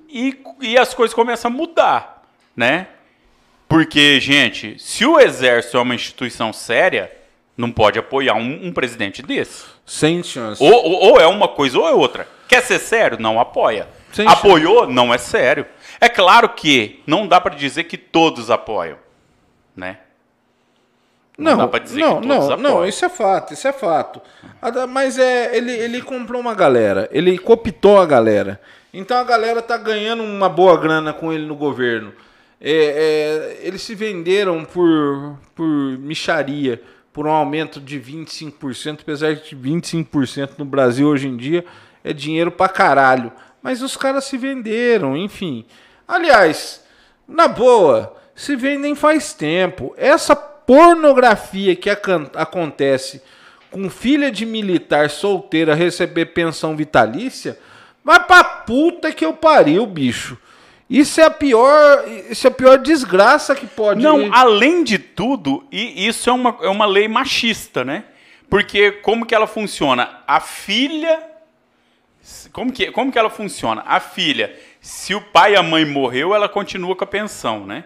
e, 0.08 0.38
e 0.60 0.78
as 0.78 0.94
coisas 0.94 1.14
começam 1.14 1.50
a 1.50 1.54
mudar, 1.54 2.22
né? 2.56 2.86
Porque, 3.68 4.20
gente, 4.20 4.78
se 4.78 5.04
o 5.06 5.18
exército 5.18 5.78
é 5.78 5.80
uma 5.80 5.94
instituição 5.94 6.52
séria, 6.52 7.10
não 7.56 7.72
pode 7.72 7.98
apoiar 7.98 8.34
um- 8.34 8.66
um 8.66 8.72
presidente 8.72 9.22
desse. 9.22 9.64
Sem 9.86 10.22
chance. 10.22 10.62
Ou, 10.62 10.70
ou- 10.72 11.12
ou 11.12 11.20
é 11.20 11.26
uma 11.26 11.48
coisa 11.48 11.78
ou 11.78 11.88
é 11.88 11.92
outra. 11.92 12.28
Quer 12.48 12.62
ser 12.62 12.78
sério? 12.78 13.18
Não 13.18 13.40
apoia. 13.40 13.88
Sem 14.12 14.28
Apoiou? 14.28 14.86
Não 14.86 15.12
é 15.12 15.16
sério. 15.16 15.64
É 15.98 16.06
claro 16.08 16.50
que 16.50 17.02
não 17.06 17.26
dá 17.26 17.40
pra 17.40 17.54
dizer 17.54 17.84
que 17.84 17.96
todos 17.96 18.50
apoiam, 18.50 18.98
né? 19.74 19.98
Não, 21.38 21.56
dá 21.56 21.66
pra 21.66 21.78
dizer 21.78 22.00
não, 22.00 22.20
que 22.20 22.28
todos 22.28 22.48
não, 22.48 22.56
não, 22.56 22.86
isso 22.86 23.04
é 23.04 23.08
fato, 23.08 23.54
isso 23.54 23.66
é 23.66 23.72
fato. 23.72 24.20
Mas 24.90 25.18
é, 25.18 25.56
ele, 25.56 25.72
ele 25.72 26.02
comprou 26.02 26.40
uma 26.40 26.54
galera, 26.54 27.08
ele 27.10 27.38
cooptou 27.38 27.98
a 27.98 28.06
galera. 28.06 28.60
Então 28.92 29.16
a 29.16 29.24
galera 29.24 29.62
tá 29.62 29.76
ganhando 29.76 30.22
uma 30.22 30.48
boa 30.48 30.78
grana 30.78 31.12
com 31.12 31.32
ele 31.32 31.46
no 31.46 31.56
governo. 31.56 32.12
É, 32.60 33.58
é, 33.62 33.66
eles 33.66 33.82
se 33.82 33.94
venderam 33.94 34.64
por, 34.64 35.38
por 35.54 35.66
micharia, 35.66 36.80
por 37.12 37.26
um 37.26 37.30
aumento 37.30 37.80
de 37.80 37.98
25%, 37.98 39.00
apesar 39.00 39.34
de 39.34 39.56
25% 39.56 40.50
no 40.58 40.64
Brasil 40.64 41.08
hoje 41.08 41.28
em 41.28 41.36
dia 41.36 41.64
é 42.04 42.12
dinheiro 42.12 42.50
pra 42.50 42.68
caralho. 42.68 43.32
Mas 43.62 43.82
os 43.82 43.96
caras 43.96 44.24
se 44.24 44.36
venderam, 44.36 45.16
enfim. 45.16 45.64
Aliás, 46.06 46.84
na 47.26 47.46
boa, 47.46 48.16
se 48.34 48.56
vendem 48.56 48.94
faz 48.94 49.32
tempo. 49.32 49.94
Essa 49.96 50.51
pornografia 50.66 51.74
que 51.76 51.90
acontece 51.90 53.22
com 53.70 53.88
filha 53.88 54.30
de 54.30 54.44
militar 54.44 55.08
solteira 55.10 55.74
receber 55.74 56.26
pensão 56.26 56.76
vitalícia, 56.76 57.58
vai 58.04 58.22
pra 58.24 58.44
puta 58.44 59.10
que 59.12 59.24
eu 59.24 59.32
pariu, 59.32 59.86
bicho. 59.86 60.38
Isso 60.88 61.22
é 61.22 61.24
a 61.24 61.30
pior, 61.30 62.04
isso 62.28 62.46
é 62.46 62.50
a 62.50 62.52
pior 62.52 62.76
desgraça 62.76 63.54
que 63.54 63.66
pode. 63.66 64.02
Não, 64.02 64.28
além 64.30 64.84
de 64.84 64.98
tudo, 64.98 65.66
e 65.72 66.06
isso 66.06 66.28
é 66.28 66.32
uma, 66.32 66.58
é 66.60 66.68
uma 66.68 66.84
lei 66.84 67.08
machista, 67.08 67.82
né? 67.82 68.04
Porque 68.50 68.92
como 68.92 69.24
que 69.24 69.34
ela 69.34 69.46
funciona? 69.46 70.20
A 70.26 70.38
filha, 70.38 71.22
como 72.52 72.70
que, 72.70 72.92
como 72.92 73.10
que 73.10 73.18
ela 73.18 73.30
funciona? 73.30 73.82
A 73.86 74.00
filha, 74.00 74.54
se 74.82 75.14
o 75.14 75.20
pai 75.22 75.54
e 75.54 75.56
a 75.56 75.62
mãe 75.62 75.86
morreu, 75.86 76.34
ela 76.34 76.46
continua 76.46 76.94
com 76.94 77.04
a 77.04 77.06
pensão, 77.06 77.64
né? 77.64 77.84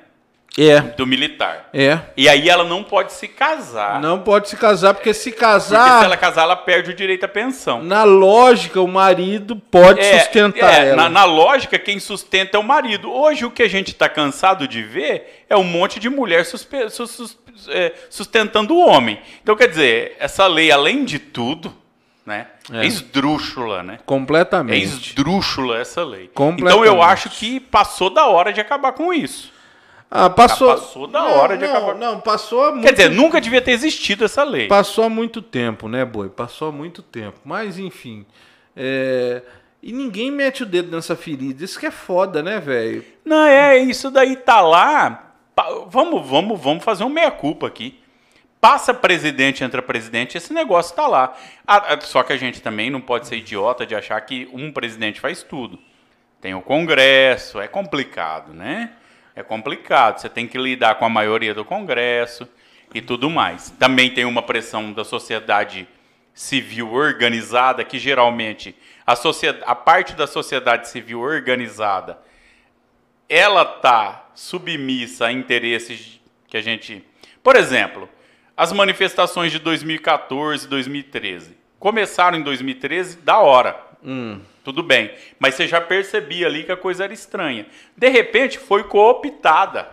É. 0.58 0.80
Do 0.80 1.06
militar. 1.06 1.68
É. 1.72 1.98
E 2.16 2.28
aí 2.28 2.48
ela 2.48 2.64
não 2.64 2.82
pode 2.82 3.12
se 3.12 3.28
casar. 3.28 4.00
Não 4.00 4.20
pode 4.20 4.48
se 4.48 4.56
casar, 4.56 4.94
porque 4.94 5.12
se 5.12 5.30
casar. 5.30 5.84
Porque 5.84 5.98
se 5.98 6.04
ela 6.06 6.16
casar, 6.16 6.42
ela 6.44 6.56
perde 6.56 6.90
o 6.90 6.94
direito 6.94 7.24
à 7.24 7.28
pensão. 7.28 7.82
Na 7.82 8.04
lógica, 8.04 8.80
o 8.80 8.88
marido 8.88 9.56
pode 9.56 10.00
é, 10.00 10.18
sustentar 10.20 10.72
é, 10.72 10.88
ela. 10.88 10.96
Na, 10.96 11.08
na, 11.10 11.24
lógica, 11.24 11.78
quem 11.78 12.00
sustenta 12.00 12.56
é 12.56 12.60
o 12.60 12.64
marido. 12.64 13.12
Hoje, 13.12 13.44
o 13.44 13.50
que 13.50 13.62
a 13.62 13.68
gente 13.68 13.88
está 13.88 14.08
cansado 14.08 14.66
de 14.66 14.82
ver 14.82 15.44
é 15.48 15.56
um 15.56 15.64
monte 15.64 16.00
de 16.00 16.08
mulher 16.08 16.46
suspe, 16.46 16.88
sus, 16.88 17.10
sus, 17.10 17.38
é, 17.68 17.92
sustentando 18.08 18.74
o 18.74 18.86
homem. 18.86 19.20
Então, 19.42 19.54
quer 19.54 19.68
dizer, 19.68 20.16
essa 20.18 20.46
lei, 20.46 20.72
além 20.72 21.04
de 21.04 21.18
tudo, 21.18 21.74
né? 22.24 22.46
É. 22.72 22.78
é 22.78 22.86
esdrúxula, 22.86 23.82
né? 23.82 23.98
Completamente. 24.06 24.74
É 24.74 24.78
esdrúxula 24.78 25.78
essa 25.78 26.02
lei. 26.02 26.30
Então, 26.32 26.82
eu 26.82 27.02
acho 27.02 27.28
que 27.28 27.60
passou 27.60 28.08
da 28.08 28.26
hora 28.26 28.54
de 28.54 28.60
acabar 28.60 28.92
com 28.92 29.12
isso. 29.12 29.54
Ah, 30.10 30.30
passou. 30.30 30.68
Já 30.68 30.74
passou 30.74 31.06
da 31.06 31.24
hora 31.24 31.54
não, 31.54 31.58
de 31.58 31.64
acabar. 31.64 31.94
Não, 31.94 32.20
passou 32.20 32.72
muito 32.72 32.84
Quer 32.84 32.92
dizer, 32.92 33.10
nunca 33.10 33.40
devia 33.40 33.60
ter 33.60 33.72
existido 33.72 34.24
essa 34.24 34.44
lei. 34.44 34.68
Passou 34.68 35.04
há 35.04 35.08
muito 35.08 35.42
tempo, 35.42 35.88
né, 35.88 36.04
Boi? 36.04 36.28
Passou 36.28 36.68
há 36.68 36.72
muito 36.72 37.02
tempo. 37.02 37.38
Mas, 37.44 37.78
enfim. 37.78 38.24
É... 38.76 39.42
E 39.82 39.92
ninguém 39.92 40.30
mete 40.30 40.62
o 40.62 40.66
dedo 40.66 40.94
nessa 40.94 41.14
ferida. 41.14 41.64
Isso 41.64 41.78
que 41.78 41.86
é 41.86 41.90
foda, 41.90 42.42
né, 42.42 42.58
velho? 42.58 43.04
Não, 43.24 43.46
é, 43.46 43.78
isso 43.78 44.10
daí 44.10 44.36
tá 44.36 44.60
lá. 44.60 45.32
Vamos, 45.88 46.26
vamos, 46.26 46.60
vamos 46.60 46.84
fazer 46.84 47.04
um 47.04 47.08
meia-culpa 47.08 47.66
aqui. 47.66 47.98
Passa 48.60 48.92
presidente, 48.92 49.62
entra 49.62 49.80
presidente, 49.80 50.36
esse 50.36 50.52
negócio 50.52 50.96
tá 50.96 51.06
lá. 51.06 51.34
Só 52.00 52.22
que 52.22 52.32
a 52.32 52.36
gente 52.36 52.60
também 52.60 52.90
não 52.90 53.00
pode 53.00 53.28
ser 53.28 53.36
idiota 53.36 53.86
de 53.86 53.94
achar 53.94 54.20
que 54.22 54.48
um 54.52 54.72
presidente 54.72 55.20
faz 55.20 55.42
tudo. 55.42 55.78
Tem 56.40 56.52
o 56.54 56.60
Congresso, 56.60 57.60
é 57.60 57.68
complicado, 57.68 58.52
né? 58.52 58.90
É 59.36 59.42
complicado. 59.42 60.18
Você 60.18 60.30
tem 60.30 60.48
que 60.48 60.56
lidar 60.56 60.94
com 60.94 61.04
a 61.04 61.10
maioria 61.10 61.52
do 61.52 61.64
Congresso 61.64 62.48
e 62.94 63.02
tudo 63.02 63.28
mais. 63.28 63.70
Também 63.78 64.10
tem 64.10 64.24
uma 64.24 64.42
pressão 64.42 64.92
da 64.92 65.04
sociedade 65.04 65.86
civil 66.32 66.92
organizada, 66.92 67.84
que 67.84 67.98
geralmente 67.98 68.74
a, 69.06 69.14
a 69.66 69.74
parte 69.74 70.14
da 70.14 70.26
sociedade 70.26 70.88
civil 70.88 71.20
organizada 71.20 72.18
ela 73.28 73.62
está 73.62 74.30
submissa 74.34 75.26
a 75.26 75.32
interesses 75.32 76.20
que 76.48 76.56
a 76.56 76.62
gente. 76.62 77.04
Por 77.42 77.56
exemplo, 77.56 78.08
as 78.56 78.72
manifestações 78.72 79.52
de 79.52 79.58
2014 79.58 80.66
2013. 80.68 81.56
Começaram 81.78 82.38
em 82.38 82.42
2013, 82.42 83.18
da 83.18 83.38
hora. 83.38 83.78
Hum. 84.02 84.40
Tudo 84.66 84.82
bem. 84.82 85.12
Mas 85.38 85.54
você 85.54 85.68
já 85.68 85.80
percebia 85.80 86.48
ali 86.48 86.64
que 86.64 86.72
a 86.72 86.76
coisa 86.76 87.04
era 87.04 87.14
estranha. 87.14 87.68
De 87.96 88.08
repente, 88.08 88.58
foi 88.58 88.82
cooptada 88.82 89.88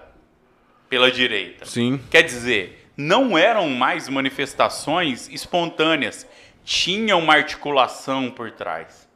pela 0.89 1.11
direita. 1.11 1.63
Sim. 1.63 2.01
Quer 2.09 2.24
dizer, 2.24 2.89
não 2.97 3.38
eram 3.38 3.69
mais 3.69 4.09
manifestações 4.09 5.30
espontâneas. 5.30 6.28
Tinha 6.65 7.15
uma 7.15 7.36
articulação 7.36 8.32
por 8.32 8.49
trás. 8.49 9.07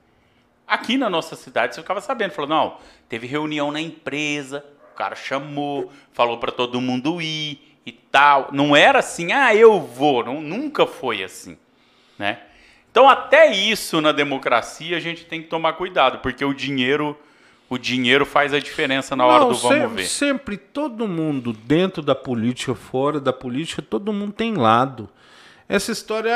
Aqui 0.68 0.95
na 0.95 1.10
nossa 1.10 1.36
cidade, 1.36 1.74
você 1.74 1.82
ficava 1.82 2.01
sabendo. 2.01 2.34
Falou, 2.34 2.49
não, 2.51 2.78
teve 3.10 3.26
reunião 3.26 3.72
na 3.72 3.82
empresa, 3.82 4.64
o 4.93 4.95
cara 4.95 5.16
chamou, 5.16 5.91
falou 6.14 6.38
para 6.38 6.51
todo 6.51 6.80
mundo 6.80 7.20
ir 7.20 7.80
e 7.84 7.91
tal. 7.91 8.49
Não 8.51 8.76
era 8.76 8.99
assim, 8.99 9.32
ah, 9.32 9.55
eu 9.55 9.80
vou. 9.82 10.24
Não, 10.24 10.39
nunca 10.39 10.86
foi 10.86 11.24
assim, 11.24 11.58
né? 12.16 12.43
Então, 12.92 13.08
até 13.08 13.52
isso 13.52 14.02
na 14.02 14.12
democracia 14.12 14.98
a 14.98 15.00
gente 15.00 15.26
tem 15.26 15.42
que 15.42 15.48
tomar 15.48 15.74
cuidado, 15.74 16.20
porque 16.20 16.44
o 16.44 16.54
dinheiro 16.54 17.18
o 17.70 17.78
dinheiro 17.78 18.26
faz 18.26 18.54
a 18.54 18.60
diferença 18.60 19.14
na 19.16 19.26
hora 19.26 19.40
Não, 19.42 19.52
do 19.52 19.56
vamos 19.56 19.78
sempre, 19.78 19.96
ver. 19.96 20.08
Sempre 20.08 20.58
todo 20.58 21.06
mundo 21.06 21.52
dentro 21.52 22.02
da 22.02 22.16
política, 22.16 22.74
fora 22.74 23.20
da 23.20 23.34
política, 23.34 23.82
todo 23.82 24.14
mundo 24.14 24.32
tem 24.32 24.56
lado. 24.56 25.10
Essa 25.68 25.92
história 25.92 26.34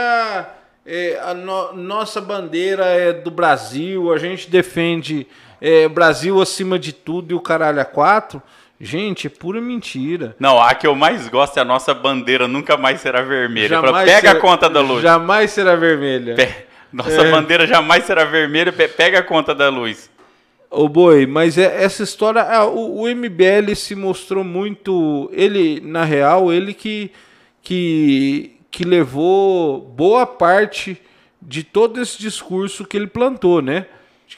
é, 0.85 1.19
a 1.23 1.33
no, 1.33 1.73
nossa 1.73 2.19
bandeira 2.19 2.85
é 2.85 3.13
do 3.13 3.31
Brasil, 3.31 4.11
a 4.11 4.17
gente 4.17 4.49
defende 4.49 5.25
é, 5.61 5.87
Brasil 5.87 6.41
acima 6.41 6.77
de 6.77 6.91
tudo 6.91 7.31
e 7.31 7.35
o 7.35 7.39
caralho 7.39 7.79
a 7.79 7.85
quatro. 7.85 8.41
Gente, 8.83 9.27
é 9.27 9.29
pura 9.29 9.61
mentira. 9.61 10.35
Não, 10.39 10.59
a 10.59 10.73
que 10.73 10.87
eu 10.87 10.95
mais 10.95 11.27
gosto 11.27 11.55
é 11.57 11.61
a 11.61 11.65
nossa 11.65 11.93
bandeira 11.93 12.47
nunca 12.47 12.75
mais 12.77 12.99
será 12.99 13.21
vermelha. 13.21 13.69
Jamais 13.69 14.05
pega 14.05 14.29
será, 14.29 14.39
a 14.39 14.41
conta 14.41 14.67
da 14.67 14.81
luz. 14.81 15.03
Jamais 15.03 15.51
será 15.51 15.75
vermelha. 15.75 16.33
Pe 16.33 16.47
nossa 16.91 17.21
é. 17.21 17.31
bandeira 17.31 17.67
jamais 17.67 18.05
será 18.05 18.25
vermelha. 18.25 18.73
Pega 18.73 19.19
a 19.19 19.23
conta 19.23 19.53
da 19.53 19.69
luz. 19.69 20.09
Ô 20.67 20.89
boi, 20.89 21.27
mas 21.27 21.59
é, 21.59 21.83
essa 21.83 22.01
história, 22.01 22.41
ah, 22.41 22.65
o, 22.65 23.01
o, 23.01 23.07
MBL 23.07 23.75
se 23.75 23.93
mostrou 23.93 24.43
muito, 24.43 25.29
ele 25.31 25.79
na 25.81 26.03
real, 26.03 26.51
ele 26.51 26.73
que 26.73 27.11
que 27.61 28.55
que 28.71 28.83
levou 28.83 29.79
boa 29.81 30.25
parte 30.25 30.99
de 31.41 31.63
todo 31.63 32.01
esse 32.01 32.17
discurso 32.17 32.85
que 32.85 32.97
ele 32.97 33.07
plantou, 33.07 33.61
né? 33.61 33.85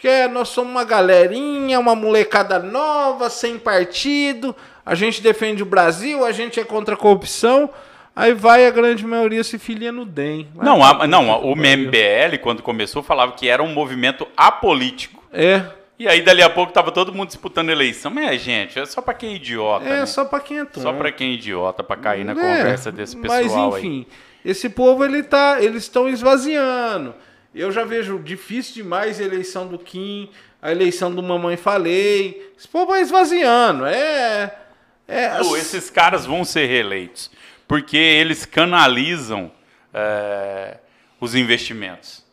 Que 0.04 0.10
é, 0.10 0.28
nós 0.28 0.50
somos 0.50 0.70
uma 0.70 0.84
galerinha, 0.84 1.80
uma 1.80 1.96
molecada 1.96 2.60
nova, 2.60 3.30
sem 3.30 3.58
partido. 3.58 4.54
A 4.86 4.96
gente 4.96 5.22
defende 5.22 5.64
o 5.64 5.66
Brasil, 5.66 6.26
a 6.26 6.34
gente 6.34 6.60
é 6.60 6.66
contra 6.66 6.94
a 6.94 6.98
corrupção. 6.98 7.70
Aí 8.14 8.34
vai 8.34 8.68
a 8.68 8.70
grande 8.70 9.08
maioria 9.08 9.42
se 9.46 9.58
filia 9.58 9.94
no 9.94 10.04
DEM. 10.04 10.50
não, 10.56 10.84
a, 10.84 11.08
não 11.08 11.42
o 11.46 11.56
MBL, 11.56 12.38
quando 12.42 12.62
começou, 12.62 13.02
falava 13.02 13.32
que 13.32 13.48
era 13.48 13.64
um 13.64 13.74
movimento 13.74 14.28
apolítico. 14.36 15.24
É. 15.32 15.64
E 15.98 16.06
aí, 16.06 16.22
dali 16.22 16.44
a 16.44 16.50
pouco, 16.50 16.74
tava 16.74 16.92
todo 16.92 17.14
mundo 17.14 17.28
disputando 17.28 17.70
eleição. 17.70 18.12
Mas, 18.12 18.42
gente, 18.42 18.78
é 18.78 18.86
só 18.86 19.02
para 19.02 19.14
quem 19.14 19.30
é 19.30 19.36
idiota. 19.36 19.86
É, 19.86 20.00
né? 20.02 20.06
só 20.06 20.26
para 20.26 20.42
quem 20.42 20.60
é 20.60 20.66
tonto. 20.66 20.82
Só 20.82 20.92
para 20.92 21.14
quem 21.14 21.30
é 21.30 21.34
idiota, 21.36 21.82
para 21.82 21.96
cair 21.96 22.26
na 22.26 22.34
é, 22.34 22.36
conversa 22.36 22.92
desse 22.92 23.16
pessoal 23.16 23.72
Mas, 23.72 23.78
enfim, 23.78 24.06
aí. 24.10 24.52
esse 24.52 24.68
povo, 24.68 25.06
ele 25.06 25.24
tá, 25.24 25.64
eles 25.64 25.84
estão 25.84 26.10
esvaziando. 26.10 27.16
Eu 27.54 27.72
já 27.72 27.84
vejo 27.84 28.20
difícil 28.20 28.74
demais 28.76 29.20
a 29.20 29.24
eleição 29.24 29.68
do 29.68 29.78
Kim, 29.78 30.30
a 30.62 30.72
eleição 30.72 31.14
do 31.14 31.22
Mamãe 31.22 31.56
Falei. 31.56 32.52
Esse 32.58 32.68
povo 32.68 32.88
vai 32.88 33.02
esvaziando. 33.02 33.86
É. 33.86 34.58
é 35.08 35.38
Não, 35.38 35.56
esses 35.56 35.90
caras 35.90 36.26
vão 36.26 36.44
ser 36.44 36.66
reeleitos. 36.66 37.30
Porque 37.68 37.98
eles 37.98 38.46
canalizam 38.46 39.52
é, 39.94 40.78
os 41.20 41.36
investimentos. 41.36 42.24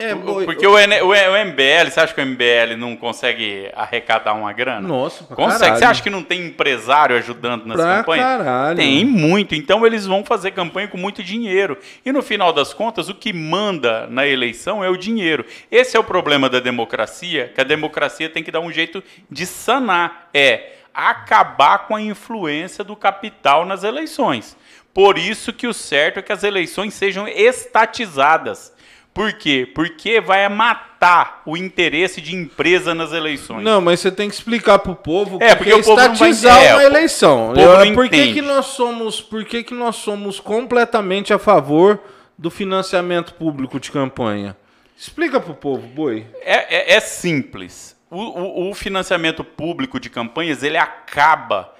É, 0.00 0.14
Porque 0.14 0.64
o, 0.64 0.74
o, 0.74 0.76
o 0.76 1.44
MBL, 1.44 1.90
você 1.90 1.98
acha 1.98 2.14
que 2.14 2.20
o 2.20 2.26
MBL 2.26 2.76
não 2.78 2.96
consegue 2.96 3.68
arrecadar 3.74 4.32
uma 4.34 4.52
grana? 4.52 4.86
Nossa, 4.86 5.24
consegue. 5.24 5.60
Caralho. 5.60 5.78
Você 5.78 5.84
acha 5.84 6.02
que 6.04 6.10
não 6.10 6.22
tem 6.22 6.46
empresário 6.46 7.16
ajudando 7.16 7.66
nas 7.66 7.76
pra 7.76 7.96
campanhas? 7.96 8.24
Caralho. 8.24 8.76
Tem 8.76 9.04
muito. 9.04 9.56
Então 9.56 9.84
eles 9.84 10.06
vão 10.06 10.24
fazer 10.24 10.52
campanha 10.52 10.86
com 10.86 10.96
muito 10.96 11.20
dinheiro. 11.20 11.76
E 12.06 12.12
no 12.12 12.22
final 12.22 12.52
das 12.52 12.72
contas, 12.72 13.08
o 13.08 13.14
que 13.14 13.32
manda 13.32 14.06
na 14.06 14.24
eleição 14.24 14.84
é 14.84 14.88
o 14.88 14.96
dinheiro. 14.96 15.44
Esse 15.68 15.96
é 15.96 16.00
o 16.00 16.04
problema 16.04 16.48
da 16.48 16.60
democracia, 16.60 17.50
que 17.52 17.60
a 17.60 17.64
democracia 17.64 18.28
tem 18.28 18.44
que 18.44 18.52
dar 18.52 18.60
um 18.60 18.70
jeito 18.70 19.02
de 19.28 19.46
sanar. 19.46 20.28
É 20.32 20.74
acabar 20.94 21.86
com 21.86 21.96
a 21.96 22.00
influência 22.00 22.84
do 22.84 22.94
capital 22.94 23.66
nas 23.66 23.82
eleições. 23.82 24.56
Por 24.94 25.18
isso 25.18 25.52
que 25.52 25.66
o 25.66 25.74
certo 25.74 26.18
é 26.18 26.22
que 26.22 26.32
as 26.32 26.44
eleições 26.44 26.94
sejam 26.94 27.26
estatizadas 27.26 28.72
por 29.18 29.32
quê? 29.32 29.68
Porque 29.74 30.20
vai 30.20 30.48
matar 30.48 31.42
o 31.44 31.56
interesse 31.56 32.20
de 32.20 32.36
empresa 32.36 32.94
nas 32.94 33.12
eleições. 33.12 33.64
Não, 33.64 33.80
mas 33.80 33.98
você 33.98 34.12
tem 34.12 34.28
que 34.28 34.36
explicar 34.36 34.78
pro 34.78 34.94
povo 34.94 35.38
é, 35.42 35.56
porque 35.56 35.72
é 35.72 35.74
o 35.74 35.82
povo 35.82 36.00
estatizar 36.00 36.54
não 36.54 36.62
vai... 36.62 36.72
uma 36.74 36.82
é, 36.82 36.86
eleição. 36.86 37.52
Eu, 37.56 37.84
não 37.84 37.94
por 37.94 38.08
que, 38.08 38.34
que 38.34 38.40
nós 38.40 38.66
somos, 38.66 39.20
por 39.20 39.44
que, 39.44 39.64
que 39.64 39.74
nós 39.74 39.96
somos 39.96 40.38
completamente 40.38 41.32
a 41.32 41.38
favor 41.38 41.98
do 42.38 42.48
financiamento 42.48 43.34
público 43.34 43.80
de 43.80 43.90
campanha? 43.90 44.56
Explica 44.96 45.40
pro 45.40 45.52
povo, 45.52 45.84
boi. 45.88 46.24
É, 46.40 46.92
é, 46.92 46.94
é 46.94 47.00
simples. 47.00 47.96
O, 48.08 48.20
o, 48.20 48.70
o 48.70 48.74
financiamento 48.74 49.42
público 49.42 49.98
de 49.98 50.08
campanhas 50.08 50.62
ele 50.62 50.76
acaba 50.76 51.74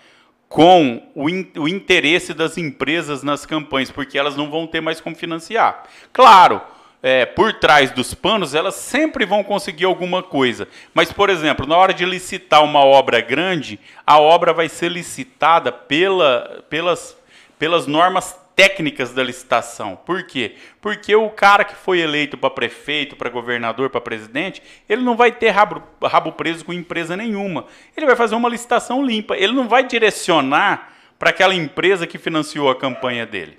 com 0.49 1.09
o, 1.15 1.31
in, 1.31 1.53
o 1.57 1.69
interesse 1.69 2.35
das 2.35 2.59
empresas 2.59 3.23
nas 3.23 3.47
campanhas, 3.47 3.93
porque 3.93 4.19
elas 4.19 4.37
não 4.37 4.51
vão 4.51 4.67
ter 4.67 4.81
mais 4.81 5.01
como 5.01 5.15
financiar. 5.15 5.85
Claro, 6.13 6.61
é, 7.03 7.25
por 7.25 7.53
trás 7.55 7.91
dos 7.91 8.13
panos, 8.15 8.55
elas 8.55 8.75
sempre 8.75 9.25
vão 9.25 9.45
conseguir 9.45 9.85
alguma 9.85 10.23
coisa. 10.23 10.67
Mas, 10.93 11.13
por 11.13 11.31
exemplo, 11.31 11.67
na 11.67 11.77
hora 11.77 11.95
de 11.95 12.05
licitar 12.05 12.65
uma 12.65 12.85
obra 12.85 13.21
grande, 13.21 13.79
a 14.07 14.19
obra 14.19 14.53
vai 14.53 14.69
ser 14.69 14.91
licitada 14.91 15.71
pela, 15.71 16.65
pelas, 16.69 17.17
pelas 17.59 17.87
normas 17.87 18.37
técnicas 18.57 19.13
da 19.13 19.23
licitação. 19.23 19.95
Por 19.95 20.25
quê? 20.25 20.57
Porque 20.81 21.15
o 21.15 21.31
cara 21.31 21.65
que 21.65 21.77
foi 21.77 22.01
eleito 22.01 22.37
para 22.37 22.51
prefeito, 22.51 23.15
para 23.15 23.31
governador, 23.31 23.89
para 23.89 24.01
presidente, 24.01 24.61
ele 24.89 25.03
não 25.03 25.17
vai 25.17 25.31
ter 25.31 25.51
rabo, 25.51 25.81
rabo 26.03 26.33
preso 26.33 26.65
com 26.65 26.73
empresa 26.73 27.17
nenhuma. 27.17 27.67
Ele 27.97 28.07
vai 28.07 28.17
fazer 28.17 28.35
uma 28.35 28.49
licitação 28.49 29.05
limpa. 29.05 29.37
Ele 29.37 29.53
não 29.53 29.69
vai 29.69 29.85
direcionar 29.85 30.93
para 31.17 31.31
aquela 31.31 31.55
empresa 31.55 32.05
que 32.05 32.19
financiou 32.19 32.69
a 32.69 32.75
campanha 32.75 33.25
dele. 33.25 33.59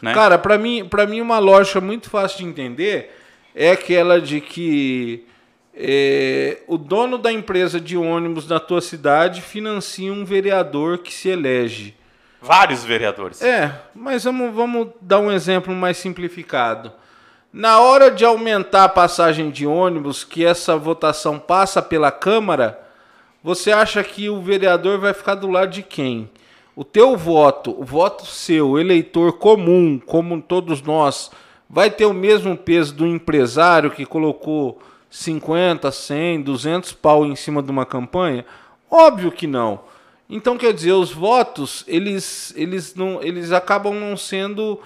Né? 0.00 0.14
Cara, 0.14 0.38
para 0.38 0.56
mim, 0.56 0.86
para 0.88 1.06
mim 1.06 1.20
uma 1.20 1.38
lógica 1.38 1.80
muito 1.80 2.08
fácil 2.08 2.38
de 2.38 2.44
entender 2.44 3.16
é 3.54 3.72
aquela 3.72 4.20
de 4.20 4.40
que 4.40 5.26
é, 5.74 6.58
o 6.66 6.76
dono 6.76 7.18
da 7.18 7.32
empresa 7.32 7.80
de 7.80 7.96
ônibus 7.96 8.46
da 8.46 8.60
tua 8.60 8.80
cidade 8.80 9.40
financia 9.40 10.12
um 10.12 10.24
vereador 10.24 10.98
que 10.98 11.12
se 11.12 11.28
elege. 11.28 11.94
Vários 12.40 12.84
vereadores. 12.84 13.42
É, 13.42 13.80
mas 13.94 14.24
vamos, 14.24 14.54
vamos 14.54 14.88
dar 15.00 15.18
um 15.18 15.30
exemplo 15.30 15.74
mais 15.74 15.98
simplificado. 15.98 16.92
Na 17.52 17.80
hora 17.80 18.10
de 18.10 18.24
aumentar 18.24 18.84
a 18.84 18.88
passagem 18.88 19.50
de 19.50 19.66
ônibus, 19.66 20.24
que 20.24 20.44
essa 20.44 20.76
votação 20.76 21.38
passa 21.38 21.82
pela 21.82 22.10
Câmara, 22.10 22.80
você 23.42 23.72
acha 23.72 24.02
que 24.04 24.30
o 24.30 24.40
vereador 24.40 24.98
vai 24.98 25.12
ficar 25.12 25.34
do 25.34 25.50
lado 25.50 25.70
de 25.70 25.82
quem? 25.82 26.30
O 26.80 26.84
teu 26.84 27.14
voto, 27.14 27.78
o 27.78 27.84
voto 27.84 28.24
seu, 28.24 28.78
eleitor 28.78 29.34
comum, 29.34 29.98
como 29.98 30.40
todos 30.40 30.80
nós, 30.80 31.30
vai 31.68 31.90
ter 31.90 32.06
o 32.06 32.14
mesmo 32.14 32.56
peso 32.56 32.94
do 32.94 33.06
empresário 33.06 33.90
que 33.90 34.06
colocou 34.06 34.80
50, 35.10 35.92
100, 35.92 36.40
200 36.40 36.92
pau 36.94 37.26
em 37.26 37.36
cima 37.36 37.62
de 37.62 37.70
uma 37.70 37.84
campanha? 37.84 38.46
Óbvio 38.90 39.30
que 39.30 39.46
não. 39.46 39.80
Então, 40.26 40.56
quer 40.56 40.72
dizer, 40.72 40.92
os 40.92 41.12
votos, 41.12 41.84
eles, 41.86 42.54
eles, 42.56 42.94
não, 42.94 43.22
eles 43.22 43.52
acabam 43.52 43.92
não 43.92 44.16
sendo 44.16 44.80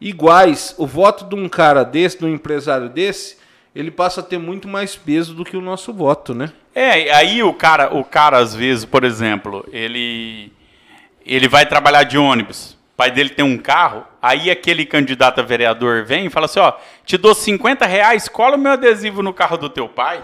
iguais. 0.00 0.72
O 0.78 0.86
voto 0.86 1.24
de 1.24 1.34
um 1.34 1.48
cara 1.48 1.82
desse, 1.82 2.16
de 2.16 2.26
um 2.26 2.32
empresário 2.32 2.88
desse, 2.88 3.38
ele 3.74 3.90
passa 3.90 4.20
a 4.20 4.22
ter 4.22 4.38
muito 4.38 4.68
mais 4.68 4.94
peso 4.94 5.34
do 5.34 5.44
que 5.44 5.56
o 5.56 5.60
nosso 5.60 5.92
voto, 5.92 6.32
né? 6.32 6.52
É, 6.72 7.12
aí 7.12 7.42
o 7.42 7.52
cara, 7.52 7.92
o 7.92 8.04
cara 8.04 8.38
às 8.38 8.54
vezes, 8.54 8.84
por 8.84 9.02
exemplo, 9.02 9.66
ele 9.72 10.52
ele 11.36 11.48
vai 11.48 11.66
trabalhar 11.66 12.04
de 12.04 12.18
ônibus. 12.18 12.72
O 12.94 12.96
pai 12.96 13.10
dele 13.10 13.30
tem 13.30 13.44
um 13.44 13.56
carro, 13.56 14.04
aí 14.20 14.50
aquele 14.50 14.84
candidato 14.84 15.40
a 15.40 15.44
vereador 15.44 16.04
vem 16.04 16.26
e 16.26 16.30
fala 16.30 16.46
assim, 16.46 16.60
ó, 16.60 16.72
te 17.04 17.16
dou 17.16 17.34
50 17.34 17.86
reais, 17.86 18.28
cola 18.28 18.56
o 18.56 18.58
meu 18.58 18.72
adesivo 18.72 19.22
no 19.22 19.32
carro 19.32 19.56
do 19.56 19.70
teu 19.70 19.88
pai 19.88 20.22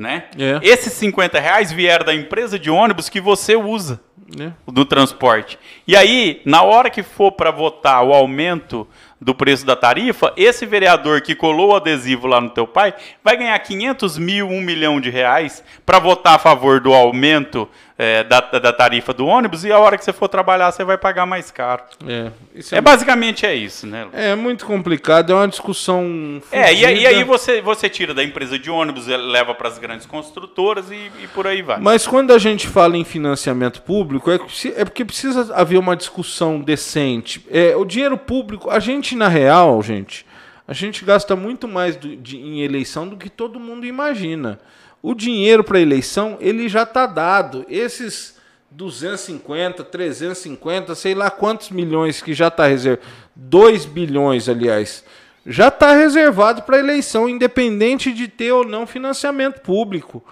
né? 0.00 0.24
É. 0.38 0.58
Esses 0.62 0.94
50 0.94 1.38
reais 1.38 1.70
vieram 1.70 2.06
da 2.06 2.14
empresa 2.14 2.58
de 2.58 2.70
ônibus 2.70 3.10
que 3.10 3.20
você 3.20 3.54
usa 3.54 4.00
é. 4.40 4.50
do 4.66 4.86
transporte. 4.86 5.58
E 5.86 5.94
aí, 5.94 6.40
na 6.46 6.62
hora 6.62 6.88
que 6.88 7.02
for 7.02 7.32
para 7.32 7.50
votar 7.50 8.02
o 8.02 8.14
aumento 8.14 8.88
do 9.20 9.34
preço 9.34 9.66
da 9.66 9.76
tarifa, 9.76 10.32
esse 10.38 10.64
vereador 10.64 11.20
que 11.20 11.34
colou 11.34 11.72
o 11.72 11.76
adesivo 11.76 12.26
lá 12.26 12.40
no 12.40 12.48
teu 12.48 12.66
pai 12.66 12.94
vai 13.22 13.36
ganhar 13.36 13.58
500 13.58 14.16
mil, 14.16 14.48
1 14.48 14.60
milhão 14.62 14.98
de 14.98 15.10
reais 15.10 15.62
para 15.84 15.98
votar 15.98 16.36
a 16.36 16.38
favor 16.38 16.80
do 16.80 16.94
aumento 16.94 17.68
é, 18.00 18.24
da, 18.24 18.40
da 18.40 18.72
tarifa 18.72 19.12
do 19.12 19.26
ônibus 19.26 19.62
e 19.62 19.70
a 19.70 19.78
hora 19.78 19.98
que 19.98 20.02
você 20.02 20.10
for 20.10 20.26
trabalhar 20.26 20.72
você 20.72 20.82
vai 20.82 20.96
pagar 20.96 21.26
mais 21.26 21.50
caro. 21.50 21.82
É, 22.08 22.30
é, 22.72 22.78
é 22.78 22.80
basicamente 22.80 23.44
é 23.44 23.54
isso, 23.54 23.86
né? 23.86 24.08
É 24.14 24.34
muito 24.34 24.64
complicado, 24.64 25.32
é 25.32 25.34
uma 25.34 25.46
discussão. 25.46 26.40
É, 26.50 26.72
e, 26.72 26.80
e, 26.80 27.06
aí 27.06 27.22
você, 27.24 27.60
você 27.60 27.90
tira 27.90 28.14
da 28.14 28.24
empresa 28.24 28.58
de 28.58 28.70
ônibus, 28.70 29.06
leva 29.06 29.54
para 29.54 29.68
as 29.68 29.76
grandes 29.76 30.06
construtoras 30.06 30.90
e, 30.90 31.10
e, 31.22 31.28
por 31.34 31.46
aí 31.46 31.60
vai. 31.60 31.78
Mas 31.78 32.06
quando 32.06 32.32
a 32.32 32.38
gente 32.38 32.66
fala 32.66 32.96
em 32.96 33.04
financiamento 33.04 33.82
público, 33.82 34.30
é, 34.30 34.36
é 34.76 34.84
porque 34.86 35.04
precisa 35.04 35.54
haver 35.54 35.78
uma 35.78 35.94
discussão 35.94 36.58
decente. 36.58 37.44
É, 37.50 37.76
o 37.76 37.84
dinheiro 37.84 38.16
público, 38.16 38.70
a 38.70 38.80
gente, 38.80 39.14
na 39.14 39.28
real, 39.28 39.82
gente, 39.82 40.24
a 40.66 40.72
gente 40.72 41.04
gasta 41.04 41.36
muito 41.36 41.68
mais 41.68 41.96
do, 41.96 42.16
de, 42.16 42.38
em 42.38 42.62
eleição 42.62 43.06
do 43.06 43.18
que 43.18 43.28
todo 43.28 43.60
mundo 43.60 43.84
imagina. 43.84 44.58
O 45.02 45.14
dinheiro 45.14 45.64
para 45.64 45.80
eleição 45.80 46.36
ele 46.40 46.68
já 46.68 46.82
está 46.82 47.06
dado. 47.06 47.64
Esses 47.68 48.38
250, 48.70 49.82
350, 49.84 50.94
sei 50.94 51.14
lá 51.14 51.30
quantos 51.30 51.70
milhões 51.70 52.22
que 52.22 52.34
já 52.34 52.48
está 52.48 52.66
reservado, 52.66 53.06
2 53.34 53.86
bilhões, 53.86 54.48
aliás, 54.48 55.04
já 55.46 55.68
está 55.68 55.92
reservado 55.92 56.62
para 56.62 56.78
eleição, 56.78 57.28
independente 57.28 58.12
de 58.12 58.28
ter 58.28 58.52
ou 58.52 58.64
não 58.64 58.86
financiamento 58.86 59.60
público. 59.60 60.22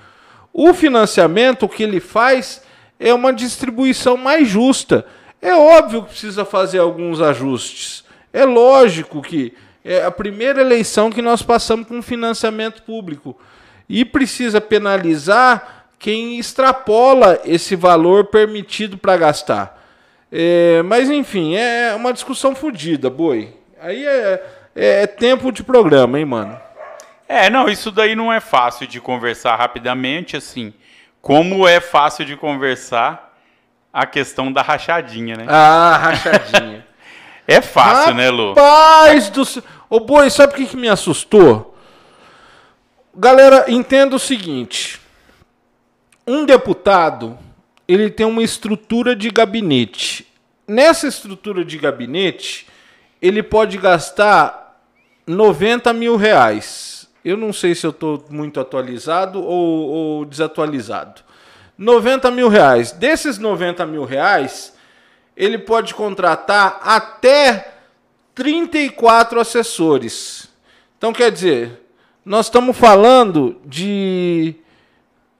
O 0.53 0.75
financiamento, 0.75 1.64
o 1.64 1.69
que 1.69 1.83
ele 1.83 2.01
faz 2.01 2.62
é 3.01 3.12
uma 3.14 3.33
distribuição 3.33 4.16
mais 4.16 4.49
justa. 4.49 5.07
É 5.41 5.55
óbvio 5.55 6.03
que 6.03 6.11
precisa 6.11 6.45
fazer 6.45 6.79
alguns 6.79 7.21
ajustes. 7.21 8.05
É 8.33 8.45
lógico 8.45 9.23
que 9.23 9.55
é 9.85 10.05
a 10.05 10.11
primeira 10.11 10.61
eleição 10.61 11.11
que 11.11 11.23
nós 11.23 11.43
passamos 11.43 11.87
com 11.89 12.03
financiamento 12.03 12.83
público 12.83 13.39
e 13.89 14.05
precisa 14.05 14.61
penalizar 14.61 15.86
quem 15.99 16.39
extrapola 16.39 17.41
esse 17.45 17.74
valor 17.74 18.26
permitido 18.26 18.97
para 18.97 19.16
gastar. 19.16 19.78
É, 20.30 20.82
mas 20.82 21.11
enfim, 21.11 21.57
é 21.57 21.95
uma 21.95 22.12
discussão 22.12 22.55
fodida, 22.55 23.09
boi. 23.09 23.55
Aí 23.80 24.05
é, 24.05 24.43
é, 24.76 25.03
é 25.03 25.07
tempo 25.07 25.51
de 25.51 25.62
programa, 25.62 26.18
hein, 26.18 26.24
mano? 26.24 26.59
É, 27.28 27.51
não, 27.51 27.68
isso 27.68 27.91
daí 27.91 28.14
não 28.14 28.32
é 28.32 28.41
fácil 28.41 28.86
de 28.86 29.01
conversar 29.01 29.57
rapidamente, 29.57 30.36
assim. 30.36 30.72
Como 31.20 31.66
é 31.66 31.80
fácil 31.80 32.24
de 32.24 32.36
conversar 32.36 33.36
a 33.93 34.07
questão 34.07 34.53
da 34.53 34.62
rachadinha, 34.62 35.36
né? 35.36 35.45
Ah, 35.49 35.99
rachadinha. 36.01 36.86
é 37.47 37.61
fácil, 37.61 38.12
Rapaz 38.12 38.16
né, 38.16 38.30
Lu? 38.30 38.49
Rapaz 38.51 39.30
do 39.30 39.45
céu. 39.45 39.62
Ô, 39.91 40.01
boi, 40.01 40.30
sabe 40.30 40.53
o 40.53 40.57
que, 40.57 40.66
que 40.66 40.76
me 40.76 40.89
assustou? 40.89 41.78
Galera, 43.21 43.64
entenda 43.69 44.14
o 44.14 44.19
seguinte: 44.19 45.01
um 46.25 46.47
deputado 46.47 47.37
ele 47.89 48.11
tem 48.11 48.25
uma 48.25 48.45
estrutura 48.45 49.16
de 49.16 49.29
gabinete. 49.29 50.25
Nessa 50.69 51.09
estrutura 51.09 51.64
de 51.64 51.77
gabinete, 51.79 52.69
ele 53.21 53.43
pode 53.43 53.77
gastar 53.77 54.81
90 55.27 55.93
mil 55.95 56.14
reais. 56.14 57.09
Eu 57.25 57.37
não 57.37 57.53
sei 57.53 57.75
se 57.75 57.85
eu 57.85 57.91
estou 57.91 58.25
muito 58.31 58.61
atualizado 58.61 59.43
ou, 59.43 59.89
ou, 59.89 60.25
desatualizado. 60.25 61.23
90 61.77 62.31
mil 62.31 62.49
reais. 62.49 62.93
Desses 62.93 63.37
90 63.37 63.85
mil 63.85 64.05
reais, 64.05 64.77
ele 65.37 65.59
pode 65.59 65.93
contratar 65.93 66.79
até 66.85 67.75
34 68.33 69.41
assessores. 69.41 70.49
Então, 70.97 71.12
quer 71.12 71.33
dizer, 71.33 71.88
nós 72.29 72.45
estamos 72.45 72.76
falando 72.76 73.57
de 73.64 74.55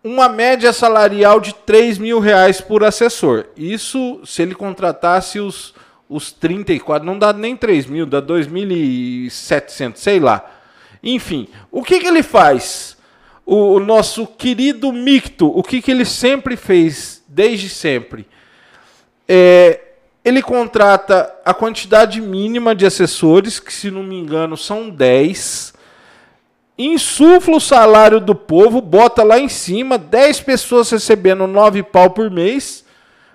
uma 0.03 0.27
média 0.27 0.73
salarial 0.73 1.39
de 1.39 1.55
3 1.55 1.99
mil 1.99 2.19
reais 2.19 2.63
por 2.63 2.83
assessor. 2.83 3.45
Isso 3.55 4.23
se 4.25 4.41
ele 4.41 4.55
contratasse 4.55 5.39
os, 5.39 5.75
os 6.09 6.33
34, 6.33 7.07
não 7.07 7.19
dá 7.19 7.31
nem 7.35 7.55
3 7.55 7.85
mil, 7.85 8.07
dá 8.07 8.23
2.700, 8.23 9.97
sei 9.97 10.19
lá. 10.19 10.51
Enfim, 11.03 11.49
o 11.71 11.83
que, 11.83 12.01
que 12.01 12.07
ele 12.07 12.23
faz? 12.23 12.97
O, 13.45 13.75
o 13.75 13.81
nosso 13.81 14.27
querido 14.27 14.91
Micto, 14.91 15.47
o 15.47 15.63
que, 15.63 15.83
que 15.83 15.91
ele 15.91 16.07
sempre 16.07 16.57
fez, 16.57 17.23
desde 17.29 17.69
sempre? 17.69 18.27
É, 19.29 19.79
ele 20.25 20.41
contrata 20.41 21.35
a 21.45 21.53
quantidade 21.53 22.19
mínima 22.19 22.75
de 22.75 22.87
assessores, 22.87 23.61
que 23.61 23.75
se 23.75 23.91
não 23.91 24.03
me 24.03 24.19
engano 24.19 24.57
são 24.57 24.89
10 24.89 25.77
insufla 26.79 27.57
o 27.57 27.61
salário 27.61 28.21
do 28.21 28.35
povo, 28.35 28.81
bota 28.81 29.25
lá 29.25 29.39
em 29.39 29.49
cima, 29.49 29.99
10 29.99 30.41
pessoas 30.43 30.91
recebendo 30.91 31.47
9 31.47 31.83
pau 31.83 32.11
por 32.11 32.31
mês. 32.31 32.85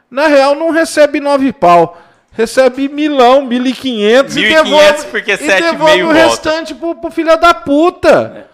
Na 0.10 0.28
real, 0.28 0.56
não 0.56 0.70
recebe 0.72 1.20
9 1.20 1.52
pau. 1.52 2.00
Recebe 2.32 2.88
milão, 2.88 3.48
1.500 3.48 4.38
e 4.38 4.50
devolve, 4.50 5.06
porque 5.12 5.38
7 5.38 5.52
e 5.52 5.72
devolve 5.72 6.02
o 6.02 6.06
volta. 6.06 6.20
restante 6.20 6.74
pro, 6.74 6.96
pro 6.96 7.12
filho 7.12 7.38
da 7.38 7.54
puta. 7.54 8.48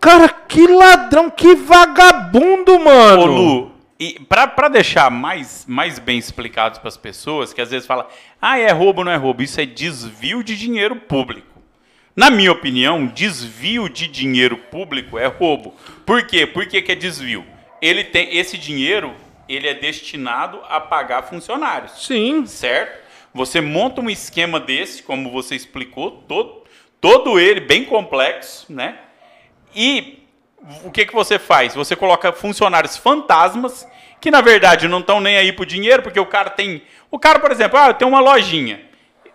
Cara, 0.00 0.28
que 0.28 0.66
ladrão, 0.66 1.28
que 1.28 1.56
vagabundo, 1.56 2.78
mano. 2.78 3.22
Ô, 3.22 3.26
Lu, 3.26 3.72
e 3.98 4.20
pra, 4.28 4.46
pra 4.46 4.68
deixar 4.68 5.10
mais, 5.10 5.64
mais 5.66 5.98
bem 5.98 6.16
explicado 6.16 6.78
para 6.78 6.88
as 6.88 6.96
pessoas, 6.96 7.52
que 7.52 7.60
às 7.60 7.70
vezes 7.70 7.86
fala, 7.86 8.06
ah, 8.40 8.56
é 8.56 8.70
roubo, 8.70 9.02
não 9.02 9.10
é 9.10 9.16
roubo. 9.16 9.42
Isso 9.42 9.60
é 9.60 9.66
desvio 9.66 10.44
de 10.44 10.56
dinheiro 10.56 10.94
público. 10.94 11.57
Na 12.18 12.30
minha 12.30 12.50
opinião, 12.50 13.06
desvio 13.06 13.88
de 13.88 14.08
dinheiro 14.08 14.56
público 14.56 15.16
é 15.16 15.26
roubo. 15.26 15.72
Por 16.04 16.26
quê? 16.26 16.48
Por 16.48 16.66
que, 16.66 16.82
que 16.82 16.90
é 16.90 16.94
desvio? 16.96 17.46
Ele 17.80 18.02
tem 18.02 18.36
esse 18.36 18.58
dinheiro 18.58 19.14
ele 19.48 19.68
é 19.68 19.74
destinado 19.74 20.60
a 20.68 20.80
pagar 20.80 21.22
funcionários. 21.22 22.04
Sim. 22.04 22.44
Certo? 22.44 23.04
Você 23.32 23.60
monta 23.60 24.00
um 24.00 24.10
esquema 24.10 24.58
desse, 24.58 25.00
como 25.00 25.30
você 25.30 25.54
explicou, 25.54 26.10
todo, 26.26 26.64
todo 27.00 27.38
ele 27.38 27.60
bem 27.60 27.84
complexo, 27.84 28.66
né? 28.68 28.98
E 29.72 30.24
o 30.82 30.90
que, 30.90 31.06
que 31.06 31.14
você 31.14 31.38
faz? 31.38 31.76
Você 31.76 31.94
coloca 31.94 32.32
funcionários 32.32 32.96
fantasmas 32.96 33.86
que 34.20 34.28
na 34.28 34.40
verdade 34.40 34.88
não 34.88 34.98
estão 34.98 35.20
nem 35.20 35.36
aí 35.36 35.52
pro 35.52 35.64
dinheiro, 35.64 36.02
porque 36.02 36.18
o 36.18 36.26
cara 36.26 36.50
tem. 36.50 36.82
O 37.12 37.18
cara, 37.18 37.38
por 37.38 37.52
exemplo, 37.52 37.78
ah, 37.78 37.90
eu 37.90 37.94
tenho 37.94 38.10
uma 38.10 38.18
lojinha. 38.18 38.87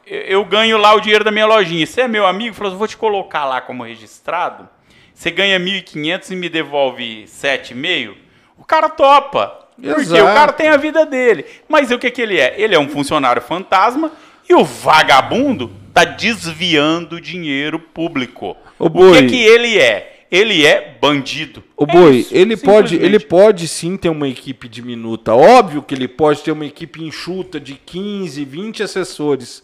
Eu, 0.05 0.43
ganho 0.43 0.77
lá 0.77 0.93
o 0.93 0.99
dinheiro 0.99 1.23
da 1.23 1.31
minha 1.31 1.45
lojinha. 1.45 1.85
Você 1.85 2.01
é 2.01 2.07
meu 2.07 2.27
amigo, 2.27 2.55
falou, 2.55 2.77
vou 2.77 2.87
te 2.87 2.97
colocar 2.97 3.45
lá 3.45 3.61
como 3.61 3.83
registrado. 3.83 4.67
Você 5.13 5.31
ganha 5.31 5.59
1.500 5.59 6.31
e 6.31 6.35
me 6.35 6.49
devolve 6.49 7.23
7,5. 7.25 8.15
O 8.57 8.65
cara 8.65 8.89
topa. 8.89 9.59
Porque 9.75 10.01
Exato. 10.01 10.23
o 10.23 10.33
cara 10.33 10.51
tem 10.53 10.67
a 10.67 10.77
vida 10.77 11.05
dele. 11.05 11.45
Mas 11.67 11.89
o 11.91 11.97
que, 11.97 12.11
que 12.11 12.21
ele 12.21 12.37
é? 12.37 12.53
Ele 12.57 12.75
é 12.75 12.79
um 12.79 12.89
funcionário 12.89 13.41
fantasma 13.41 14.11
e 14.47 14.53
o 14.53 14.63
vagabundo 14.63 15.71
tá 15.93 16.03
desviando 16.03 17.21
dinheiro 17.21 17.79
público. 17.79 18.57
Ô, 18.77 18.85
o 18.85 18.89
Boi. 18.89 19.21
que, 19.21 19.27
que 19.29 19.43
ele 19.43 19.79
é? 19.79 20.25
Ele 20.29 20.65
é 20.65 20.97
bandido. 20.99 21.63
O 21.77 21.83
É 21.83 21.91
Boi, 21.91 22.15
isso, 22.17 22.35
ele 22.35 22.57
pode, 22.57 22.95
ele 22.95 23.19
pode 23.19 23.67
sim 23.67 23.95
ter 23.95 24.09
uma 24.09 24.27
equipe 24.27 24.67
diminuta. 24.67 25.33
Óbvio 25.33 25.83
que 25.83 25.93
ele 25.93 26.07
pode 26.07 26.41
ter 26.41 26.51
uma 26.51 26.65
equipe 26.65 27.03
enxuta 27.03 27.59
de 27.59 27.75
15, 27.75 28.43
20 28.43 28.83
assessores 28.83 29.63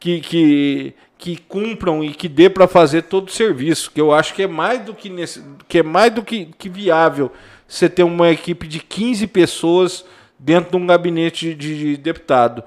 que, 0.00 0.20
que, 0.20 0.94
que 1.18 1.36
cumpram 1.36 2.02
e 2.02 2.14
que 2.14 2.28
dê 2.28 2.48
para 2.48 2.66
fazer 2.66 3.02
todo 3.02 3.28
o 3.28 3.32
serviço. 3.32 3.92
Que 3.94 4.00
eu 4.00 4.12
acho 4.12 4.34
que 4.34 4.42
é 4.42 4.48
mais 4.48 4.80
do 4.80 4.94
que, 4.94 5.10
nesse, 5.10 5.44
que, 5.68 5.78
é 5.78 5.82
mais 5.82 6.12
do 6.12 6.22
que, 6.22 6.46
que 6.58 6.68
viável 6.68 7.30
você 7.68 7.88
ter 7.88 8.02
uma 8.02 8.30
equipe 8.30 8.66
de 8.66 8.80
15 8.80 9.26
pessoas 9.28 10.04
dentro 10.38 10.70
de 10.70 10.76
um 10.78 10.86
gabinete 10.86 11.54
de, 11.54 11.78
de 11.78 11.96
deputado. 11.98 12.64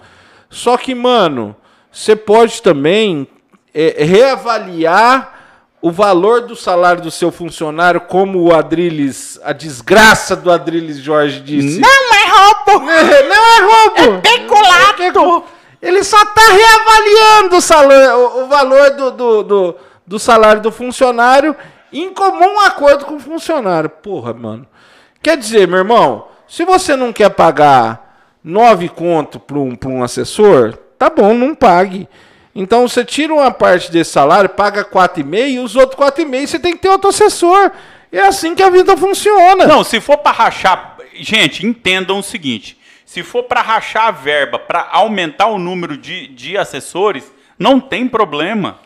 Só 0.50 0.78
que, 0.78 0.94
mano, 0.94 1.56
você 1.92 2.16
pode 2.16 2.62
também 2.62 3.28
é, 3.74 4.04
reavaliar 4.06 5.42
o 5.82 5.92
valor 5.92 6.42
do 6.42 6.56
salário 6.56 7.02
do 7.02 7.12
seu 7.12 7.30
funcionário, 7.30 8.00
como 8.00 8.40
o 8.40 8.56
Adriles, 8.56 9.38
a 9.44 9.52
desgraça 9.52 10.34
do 10.34 10.50
Adriles 10.50 10.98
Jorge 10.98 11.42
disse. 11.42 11.82
Não 11.82 11.90
é 11.90 12.30
roubo! 12.30 12.90
É, 12.90 13.24
não 13.28 13.36
é 13.36 13.62
roubo! 13.62 14.22
Peculato! 14.22 15.44
Ele 15.84 16.02
só 16.02 16.18
está 16.24 16.42
reavaliando 16.42 17.58
o, 17.58 18.44
o, 18.44 18.48
valor 18.48 18.90
do, 18.92 19.12
do, 19.12 19.44
do, 19.44 19.76
do 20.08 20.18
salário 20.18 20.62
do 20.62 20.72
funcionário 20.72 21.54
em 21.92 22.14
comum 22.14 22.58
acordo 22.62 23.04
com 23.04 23.16
o 23.16 23.20
funcionário. 23.20 23.90
Porra, 23.90 24.34
mano. 24.34 24.66
Quer 25.22 25.36
dizer, 25.36 25.68
meu 25.68 25.80
irmão, 25.80 26.30
se 26.48 26.64
você 26.64 26.96
não 26.96 27.12
quer 27.12 27.32
pagar 27.32 28.32
nove 28.42 28.88
conto 28.88 29.42
para 29.42 29.58
um, 29.58 29.78
um 29.88 30.02
assessor, 30.02 30.78
tá 30.98 31.10
bom, 31.10 31.34
não 31.34 31.54
pague. 31.54 32.08
Então 32.56 32.88
você 32.88 33.04
tira 33.04 33.34
uma 33.34 33.52
parte 33.52 33.92
desse 33.92 34.12
salário, 34.12 34.50
paga 34.50 34.86
4,5 34.86 35.50
e 35.50 35.60
os 35.60 35.76
outros 35.76 36.00
4,5 36.00 36.48
você 36.48 36.60
tem 36.60 36.72
que 36.72 36.80
ter 36.80 36.90
outro 36.90 37.10
assessor. 37.10 37.72
É 38.10 38.22
assim 38.22 38.56
que 38.56 38.64
a 38.64 38.70
vida 38.70 38.96
funciona. 38.96 39.68
Não, 39.68 39.84
se 39.84 40.00
for 40.00 40.18
para 40.18 40.32
rachar. 40.32 40.96
Gente, 41.14 41.66
entendam 41.66 42.20
o 42.20 42.24
seguinte: 42.24 42.78
se 43.14 43.22
for 43.22 43.44
para 43.44 43.62
rachar 43.62 44.08
a 44.08 44.12
verba, 44.12 44.58
para 44.58 44.90
aumentar 44.92 45.46
o 45.46 45.60
número 45.60 45.96
de, 45.96 46.26
de 46.30 46.58
assessores, 46.58 47.32
não 47.60 47.80
tem 47.80 48.08
problema. 48.08 48.80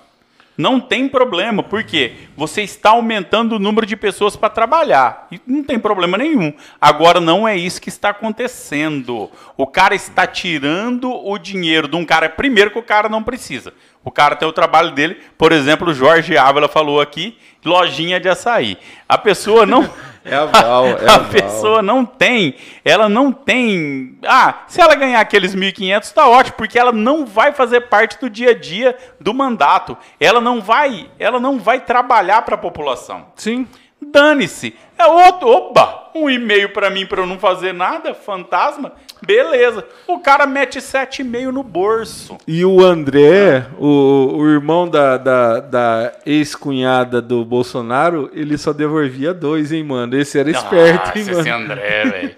Não 0.58 0.82
tem 0.82 1.08
problema, 1.08 1.64
porque 1.64 2.12
você 2.36 2.62
está 2.62 2.90
aumentando 2.90 3.56
o 3.56 3.60
número 3.60 3.86
de 3.86 3.96
pessoas 3.96 4.36
para 4.36 4.50
trabalhar. 4.50 5.30
E 5.32 5.40
não 5.48 5.64
tem 5.64 5.80
problema 5.80 6.18
nenhum. 6.18 6.52
Agora, 6.82 7.22
não 7.22 7.48
é 7.48 7.56
isso 7.56 7.80
que 7.80 7.88
está 7.88 8.10
acontecendo. 8.10 9.32
O 9.56 9.66
cara 9.66 9.96
está 9.96 10.28
tirando 10.28 11.10
o 11.10 11.38
dinheiro 11.38 11.88
de 11.88 11.96
um 11.96 12.04
cara, 12.04 12.28
primeiro 12.28 12.72
que 12.72 12.80
o 12.80 12.84
cara 12.84 13.08
não 13.08 13.24
precisa. 13.24 13.74
O 14.08 14.12
cara 14.12 14.38
tem 14.38 14.48
o 14.48 14.54
trabalho 14.54 14.92
dele. 14.92 15.22
Por 15.38 15.52
exemplo, 15.52 15.90
o 15.90 15.94
Jorge 15.94 16.38
Ávila 16.38 16.70
falou 16.70 17.02
aqui, 17.02 17.38
lojinha 17.66 18.22
de 18.22 18.30
açaí. 18.30 18.78
A 19.08 19.18
pessoa 19.18 19.66
não. 19.66 19.84
É 20.30 20.36
a 20.36 20.44
Val, 20.44 20.86
é 21.00 21.10
a 21.10 21.16
a 21.16 21.18
Val. 21.20 21.30
pessoa 21.30 21.82
não 21.82 22.04
tem, 22.04 22.56
ela 22.84 23.08
não 23.08 23.32
tem. 23.32 24.18
Ah, 24.26 24.64
se 24.68 24.82
ela 24.82 24.94
ganhar 24.94 25.22
aqueles 25.22 25.56
1.500, 25.56 26.12
tá 26.12 26.28
ótimo, 26.28 26.58
porque 26.58 26.78
ela 26.78 26.92
não 26.92 27.26
vai 27.26 27.54
fazer 27.54 27.82
parte 27.82 28.20
do 28.20 28.30
dia 28.30 28.50
a 28.52 28.54
dia 28.54 28.98
do 29.22 29.34
mandato. 29.34 29.98
Ela 30.20 30.42
não 30.42 30.60
vai, 30.60 31.10
ela 31.18 31.40
não 31.40 31.58
vai 31.58 31.80
trabalhar 31.80 32.42
para 32.42 32.56
a 32.56 32.58
população. 32.58 33.28
Sim. 33.38 33.66
Dane-se. 34.02 34.74
É 34.98 35.06
outro, 35.06 35.48
opa, 35.48 36.12
um 36.16 36.30
e-mail 36.30 36.70
para 36.70 36.90
mim 36.90 37.06
para 37.06 37.22
eu 37.22 37.28
não 37.28 37.38
fazer 37.38 37.74
nada, 37.74 38.14
fantasma. 38.14 38.94
Beleza. 39.26 39.86
O 40.08 40.20
cara 40.20 40.46
mete 40.46 40.80
7,5 40.80 41.52
no 41.52 41.64
bolso. 41.64 42.38
E 42.48 42.64
o 42.64 42.84
André, 42.84 43.66
o, 43.78 44.38
o 44.38 44.50
irmão 44.50 44.88
da, 44.88 45.18
da, 45.18 45.60
da 45.60 46.14
ex-cunhada 46.26 47.22
do 47.22 47.44
Bolsonaro, 47.44 48.30
ele 48.34 48.58
só 48.58 48.74
devolvia 48.74 49.34
dois, 49.34 49.72
hein, 49.72 49.84
mano? 49.84 50.18
Esse 50.18 50.40
era 50.40 50.50
esperto, 50.52 51.18
hein, 51.18 51.26
Nossa, 51.26 51.32
mano? 51.32 51.42
esse 51.42 51.50
André, 51.50 52.06
velho. 52.06 52.36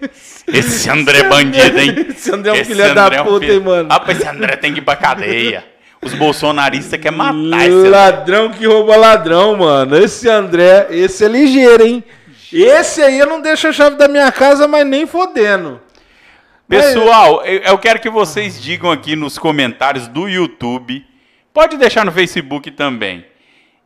Esse 0.48 0.90
André 0.90 1.18
é 1.18 1.28
bandido, 1.28 1.78
hein? 1.78 2.06
Esse 2.10 2.32
André 2.34 2.58
é 2.58 2.62
um 2.62 2.64
filho 2.64 2.94
da 2.94 3.06
é 3.06 3.22
puta, 3.22 3.46
hein, 3.46 3.60
mano? 3.60 3.88
Rapaz, 3.88 4.18
esse 4.18 4.28
André 4.28 4.56
tem 4.56 4.72
que 4.72 4.80
ir 4.80 4.82
pra 4.82 4.96
cadeia. 4.96 5.64
Os 6.02 6.14
bolsonaristas 6.14 6.98
querem 6.98 7.18
matar 7.18 7.66
esse 7.66 7.76
André. 7.76 7.90
Ladrão 7.90 8.50
que 8.50 8.66
rouba 8.66 8.96
ladrão, 8.96 9.56
mano. 9.56 9.96
Esse 9.96 10.28
André, 10.28 10.86
esse 10.90 11.24
é 11.24 11.28
ligeiro, 11.28 11.86
hein? 11.86 12.02
Esse 12.52 13.02
aí 13.02 13.18
eu 13.18 13.26
não 13.26 13.40
deixo 13.40 13.68
a 13.68 13.72
chave 13.72 13.96
da 13.96 14.08
minha 14.08 14.32
casa, 14.32 14.66
mas 14.66 14.86
nem 14.86 15.06
fodendo. 15.06 15.80
Pessoal, 16.66 17.44
eu, 17.44 17.60
eu 17.60 17.78
quero 17.78 18.00
que 18.00 18.08
vocês 18.08 18.60
digam 18.60 18.90
aqui 18.90 19.14
nos 19.14 19.36
comentários 19.36 20.08
do 20.08 20.28
YouTube. 20.28 21.04
Pode 21.52 21.76
deixar 21.76 22.04
no 22.04 22.12
Facebook 22.12 22.70
também. 22.70 23.24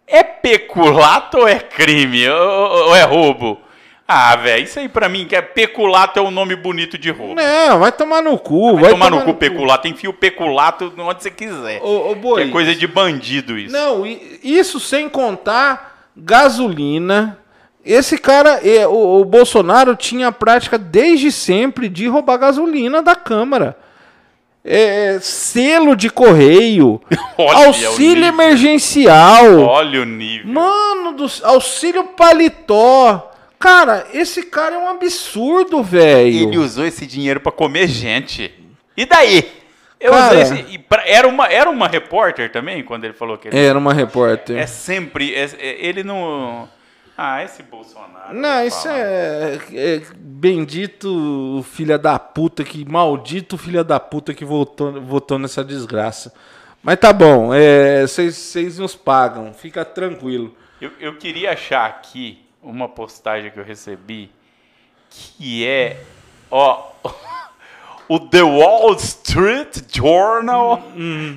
É 0.07 0.23
peculato 0.23 1.39
ou 1.39 1.49
é 1.49 1.59
crime? 1.59 2.29
Ou 2.29 2.95
é 2.95 3.03
roubo? 3.03 3.59
Ah, 4.07 4.37
velho, 4.37 4.65
isso 4.65 4.79
aí 4.79 4.89
pra 4.89 5.09
mim 5.09 5.27
que 5.27 5.35
é 5.35 5.41
peculato 5.41 6.19
é 6.19 6.23
o 6.23 6.31
nome 6.31 6.55
bonito 6.55 6.99
de 6.99 7.11
roubo. 7.11 7.35
Não, 7.35 7.79
vai 7.79 7.91
tomar 7.91 8.23
no 8.23 8.37
cu. 8.37 8.77
Vai, 8.77 8.91
tomar, 8.91 9.11
no 9.11 9.23
cu 9.23 9.33
peculato, 9.33 9.89
enfia 9.89 10.11
o 10.11 10.15
peculato 10.15 10.93
onde 10.99 11.23
você 11.23 11.31
quiser. 11.31 11.81
Ô, 11.83 12.11
ô, 12.11 12.15
boi. 12.15 12.43
é 12.43 12.49
coisa 12.49 12.75
de 12.75 12.87
bandido 12.87 13.59
isso. 13.59 13.73
Não, 13.73 14.05
isso 14.43 14.79
sem 14.79 15.09
contar 15.09 16.11
gasolina. 16.15 17.39
Esse 17.83 18.19
cara, 18.19 18.61
é, 18.67 18.87
o, 18.87 19.21
o 19.21 19.25
Bolsonaro 19.25 19.97
tinha 19.97 20.29
a 20.29 20.33
prática 20.33 20.77
desde 20.77 21.33
sempre 21.33 21.89
de 21.89 22.07
roubar 22.07 22.37
gasolina 22.37 23.03
da 23.03 23.17
Câmara. 23.17 23.77
É, 24.63 25.19
selo 25.21 25.95
de 25.95 26.09
correio, 26.09 26.99
Olha 27.37 27.67
auxílio 27.67 28.25
emergencial, 28.25 29.61
Olha 29.61 30.01
o 30.01 30.07
nível. 30.07 30.51
mano, 30.55 31.13
do, 31.13 31.27
auxílio 31.43 32.05
paletó. 32.05 33.31
Cara, 33.65 34.07
esse 34.13 34.43
cara 34.43 34.75
é 34.75 34.79
um 34.79 34.91
absurdo, 34.91 35.83
velho. 35.83 36.49
Ele 36.49 36.59
usou 36.59 36.85
esse 36.85 37.07
dinheiro 37.07 37.41
pra 37.41 37.51
comer 37.51 37.89
gente. 37.89 38.53
E 38.95 39.07
daí? 39.07 39.51
Eu 39.99 40.13
Cara. 40.13 40.35
usei 40.43 40.59
esse. 40.61 40.75
e 40.75 40.79
pra- 40.79 41.03
era, 41.09 41.27
uma, 41.27 41.47
era 41.47 41.71
uma 41.71 41.89
repórter 41.89 42.53
também, 42.53 42.85
quando 42.85 43.05
ele 43.05 43.15
falou 43.15 43.39
que 43.39 43.49
ele. 43.49 43.59
Era 43.59 43.79
uma 43.79 43.95
repórter. 43.95 44.59
É 44.59 44.67
sempre. 44.67 45.35
é- 45.35 45.49
é- 45.59 45.87
ele 45.87 46.03
não. 46.03 46.69
Ah, 47.17 47.43
esse 47.43 47.63
Bolsonaro. 47.63 48.35
Não, 48.35 48.67
isso 48.67 48.87
é, 48.87 49.59
é 49.73 50.03
bendito 50.15 51.65
filha 51.73 51.97
da 51.97 52.19
puta 52.19 52.65
que 52.65 52.85
maldito 52.85 53.57
filha 53.57 53.83
da 53.83 53.99
puta 53.99 54.35
que 54.35 54.45
votou, 54.45 55.01
votou 55.01 55.39
nessa 55.39 55.65
desgraça. 55.65 56.35
Mas 56.83 56.99
tá 56.99 57.15
bom, 57.15 57.49
vocês 58.07 58.79
nos 58.79 58.95
pagam, 58.95 59.55
fica 59.55 59.87
tranquilo. 59.87 60.55
Eu, 60.79 60.91
eu 61.01 61.17
queria 61.17 61.53
achar 61.53 61.87
aqui 61.87 62.44
uma 62.65 62.89
postagem 62.89 63.51
que 63.51 63.59
eu 63.61 63.65
recebi 63.65 64.31
que 65.11 65.67
é. 65.67 66.01
Ó. 66.51 66.91
O 68.07 68.21
The 68.21 68.43
Wall 68.43 68.95
Street 68.97 69.79
Journal 69.91 70.83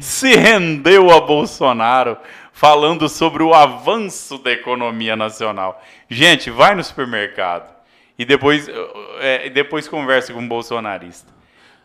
se 0.01 0.35
rendeu 0.35 1.09
a 1.11 1.21
Bolsonaro 1.21 2.17
falando 2.51 3.07
sobre 3.07 3.41
o 3.41 3.53
avanço 3.53 4.37
da 4.37 4.51
economia 4.51 5.15
nacional. 5.15 5.81
Gente, 6.09 6.49
vai 6.51 6.75
no 6.75 6.83
supermercado 6.83 7.73
e 8.19 8.25
depois, 8.25 8.67
é, 9.21 9.49
depois 9.49 9.87
conversa 9.87 10.33
com 10.33 10.39
um 10.41 10.47
bolsonarista. 10.47 11.31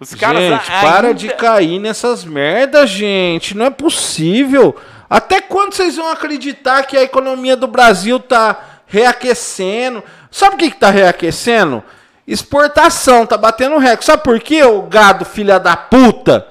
Os 0.01 0.16
caras 0.16 0.40
gente, 0.43 0.72
a- 0.72 0.80
para 0.80 1.07
ainda- 1.09 1.14
de 1.14 1.28
cair 1.28 1.78
nessas 1.78 2.24
merdas, 2.24 2.90
gente. 2.90 3.57
Não 3.57 3.66
é 3.66 3.70
possível. 3.70 4.74
Até 5.09 5.40
quando 5.40 5.74
vocês 5.74 5.95
vão 5.95 6.09
acreditar 6.11 6.82
que 6.88 6.97
a 6.97 7.03
economia 7.05 7.57
do 7.57 7.68
Brasil 7.68 8.18
tá 8.18 8.72
reaquecendo? 8.93 10.05
Sabe 10.30 10.55
o 10.55 10.59
que, 10.59 10.70
que 10.70 10.76
tá 10.76 10.90
reaquecendo? 10.90 11.82
Exportação, 12.28 13.24
tá 13.24 13.38
batendo 13.38 13.78
recorde. 13.78 14.05
Sabe 14.05 14.22
por 14.22 14.38
quê, 14.38 14.62
o 14.62 14.82
gado 14.82 15.24
filha 15.24 15.59
da 15.59 15.74
puta? 15.74 16.47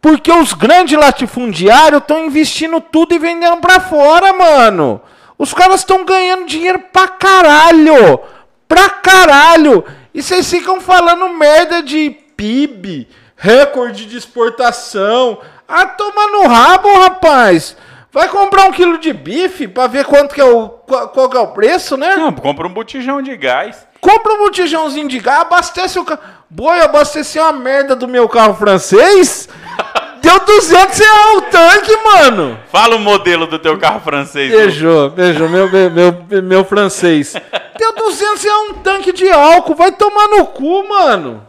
Porque 0.00 0.30
os 0.30 0.52
grandes 0.52 0.96
latifundiários 0.96 2.00
estão 2.00 2.24
investindo 2.24 2.80
tudo 2.80 3.14
e 3.14 3.18
vendendo 3.18 3.56
pra 3.56 3.80
fora, 3.80 4.32
mano. 4.32 5.00
Os 5.36 5.52
caras 5.52 5.80
estão 5.80 6.04
ganhando 6.04 6.46
dinheiro 6.46 6.78
pra 6.92 7.08
caralho. 7.08 8.20
Pra 8.68 8.88
caralho. 8.88 9.84
E 10.14 10.22
vocês 10.22 10.48
ficam 10.48 10.80
falando 10.80 11.28
merda 11.30 11.82
de 11.82 12.10
PIB, 12.36 13.08
recorde 13.36 14.06
de 14.06 14.16
exportação. 14.16 15.40
Ah, 15.66 15.86
toma 15.86 16.30
no 16.30 16.46
rabo, 16.46 16.92
rapaz. 17.00 17.76
Vai 18.12 18.28
comprar 18.28 18.66
um 18.66 18.72
quilo 18.72 18.98
de 18.98 19.10
bife 19.10 19.66
pra 19.66 19.86
ver 19.86 20.04
quanto 20.04 20.34
que 20.34 20.40
é 20.40 20.44
o, 20.44 20.68
qual, 20.68 21.08
qual 21.08 21.30
que 21.30 21.36
é 21.36 21.40
o 21.40 21.46
preço, 21.48 21.96
né? 21.96 22.14
Não, 22.16 22.30
compra 22.30 22.66
um 22.66 22.72
botijão 22.72 23.22
de 23.22 23.34
gás. 23.38 23.88
Compra 24.02 24.34
um 24.34 24.38
botijãozinho 24.38 25.08
de 25.08 25.18
gás, 25.18 25.40
abastece 25.40 25.98
o 25.98 26.04
carro. 26.04 26.20
Boi, 26.50 26.80
abasteci 26.80 27.38
uma 27.38 27.52
merda 27.52 27.96
do 27.96 28.06
meu 28.06 28.28
carro 28.28 28.54
francês. 28.54 29.48
Deu 30.20 30.38
200 30.38 30.98
reais 30.98 31.36
o 31.36 31.42
tanque, 31.42 31.96
mano. 31.96 32.58
Fala 32.70 32.96
o 32.96 32.98
modelo 32.98 33.46
do 33.46 33.58
teu 33.58 33.78
carro 33.78 34.00
francês. 34.00 34.52
Beijou, 34.52 35.08
beijou, 35.10 35.48
meu, 35.48 35.68
meu, 35.70 35.90
meu, 35.90 36.42
meu 36.42 36.64
francês. 36.64 37.34
Deu 37.78 37.94
200 37.94 38.44
reais 38.44 38.70
um 38.70 38.74
tanque 38.74 39.12
de 39.12 39.28
álcool. 39.30 39.74
Vai 39.74 39.90
tomar 39.90 40.28
no 40.28 40.46
cu, 40.46 40.86
mano. 40.86 41.44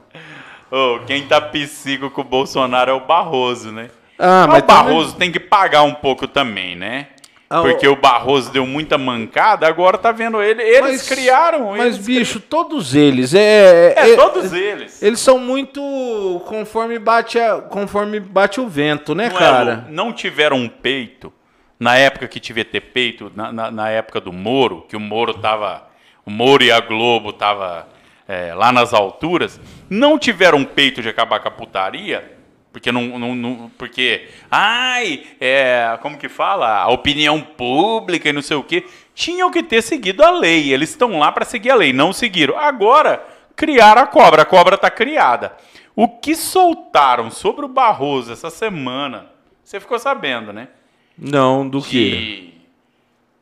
Ô, 0.71 0.99
quem 1.05 1.27
tá 1.27 1.41
psico 1.41 2.09
com 2.09 2.21
o 2.21 2.23
Bolsonaro 2.23 2.89
é 2.89 2.93
o 2.93 3.01
Barroso, 3.01 3.71
né? 3.71 3.89
Ah, 4.25 4.47
Mas 4.47 4.53
mas 4.53 4.63
o 4.63 4.65
Barroso 4.65 5.15
tem 5.17 5.31
que 5.31 5.39
pagar 5.39 5.83
um 5.83 5.93
pouco 5.93 6.27
também, 6.27 6.75
né? 6.75 7.07
Ah, 7.49 7.61
Porque 7.61 7.87
o 7.87 7.95
Barroso 7.95 8.51
deu 8.51 8.65
muita 8.65 8.97
mancada, 8.97 9.67
agora 9.67 9.97
tá 9.97 10.11
vendo 10.11 10.41
ele. 10.41 10.63
Eles 10.63 10.81
Mas- 10.81 11.07
criaram. 11.09 11.71
Mas, 11.71 11.95
eles 11.95 11.97
bicho, 12.05 12.39
todos 12.39 12.95
eles. 12.95 13.33
É, 13.35 13.93
É, 13.95 14.09
é- 14.11 14.15
todos 14.15 14.51
eles. 14.53 15.03
Eles 15.03 15.19
são 15.19 15.37
muito 15.37 16.41
conforme 16.47 16.97
bate, 16.97 17.37
a- 17.37 17.61
conforme 17.61 18.19
bate 18.19 18.59
o 18.59 18.67
vento, 18.67 19.13
né, 19.13 19.29
não, 19.29 19.35
é, 19.35 19.39
cara? 19.39 19.85
Não 19.89 20.11
tiveram 20.13 20.57
um 20.57 20.67
peito, 20.69 21.31
na 21.79 21.95
época 21.97 22.27
que 22.27 22.39
tivia 22.39 22.65
ter 22.65 22.79
peito, 22.81 23.31
na, 23.35 23.51
na, 23.51 23.69
na 23.69 23.89
época 23.89 24.19
do 24.19 24.31
Moro, 24.33 24.85
que 24.89 24.95
o 24.95 24.99
Moro 24.99 25.33
tava. 25.35 25.83
O 26.25 26.31
Moro 26.31 26.63
e 26.63 26.71
a 26.71 26.79
Globo 26.79 27.33
tava 27.33 27.87
é, 28.27 28.53
lá 28.55 28.71
nas 28.71 28.93
alturas, 28.93 29.59
não 29.89 30.17
tiveram 30.17 30.59
um 30.59 30.63
peito 30.65 31.01
de 31.01 31.09
acabar 31.09 31.39
com 31.41 31.49
a 31.49 31.51
putaria. 31.51 32.32
Porque 32.73 32.91
não, 32.91 33.19
não, 33.19 33.35
não- 33.35 33.71
porque 33.77 34.27
ai, 34.49 35.23
é, 35.39 35.97
como 36.01 36.17
que 36.17 36.27
fala? 36.27 36.79
A 36.79 36.89
opinião 36.89 37.39
pública 37.39 38.27
e 38.27 38.33
não 38.33 38.41
sei 38.41 38.57
o 38.57 38.63
quê. 38.63 38.83
Tinham 39.13 39.51
que 39.51 39.61
ter 39.61 39.81
seguido 39.83 40.23
a 40.23 40.31
lei. 40.31 40.73
Eles 40.73 40.89
estão 40.89 41.19
lá 41.19 41.31
para 41.31 41.45
seguir 41.45 41.69
a 41.69 41.75
lei, 41.75 41.93
não 41.93 42.11
seguiram. 42.11 42.57
Agora 42.57 43.23
criaram 43.55 44.01
a 44.01 44.07
cobra, 44.07 44.41
a 44.41 44.45
cobra 44.45 44.73
está 44.73 44.89
criada. 44.89 45.55
O 45.95 46.07
que 46.07 46.33
soltaram 46.35 47.29
sobre 47.29 47.63
o 47.63 47.67
Barroso 47.69 48.33
essa 48.33 48.49
semana, 48.49 49.27
você 49.63 49.79
ficou 49.79 49.99
sabendo, 49.99 50.51
né? 50.51 50.67
Não, 51.15 51.69
do 51.69 51.79
que? 51.79 52.09
De, 52.09 52.53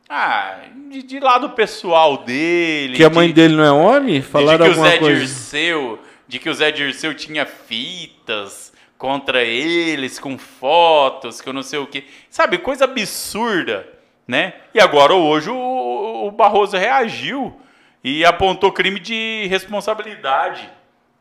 ah, 0.10 0.58
de, 0.90 1.04
de 1.04 1.20
lado 1.22 1.52
pessoal 1.52 2.18
dele. 2.18 2.98
Que 2.98 3.04
a 3.06 3.10
mãe 3.10 3.28
de- 3.28 3.34
dele 3.36 3.56
não 3.56 3.64
é 3.64 3.72
homem? 3.72 4.16
de 4.20 4.22
Falaram 4.28 4.66
que 4.66 4.72
o 4.78 4.84
Zé 4.84 4.98
coisa? 4.98 5.20
Dirceu, 5.22 6.00
de 6.28 6.38
que 6.38 6.50
o 6.50 6.54
Zé 6.54 6.70
Dirceu 6.70 7.14
tinha 7.16 7.46
fitas 7.46 8.71
contra 9.02 9.44
eles 9.44 10.20
com 10.20 10.38
fotos, 10.38 11.42
que 11.42 11.50
eu 11.50 11.54
não 11.54 11.64
sei 11.64 11.80
o 11.80 11.88
quê. 11.88 12.04
Sabe, 12.30 12.60
coisa 12.60 12.84
absurda, 12.84 13.92
né? 14.28 14.54
E 14.76 14.80
agora 14.80 15.16
hoje 15.16 15.50
o, 15.50 16.28
o 16.28 16.30
Barroso 16.30 16.78
reagiu 16.78 17.60
e 18.04 18.24
apontou 18.24 18.72
crime 18.72 19.00
de 19.00 19.48
responsabilidade, 19.48 20.70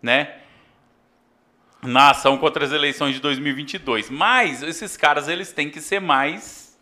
né? 0.03 0.35
Na 1.83 2.11
ação 2.11 2.37
contra 2.37 2.67
as 2.67 2.71
eleições 2.71 3.15
de 3.15 3.21
2022. 3.23 4.11
Mas 4.11 4.63
esses 4.63 4.95
caras 4.95 5.27
eles 5.27 5.51
têm 5.51 5.71
que 5.71 5.81
ser 5.81 6.01
mais 6.01 6.79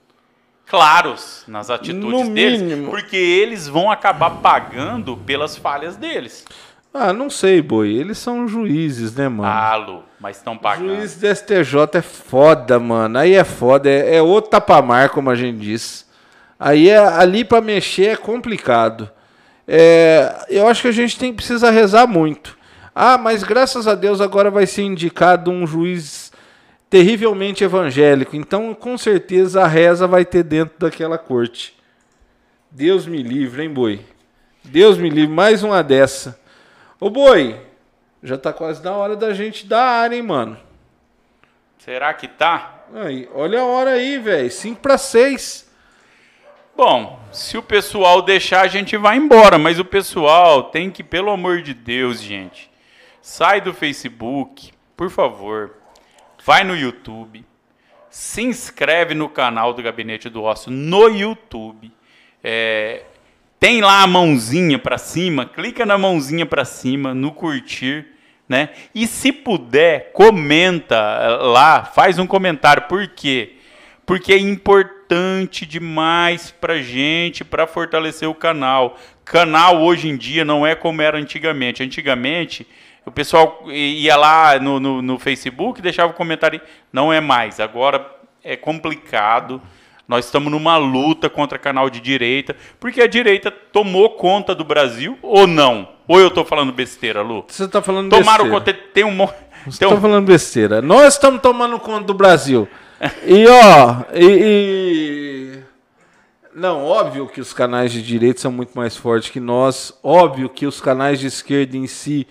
claros 0.66 1.44
nas 1.46 1.70
atitudes 1.70 2.28
deles, 2.30 2.88
porque 2.90 3.16
eles 3.16 3.68
vão 3.68 3.88
acabar 3.88 4.30
pagando 4.42 5.16
pelas 5.16 5.56
falhas 5.56 5.96
deles. 5.96 6.44
Ah, 6.92 7.12
não 7.12 7.28
sei, 7.28 7.60
boi. 7.60 7.90
Eles 7.90 8.18
são 8.18 8.48
juízes, 8.48 9.14
né, 9.14 9.28
mano? 9.28 9.48
Ah, 9.48 9.76
Lu, 9.76 10.02
mas 10.18 10.36
estão 10.38 10.56
pagando. 10.56 10.96
Juiz 10.96 11.16
do 11.16 11.34
STJ 11.34 11.98
é 11.98 12.02
foda, 12.02 12.78
mano. 12.78 13.18
Aí 13.18 13.34
é 13.34 13.44
foda. 13.44 13.88
É, 13.88 14.16
é 14.16 14.22
outro 14.22 14.50
tapamar, 14.50 15.10
como 15.10 15.30
a 15.30 15.34
gente 15.34 15.58
diz. 15.58 16.08
Aí 16.58 16.88
é, 16.88 16.98
ali 16.98 17.44
pra 17.44 17.60
mexer 17.60 18.06
é 18.06 18.16
complicado. 18.16 19.10
É, 19.66 20.46
eu 20.48 20.66
acho 20.66 20.82
que 20.82 20.88
a 20.88 20.92
gente 20.92 21.18
tem 21.18 21.32
precisa 21.32 21.70
rezar 21.70 22.06
muito. 22.06 22.56
Ah, 22.94 23.16
mas 23.16 23.44
graças 23.44 23.86
a 23.86 23.94
Deus 23.94 24.20
agora 24.20 24.50
vai 24.50 24.66
ser 24.66 24.82
indicado 24.82 25.50
um 25.50 25.66
juiz 25.66 26.32
terrivelmente 26.90 27.62
evangélico. 27.62 28.34
Então, 28.34 28.74
com 28.74 28.96
certeza, 28.98 29.62
a 29.62 29.66
reza 29.66 30.06
vai 30.06 30.24
ter 30.24 30.42
dentro 30.42 30.74
daquela 30.78 31.18
corte. 31.18 31.76
Deus 32.70 33.06
me 33.06 33.22
livre, 33.22 33.62
hein, 33.62 33.70
boi? 33.70 34.00
Deus 34.64 34.98
me 34.98 35.08
livre, 35.08 35.32
mais 35.32 35.62
uma 35.62 35.82
dessa. 35.82 36.38
Ô, 37.00 37.08
boi, 37.08 37.60
já 38.22 38.36
tá 38.36 38.52
quase 38.52 38.82
na 38.82 38.92
hora 38.92 39.14
da 39.14 39.32
gente 39.32 39.64
dar 39.64 39.84
área, 39.84 40.16
hein, 40.16 40.22
mano? 40.22 40.58
Será 41.78 42.12
que 42.12 42.26
tá? 42.26 42.84
Aí, 42.92 43.28
olha 43.32 43.60
a 43.60 43.64
hora 43.64 43.90
aí, 43.90 44.18
velho. 44.18 44.50
5 44.50 44.80
para 44.80 44.98
6. 44.98 45.70
Bom, 46.76 47.20
se 47.30 47.56
o 47.56 47.62
pessoal 47.62 48.20
deixar, 48.20 48.62
a 48.62 48.66
gente 48.66 48.96
vai 48.96 49.16
embora. 49.16 49.58
Mas 49.58 49.78
o 49.78 49.84
pessoal 49.84 50.64
tem 50.64 50.90
que, 50.90 51.04
pelo 51.04 51.30
amor 51.30 51.62
de 51.62 51.72
Deus, 51.72 52.20
gente, 52.20 52.68
sai 53.22 53.60
do 53.60 53.72
Facebook, 53.72 54.72
por 54.96 55.08
favor. 55.08 55.76
Vai 56.44 56.64
no 56.64 56.76
YouTube. 56.76 57.44
Se 58.10 58.42
inscreve 58.42 59.14
no 59.14 59.28
canal 59.28 59.72
do 59.72 59.82
Gabinete 59.82 60.28
do 60.28 60.42
Ócio 60.42 60.72
no 60.72 61.08
YouTube. 61.08 61.92
É, 62.42 63.04
tem 63.60 63.80
lá 63.80 64.02
a 64.02 64.06
mãozinha 64.06 64.78
para 64.78 64.98
cima, 64.98 65.44
clica 65.44 65.84
na 65.84 65.98
mãozinha 65.98 66.46
para 66.46 66.64
cima, 66.64 67.12
no 67.12 67.32
curtir, 67.32 68.06
né? 68.48 68.70
E 68.94 69.06
se 69.06 69.32
puder, 69.32 70.12
comenta 70.12 70.94
eh, 70.94 71.28
lá, 71.42 71.84
faz 71.84 72.18
um 72.18 72.26
comentário. 72.26 72.82
Por 72.82 73.06
quê? 73.08 73.56
Porque 74.06 74.32
é 74.32 74.38
importante 74.38 75.66
demais 75.66 76.50
pra 76.50 76.80
gente, 76.80 77.44
para 77.44 77.66
fortalecer 77.66 78.28
o 78.28 78.34
canal. 78.34 78.96
Canal 79.24 79.82
hoje 79.82 80.08
em 80.08 80.16
dia 80.16 80.44
não 80.44 80.66
é 80.66 80.74
como 80.74 81.02
era 81.02 81.18
antigamente. 81.18 81.82
Antigamente, 81.82 82.66
o 83.04 83.10
pessoal 83.10 83.64
ia 83.66 84.16
lá 84.16 84.58
no, 84.58 84.78
no, 84.78 85.02
no 85.02 85.18
Facebook, 85.18 85.82
deixava 85.82 86.12
o 86.12 86.16
comentário. 86.16 86.60
Não 86.92 87.12
é 87.12 87.20
mais. 87.20 87.60
Agora 87.60 88.06
é 88.42 88.56
complicado. 88.56 89.60
Nós 90.08 90.24
estamos 90.24 90.50
numa 90.50 90.76
luta 90.78 91.28
contra 91.28 91.58
canal 91.58 91.90
de 91.90 92.00
direita, 92.00 92.56
porque 92.80 93.02
a 93.02 93.06
direita 93.06 93.50
tomou 93.50 94.10
conta 94.10 94.54
do 94.54 94.64
Brasil 94.64 95.18
ou 95.20 95.46
não? 95.46 95.86
Ou 96.08 96.18
eu 96.18 96.28
estou 96.28 96.44
falando 96.46 96.72
besteira, 96.72 97.20
Lu? 97.20 97.44
Você 97.46 97.68
tá 97.68 97.82
falando 97.82 98.08
Tomaram 98.08 98.44
besteira. 98.46 98.50
conta. 98.72 98.72
Tem 98.94 99.04
um 99.04 99.12
monte. 99.12 99.34
Você 99.66 99.78
tem 99.80 99.88
tá 99.88 99.94
um- 99.94 100.00
falando 100.00 100.24
besteira. 100.26 100.80
Nós 100.80 101.12
estamos 101.14 101.42
tomando 101.42 101.78
conta 101.78 102.04
do 102.06 102.14
Brasil. 102.14 102.66
E 103.26 103.46
ó, 103.46 103.96
e, 104.14 104.24
e- 104.24 105.58
Não, 106.54 106.84
óbvio 106.84 107.28
que 107.28 107.40
os 107.40 107.52
canais 107.52 107.92
de 107.92 108.02
direita 108.02 108.40
são 108.40 108.50
muito 108.50 108.72
mais 108.74 108.96
fortes 108.96 109.30
que 109.30 109.38
nós. 109.38 109.96
Óbvio 110.02 110.48
que 110.48 110.66
os 110.66 110.80
canais 110.80 111.20
de 111.20 111.26
esquerda 111.26 111.76
em 111.76 111.86
si 111.86 112.26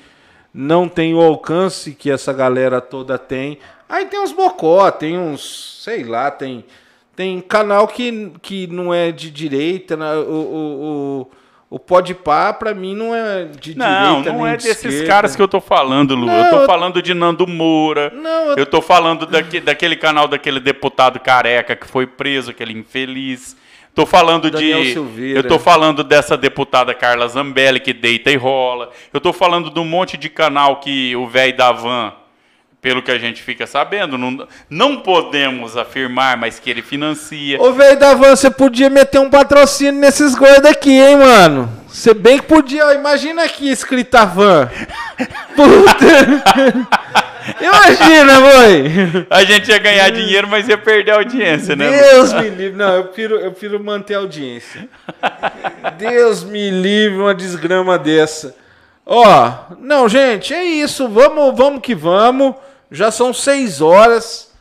não 0.53 0.89
têm 0.89 1.13
o 1.13 1.21
alcance 1.21 1.91
que 1.93 2.09
essa 2.11 2.33
galera 2.33 2.81
toda 2.81 3.17
tem. 3.17 3.59
Aí 3.87 4.07
tem 4.07 4.19
uns 4.19 4.31
bocó, 4.33 4.89
tem 4.91 5.17
uns, 5.17 5.81
sei 5.83 6.03
lá, 6.03 6.29
tem 6.31 6.65
tem 7.17 7.41
canal 7.41 7.87
que, 7.87 8.31
que 8.43 8.67
não 8.67 8.93
é 8.93 9.11
de 9.11 9.29
direita, 9.31 9.97
né? 9.97 10.13
o 10.15 10.21
o, 10.21 11.27
o, 11.71 11.75
o 11.75 11.79
Podpah 11.79 12.53
pra 12.53 12.73
mim 12.75 12.95
não 12.95 13.13
é 13.13 13.45
de 13.45 13.75
Não, 13.75 14.21
direita 14.21 14.31
não 14.31 14.43
nem 14.43 14.53
é 14.53 14.55
de 14.55 14.63
desses 14.65 14.85
esquerda. 14.85 15.07
caras 15.07 15.35
que 15.35 15.41
eu 15.41 15.47
tô 15.47 15.59
falando, 15.59 16.13
Lu. 16.15 16.27
Não, 16.27 16.33
eu 16.45 16.49
tô 16.51 16.57
eu- 16.59 16.65
falando 16.67 17.01
de 17.01 17.13
Nando 17.15 17.47
Moura. 17.47 18.11
Não, 18.15 18.51
eu- 18.51 18.55
eu 18.57 18.65
tô 18.67 18.81
falando 18.83 19.25
daque- 19.25 19.59
daquele 19.59 19.95
canal 19.95 20.27
daquele 20.27 20.59
deputado 20.59 21.19
careca 21.19 21.75
que 21.75 21.87
foi 21.87 22.05
preso, 22.05 22.51
aquele 22.51 22.71
infeliz. 22.71 23.57
Tô 23.95 24.05
falando 24.05 24.51
Daniel 24.51 24.83
de. 24.83 24.93
Silveira. 24.93 25.39
Eu 25.39 25.43
tô 25.47 25.57
falando 25.57 26.03
dessa 26.03 26.37
deputada 26.37 26.93
Carla 26.93 27.27
Zambelli 27.27 27.79
que 27.79 27.93
deita 27.93 28.29
e 28.29 28.35
rola. 28.35 28.91
Eu 29.11 29.19
tô 29.19 29.33
falando 29.33 29.71
de 29.71 29.79
um 29.79 29.85
monte 29.85 30.15
de 30.17 30.29
canal 30.29 30.79
que 30.79 31.15
o 31.15 31.25
velho 31.25 31.57
da 31.57 31.71
van, 31.71 32.13
pelo 32.81 33.01
que 33.01 33.11
a 33.11 33.17
gente 33.17 33.41
fica 33.41 33.65
sabendo, 33.65 34.17
não, 34.17 34.47
não 34.69 34.97
podemos 34.97 35.75
afirmar, 35.75 36.37
mas 36.37 36.59
que 36.59 36.69
ele 36.69 36.81
financia. 36.81 37.61
Ô, 37.61 37.73
velho 37.73 37.97
da 37.97 38.13
van, 38.13 38.35
você 38.35 38.49
podia 38.49 38.89
meter 38.89 39.19
um 39.19 39.29
patrocínio 39.29 39.99
nesses 39.99 40.35
gordos 40.35 40.69
aqui, 40.69 40.91
hein, 40.91 41.17
mano? 41.17 41.69
Você 41.87 42.13
bem 42.13 42.37
que 42.37 42.45
podia, 42.45 42.93
imagina 42.93 43.43
aqui 43.43 43.69
escrita 43.69 44.25
van. 44.25 44.69
Puta. 45.55 46.85
imagina, 47.59 48.39
boi. 48.39 49.25
A 49.29 49.43
gente 49.43 49.69
ia 49.69 49.79
ganhar 49.79 50.09
dinheiro, 50.11 50.47
mas 50.47 50.67
ia 50.67 50.77
perder 50.77 51.11
a 51.11 51.15
audiência, 51.15 51.75
né? 51.75 51.89
Deus 51.89 52.31
me 52.33 52.49
livre. 52.49 52.77
Não, 52.77 52.95
eu 52.97 53.05
prefiro, 53.05 53.35
eu 53.37 53.51
prefiro 53.51 53.83
manter 53.83 54.13
a 54.13 54.19
audiência. 54.19 54.87
Deus 55.97 56.43
me 56.43 56.69
livre 56.69 57.17
uma 57.17 57.33
desgrama 57.33 57.97
dessa. 57.97 58.55
Ó, 59.09 59.53
não, 59.79 60.09
gente, 60.09 60.53
é 60.53 60.65
isso. 60.65 61.07
Vamos, 61.07 61.55
vamos 61.55 61.81
que 61.81 61.95
vamos. 61.95 62.53
Já 62.91 63.09
são 63.09 63.33
seis 63.33 63.79
horas. 63.79 64.51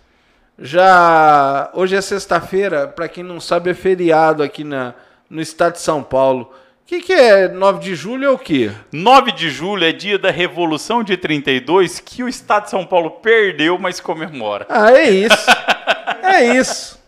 Já 0.57 1.69
hoje 1.75 1.97
é 1.97 2.01
sexta-feira. 2.01 2.87
Para 2.87 3.09
quem 3.09 3.25
não 3.25 3.41
sabe, 3.41 3.71
é 3.71 3.75
feriado 3.75 4.45
aqui 4.45 4.63
na, 4.63 4.95
no 5.29 5.43
estado 5.43 5.73
de 5.73 5.81
São 5.81 6.01
Paulo. 6.01 6.55
que, 6.87 7.01
que 7.01 7.13
é 7.13 7.49
9 7.49 7.81
de 7.81 7.97
julho 7.97 8.25
é 8.25 8.31
o 8.31 8.39
quê? 8.39 8.71
9 8.93 9.33
de 9.33 9.51
julho 9.51 9.85
é 9.85 9.91
dia 9.91 10.17
da 10.17 10.31
Revolução 10.31 11.03
de 11.03 11.17
32, 11.17 11.99
que 11.99 12.23
o 12.23 12.29
Estado 12.29 12.65
de 12.65 12.71
São 12.71 12.87
Paulo 12.87 13.11
perdeu, 13.11 13.77
mas 13.81 13.99
comemora. 13.99 14.65
Ah, 14.69 14.93
é 14.93 15.11
isso. 15.11 15.47
é 16.23 16.57
isso. 16.57 17.01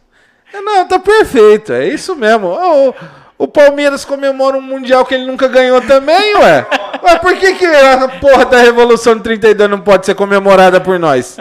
Não, 0.53 0.89
tá 0.89 0.99
perfeito. 0.99 1.73
É 1.73 1.87
isso 1.87 2.17
mesmo. 2.17 2.49
O, 2.49 2.95
o 3.39 3.47
Palmeiras 3.47 4.05
comemora 4.05 4.57
um 4.57 4.63
Mundial 4.63 5.07
que 5.07 5.15
ele 5.15 5.25
nunca 5.25 5.47
ganhou 5.47 5.81
também, 5.83 6.35
ué. 6.37 6.67
Ué, 7.09 7.19
por 7.19 7.35
que, 7.37 7.55
que 7.55 7.65
a 7.65 8.09
porra 8.21 8.45
da 8.45 8.59
Revolução 8.61 9.17
de 9.17 9.23
32 9.23 9.71
não 9.71 9.81
pode 9.81 10.05
ser 10.05 10.15
comemorada 10.15 10.81
por 10.81 10.99
nós? 10.99 11.39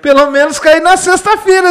Pelo 0.00 0.30
menos 0.30 0.58
cair 0.58 0.80
na 0.80 0.96
sexta-feira. 0.96 1.68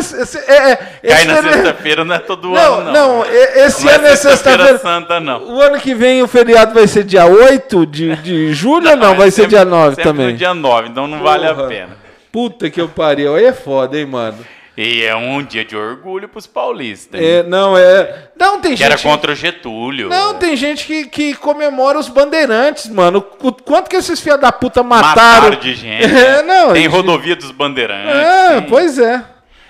É- 0.47 0.71
é- 0.71 0.75
Cai 0.75 0.89
esse 1.03 1.25
na 1.27 1.35
feri- 1.41 1.53
sexta-feira 1.53 2.03
não 2.05 2.15
é 2.15 2.19
todo 2.19 2.49
Não, 2.49 2.73
ano, 2.79 2.91
não. 2.91 3.17
não, 3.19 3.25
esse 3.25 3.85
Não 3.85 3.91
é 3.91 3.95
ano 3.95 4.07
é 4.07 4.15
sexta-feira 4.15 4.65
sexta-feira. 4.65 4.77
santa, 4.79 5.19
não. 5.19 5.43
O 5.55 5.61
ano 5.61 5.79
que 5.79 5.93
vem 5.95 6.21
o 6.21 6.27
feriado 6.27 6.73
vai 6.73 6.85
ser 6.87 7.03
dia 7.05 7.25
8 7.25 7.85
de, 7.85 8.15
de 8.17 8.53
julho 8.53 8.89
ou 8.91 8.95
não? 8.97 9.15
Vai 9.15 9.29
é 9.29 9.31
ser 9.31 9.43
sempre- 9.43 9.49
dia 9.55 9.65
9 9.65 9.95
sempre 9.95 10.03
também? 10.03 10.35
dia 10.35 10.53
9, 10.53 10.89
então 10.89 11.07
não 11.07 11.19
vale 11.23 11.47
a 11.47 11.53
Porra. 11.55 11.67
pena. 11.67 11.97
Puta 12.31 12.69
que 12.69 12.79
eu 12.79 12.87
pariu. 12.89 13.35
Aí 13.35 13.45
é 13.45 13.53
foda, 13.53 13.97
hein, 13.97 14.05
mano? 14.05 14.37
E 14.81 15.03
é 15.03 15.13
um 15.13 15.43
dia 15.43 15.65
de 15.65 15.75
orgulho 15.75 16.29
pros 16.29 16.47
paulistas. 16.47 17.19
É, 17.21 17.43
não, 17.43 17.77
é. 17.77 18.29
Não, 18.39 18.61
tem 18.61 18.71
que 18.71 18.77
gente. 18.77 18.85
era 18.85 18.97
contra 18.97 19.33
o 19.33 19.35
Getúlio. 19.35 20.07
Não, 20.07 20.35
tem 20.35 20.55
gente 20.55 20.85
que, 20.85 21.05
que 21.05 21.33
comemora 21.33 21.99
os 21.99 22.07
bandeirantes, 22.07 22.87
mano. 22.87 23.17
O 23.41 23.51
quanto 23.51 23.89
que 23.89 23.97
esses 23.97 24.21
filha 24.21 24.37
da 24.37 24.53
puta 24.53 24.81
Mataram, 24.81 25.15
mataram. 25.49 25.59
de 25.59 25.75
gente. 25.75 26.05
É, 26.15 26.41
não, 26.43 26.71
tem 26.71 26.83
gente- 26.83 26.91
rodovia 26.91 27.35
dos 27.35 27.51
bandeirantes. 27.51 28.15
É, 28.15 28.61
pois 28.61 28.97
é. 28.97 29.21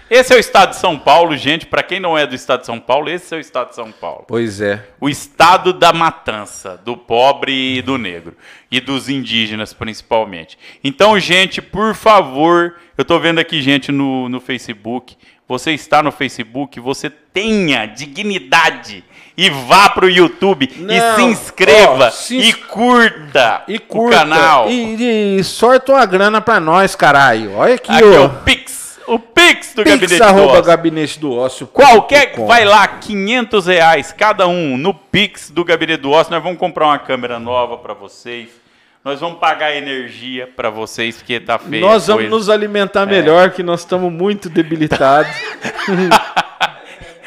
Esse 0.10 0.34
é 0.34 0.36
o 0.36 0.40
estado 0.40 0.72
de 0.72 0.78
São 0.78 0.98
Paulo, 0.98 1.38
gente. 1.38 1.66
Pra 1.68 1.84
quem 1.84 2.00
não 2.00 2.18
é 2.18 2.26
do 2.26 2.34
estado 2.34 2.62
de 2.62 2.66
São 2.66 2.80
Paulo, 2.80 3.10
esse 3.10 3.34
é 3.34 3.38
o 3.38 3.40
estado 3.40 3.70
de 3.70 3.76
São 3.76 3.92
Paulo. 3.92 4.26
Pois 4.28 4.60
é. 4.60 4.84
O 5.00 5.08
estado 5.08 5.72
da 5.72 5.94
matança, 5.94 6.80
do 6.84 6.98
pobre 6.98 7.78
e 7.78 7.82
do 7.82 7.98
negro. 7.98 8.36
E 8.72 8.80
dos 8.80 9.08
indígenas, 9.10 9.72
principalmente. 9.74 10.58
Então, 10.84 11.20
gente, 11.20 11.62
por 11.62 11.94
favor, 11.94 12.76
eu 12.98 13.06
tô 13.06 13.20
vendo 13.20 13.40
aqui 13.40 13.62
gente 13.62 13.92
no, 13.92 14.28
no 14.30 14.40
Facebook. 14.40 15.16
Você 15.48 15.72
está 15.74 16.02
no 16.04 16.12
Facebook, 16.12 16.80
você 16.80 17.10
tenha 17.10 17.86
dignidade. 17.88 19.04
E 19.38 19.50
vá 19.50 19.90
pro 19.90 20.10
YouTube 20.10 20.70
e 20.76 20.82
Não, 20.82 21.16
se 21.16 21.22
inscreva 21.24 22.08
ó, 22.08 22.12
se 22.12 22.36
e 22.36 22.50
ins- 22.50 22.56
curta, 22.56 23.64
E 23.68 23.80
curta. 23.80 24.18
o 24.18 24.20
canal. 24.20 24.70
E, 24.70 25.38
e 25.40 25.44
sorta 25.44 25.94
uma 25.94 26.06
grana 26.06 26.42
pra 26.42 26.60
nós, 26.60 26.94
caralho. 26.96 27.54
Olha 27.56 27.76
aqui, 27.76 27.92
Aqui 27.92 28.04
é 28.04 28.20
ó. 28.20 28.26
o 28.26 28.30
Pix, 28.44 28.89
o 29.10 29.20
Pix 29.20 29.74
do 29.74 29.84
Pix 29.84 29.96
Gabinete 29.96 30.18
do 30.18 30.24
arroba 30.24 30.52
Ócio. 30.52 30.64
gabinete 30.64 31.20
do 31.20 31.34
ócio. 31.34 31.68
Qualquer, 31.68 32.34
com. 32.34 32.46
vai 32.46 32.64
lá, 32.64 32.88
500 32.88 33.66
reais 33.66 34.12
cada 34.12 34.48
um 34.48 34.78
no 34.78 34.94
Pix 34.94 35.50
do 35.50 35.64
Gabinete 35.66 36.02
do 36.02 36.12
Ócio. 36.12 36.32
Nós 36.32 36.44
vamos 36.44 36.60
comprar 36.60 36.86
uma 36.88 37.00
câmera 37.00 37.40
nova 37.40 37.78
para 37.78 37.94
vocês. 37.94 38.50
Nós 39.04 39.20
vamos 39.20 39.40
pagar 39.40 39.76
energia 39.76 40.48
para 40.56 40.70
vocês, 40.70 41.18
porque 41.18 41.40
tá 41.40 41.58
feio. 41.58 41.82
Nós 41.82 42.08
vamos 42.08 42.24
coisa. 42.24 42.36
nos 42.36 42.50
alimentar 42.50 43.06
melhor, 43.06 43.52
que 43.52 43.64
nós 43.64 43.80
estamos 43.80 44.12
muito 44.12 44.50
debilitados. 44.50 45.32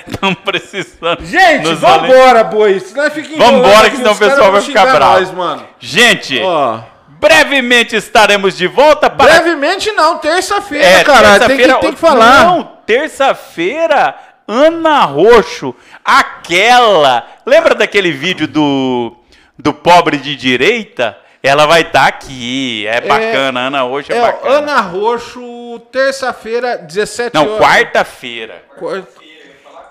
Estamos 0.06 0.38
precisando. 0.44 1.24
Gente, 1.24 1.74
vambora, 1.74 2.42
boi. 2.42 2.80
Senão 2.80 3.10
fica 3.10 3.36
Vambora, 3.36 3.88
que 3.88 3.96
senão 3.96 4.12
o 4.12 4.18
pessoal 4.18 4.52
vai 4.52 4.60
ficar 4.60 4.92
bravo. 4.92 5.20
Nós, 5.20 5.30
mano. 5.32 5.64
Gente, 5.78 6.40
Ó. 6.40 6.80
brevemente 7.22 7.94
estaremos 7.94 8.56
de 8.56 8.66
volta 8.66 9.08
para. 9.08 9.32
Brevemente 9.40 9.92
não, 9.92 10.18
terça-feira, 10.18 10.84
É, 10.84 11.04
caralho. 11.04 11.46
Tem 11.46 11.56
que, 11.56 11.62
terça-feira- 11.62 11.78
tem 11.80 11.92
que 11.92 11.98
falar. 12.00 12.44
Não, 12.46 12.64
terça-feira, 12.84 14.14
Ana 14.46 15.04
Roxo, 15.04 15.74
aquela. 16.04 17.26
Lembra 17.46 17.74
daquele 17.76 18.10
vídeo 18.10 18.46
do, 18.48 19.16
do 19.58 19.72
pobre 19.72 20.16
de 20.16 20.34
direita? 20.34 21.16
Ela 21.44 21.66
vai 21.66 21.80
estar 21.82 22.06
aqui. 22.06 22.86
É 22.86 23.00
bacana, 23.00 23.60
Ana 23.60 23.82
Roxo 23.82 24.12
é, 24.12 24.16
É, 24.16 24.20
bacana. 24.20 24.54
Ana 24.58 24.80
Roxo, 24.80 25.80
terça-feira, 25.90 26.76
17 26.78 27.34
Não, 27.34 27.46
horas. 27.54 27.58
quarta-feira. 27.58 28.62
Quarta. 28.78 29.22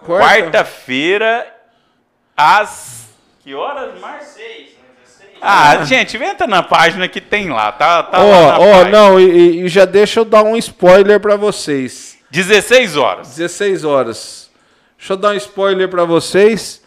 Quarta. 0.05 0.27
Quarta-feira, 0.41 1.47
às. 2.35 3.09
Que 3.43 3.53
horas, 3.55 3.99
Marcos? 3.99 4.27
Ah, 5.41 5.83
gente, 5.85 6.15
entra 6.17 6.45
na 6.45 6.61
página 6.61 7.07
que 7.07 7.19
tem 7.19 7.49
lá, 7.49 7.71
tá? 7.71 8.03
tá 8.03 8.19
lá 8.19 8.25
na 8.25 8.59
Ó, 8.59 8.63
ó, 8.63 8.71
página. 8.77 8.89
não, 8.91 9.19
e, 9.19 9.63
e 9.63 9.67
já 9.67 9.85
deixa 9.85 10.19
eu 10.19 10.25
dar 10.25 10.43
um 10.43 10.55
spoiler 10.57 11.19
pra 11.19 11.35
vocês. 11.35 12.17
16 12.29 12.95
horas. 12.95 13.35
16 13.35 13.83
horas. 13.83 14.49
Deixa 14.97 15.13
eu 15.13 15.17
dar 15.17 15.29
um 15.29 15.35
spoiler 15.35 15.89
pra 15.89 16.05
vocês. 16.05 16.81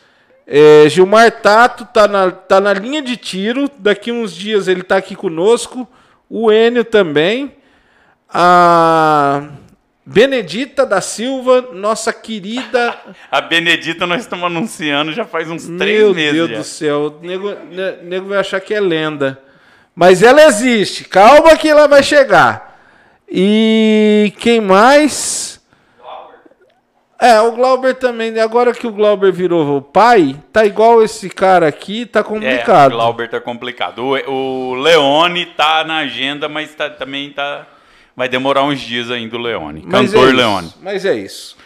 É, 0.47 0.85
Gilmar 0.89 1.31
Tato 1.41 1.85
tá 1.87 2.07
na, 2.07 2.31
tá 2.31 2.61
na 2.61 2.73
linha 2.73 3.03
de 3.03 3.17
tiro. 3.17 3.69
Daqui 3.79 4.13
uns 4.13 4.35
dias 4.35 4.69
ele 4.69 4.83
tá 4.83 4.97
aqui 4.97 5.17
conosco. 5.17 5.89
O 6.31 6.53
Enio 6.53 6.85
também. 6.85 7.53
A 8.29 9.43
Benedita 10.07 10.85
da 10.85 11.01
Silva, 11.01 11.69
nossa 11.73 12.13
querida. 12.13 12.95
A 13.31 13.41
Benedita 13.41 14.07
nós 14.07 14.21
estamos 14.23 14.45
anunciando 14.45 15.13
já 15.13 15.25
faz 15.25 15.51
uns 15.51 15.67
três 15.67 16.01
Meu 16.01 16.15
meses. 16.15 16.33
Deus 16.35 16.51
já. 16.51 16.57
do 16.59 16.65
céu. 16.65 17.01
O 17.23 17.27
nego, 17.27 17.51
ne- 17.71 17.97
nego 18.03 18.29
vai 18.29 18.39
achar 18.39 18.61
que 18.61 18.75
é 18.75 18.81
lenda. 18.81 19.41
Mas 19.95 20.23
ela 20.23 20.43
existe. 20.45 21.05
Calma 21.05 21.57
que 21.57 21.69
ela 21.69 21.87
vai 21.89 22.03
chegar. 22.03 22.79
E 23.31 24.33
quem 24.39 24.61
mais? 24.61 25.55
É, 27.19 27.41
o 27.41 27.53
Glauber 27.53 27.95
também. 27.95 28.39
Agora 28.39 28.75
que 28.75 28.87
o 28.87 28.93
Glauber 28.93 29.33
virou 29.33 29.81
pai, 29.81 30.37
tá 30.53 30.67
igual 30.67 31.03
esse 31.03 31.31
cara 31.31 31.67
aqui, 31.67 32.05
tá 32.05 32.21
É, 32.21 32.23
complicado. 32.25 32.93
o 32.93 32.97
Glauber 32.97 33.31
tá 33.31 33.41
complicado. 33.41 34.01
O, 34.05 34.71
o 34.73 34.75
Leone 34.75 35.47
tá 35.47 35.83
na 35.85 35.99
agenda, 35.99 36.47
mas 36.49 36.75
tá- 36.75 36.91
também 36.91 37.31
tá. 37.31 37.67
Vai 38.17 38.29
demorar 38.29 38.62
uns 38.62 38.81
dias 38.81 39.11
ainda 39.11 39.37
o 39.37 39.41
Leone. 39.41 39.83
Cantor 39.83 40.29
é 40.29 40.33
Leone. 40.33 40.73
Mas 40.81 41.05
é 41.05 41.17
isso. 41.17 41.57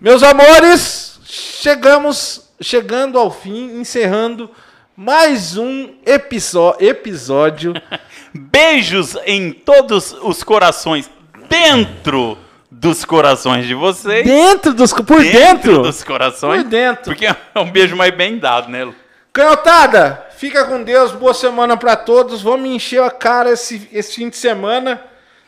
Meus 0.00 0.22
amores, 0.24 1.20
chegamos 1.24 2.50
chegando 2.60 3.18
ao 3.18 3.30
fim, 3.30 3.80
encerrando 3.80 4.50
mais 4.96 5.56
um 5.56 5.94
episódio. 6.04 7.72
Beijos 8.34 9.16
em 9.26 9.52
todos 9.52 10.12
os 10.22 10.42
corações 10.42 11.08
dentro 11.48 12.36
dos 12.68 13.04
corações 13.04 13.64
de 13.64 13.74
vocês. 13.74 14.26
dentro 14.26 14.74
dos. 14.74 14.92
Por 14.92 15.22
dentro? 15.22 15.82
dos 15.82 16.02
corações. 16.02 16.62
Por 16.62 16.68
dentro. 16.68 17.04
Porque 17.04 17.26
é 17.26 17.36
um 17.56 17.70
beijo 17.70 17.94
mais 17.94 18.12
bem 18.12 18.38
dado, 18.38 18.68
né? 18.68 18.82
Lu? 18.82 18.94
Canhotada, 19.32 20.26
fica 20.36 20.64
com 20.64 20.82
Deus, 20.82 21.12
boa 21.12 21.32
semana 21.32 21.76
pra 21.76 21.94
todos. 21.94 22.42
Vamos 22.42 22.68
encher 22.68 23.02
a 23.02 23.10
cara 23.10 23.52
esse, 23.52 23.88
esse 23.92 24.16
fim 24.16 24.28
de 24.28 24.36
semana. 24.36 25.00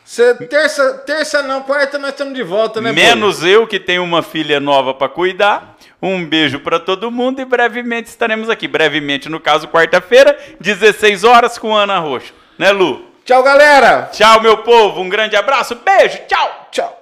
Cê- 0.05 0.35
terça, 0.35 0.93
terça 0.99 1.41
não, 1.41 1.63
quarta 1.63 1.97
nós 1.97 2.11
estamos 2.11 2.35
de 2.35 2.43
volta, 2.43 2.79
né? 2.79 2.91
Menos 2.91 3.43
eu 3.43 3.65
que 3.65 3.79
tenho 3.79 4.03
uma 4.03 4.21
filha 4.21 4.59
nova 4.59 4.93
para 4.93 5.09
cuidar. 5.09 5.75
Um 5.99 6.23
beijo 6.23 6.59
para 6.59 6.79
todo 6.79 7.09
mundo 7.09 7.41
e 7.41 7.45
brevemente 7.45 8.07
estaremos 8.07 8.47
aqui. 8.47 8.67
Brevemente, 8.67 9.27
no 9.27 9.39
caso, 9.39 9.67
quarta-feira, 9.67 10.37
16 10.59 11.23
horas 11.23 11.57
com 11.57 11.75
Ana 11.75 11.97
Roxo. 11.97 12.31
Né, 12.59 12.71
Lu? 12.71 13.03
Tchau, 13.25 13.41
galera. 13.41 14.09
Tchau, 14.13 14.39
meu 14.41 14.57
povo. 14.57 15.01
Um 15.01 15.09
grande 15.09 15.35
abraço. 15.35 15.73
Beijo. 15.83 16.19
Tchau. 16.27 16.67
Tchau. 16.71 17.01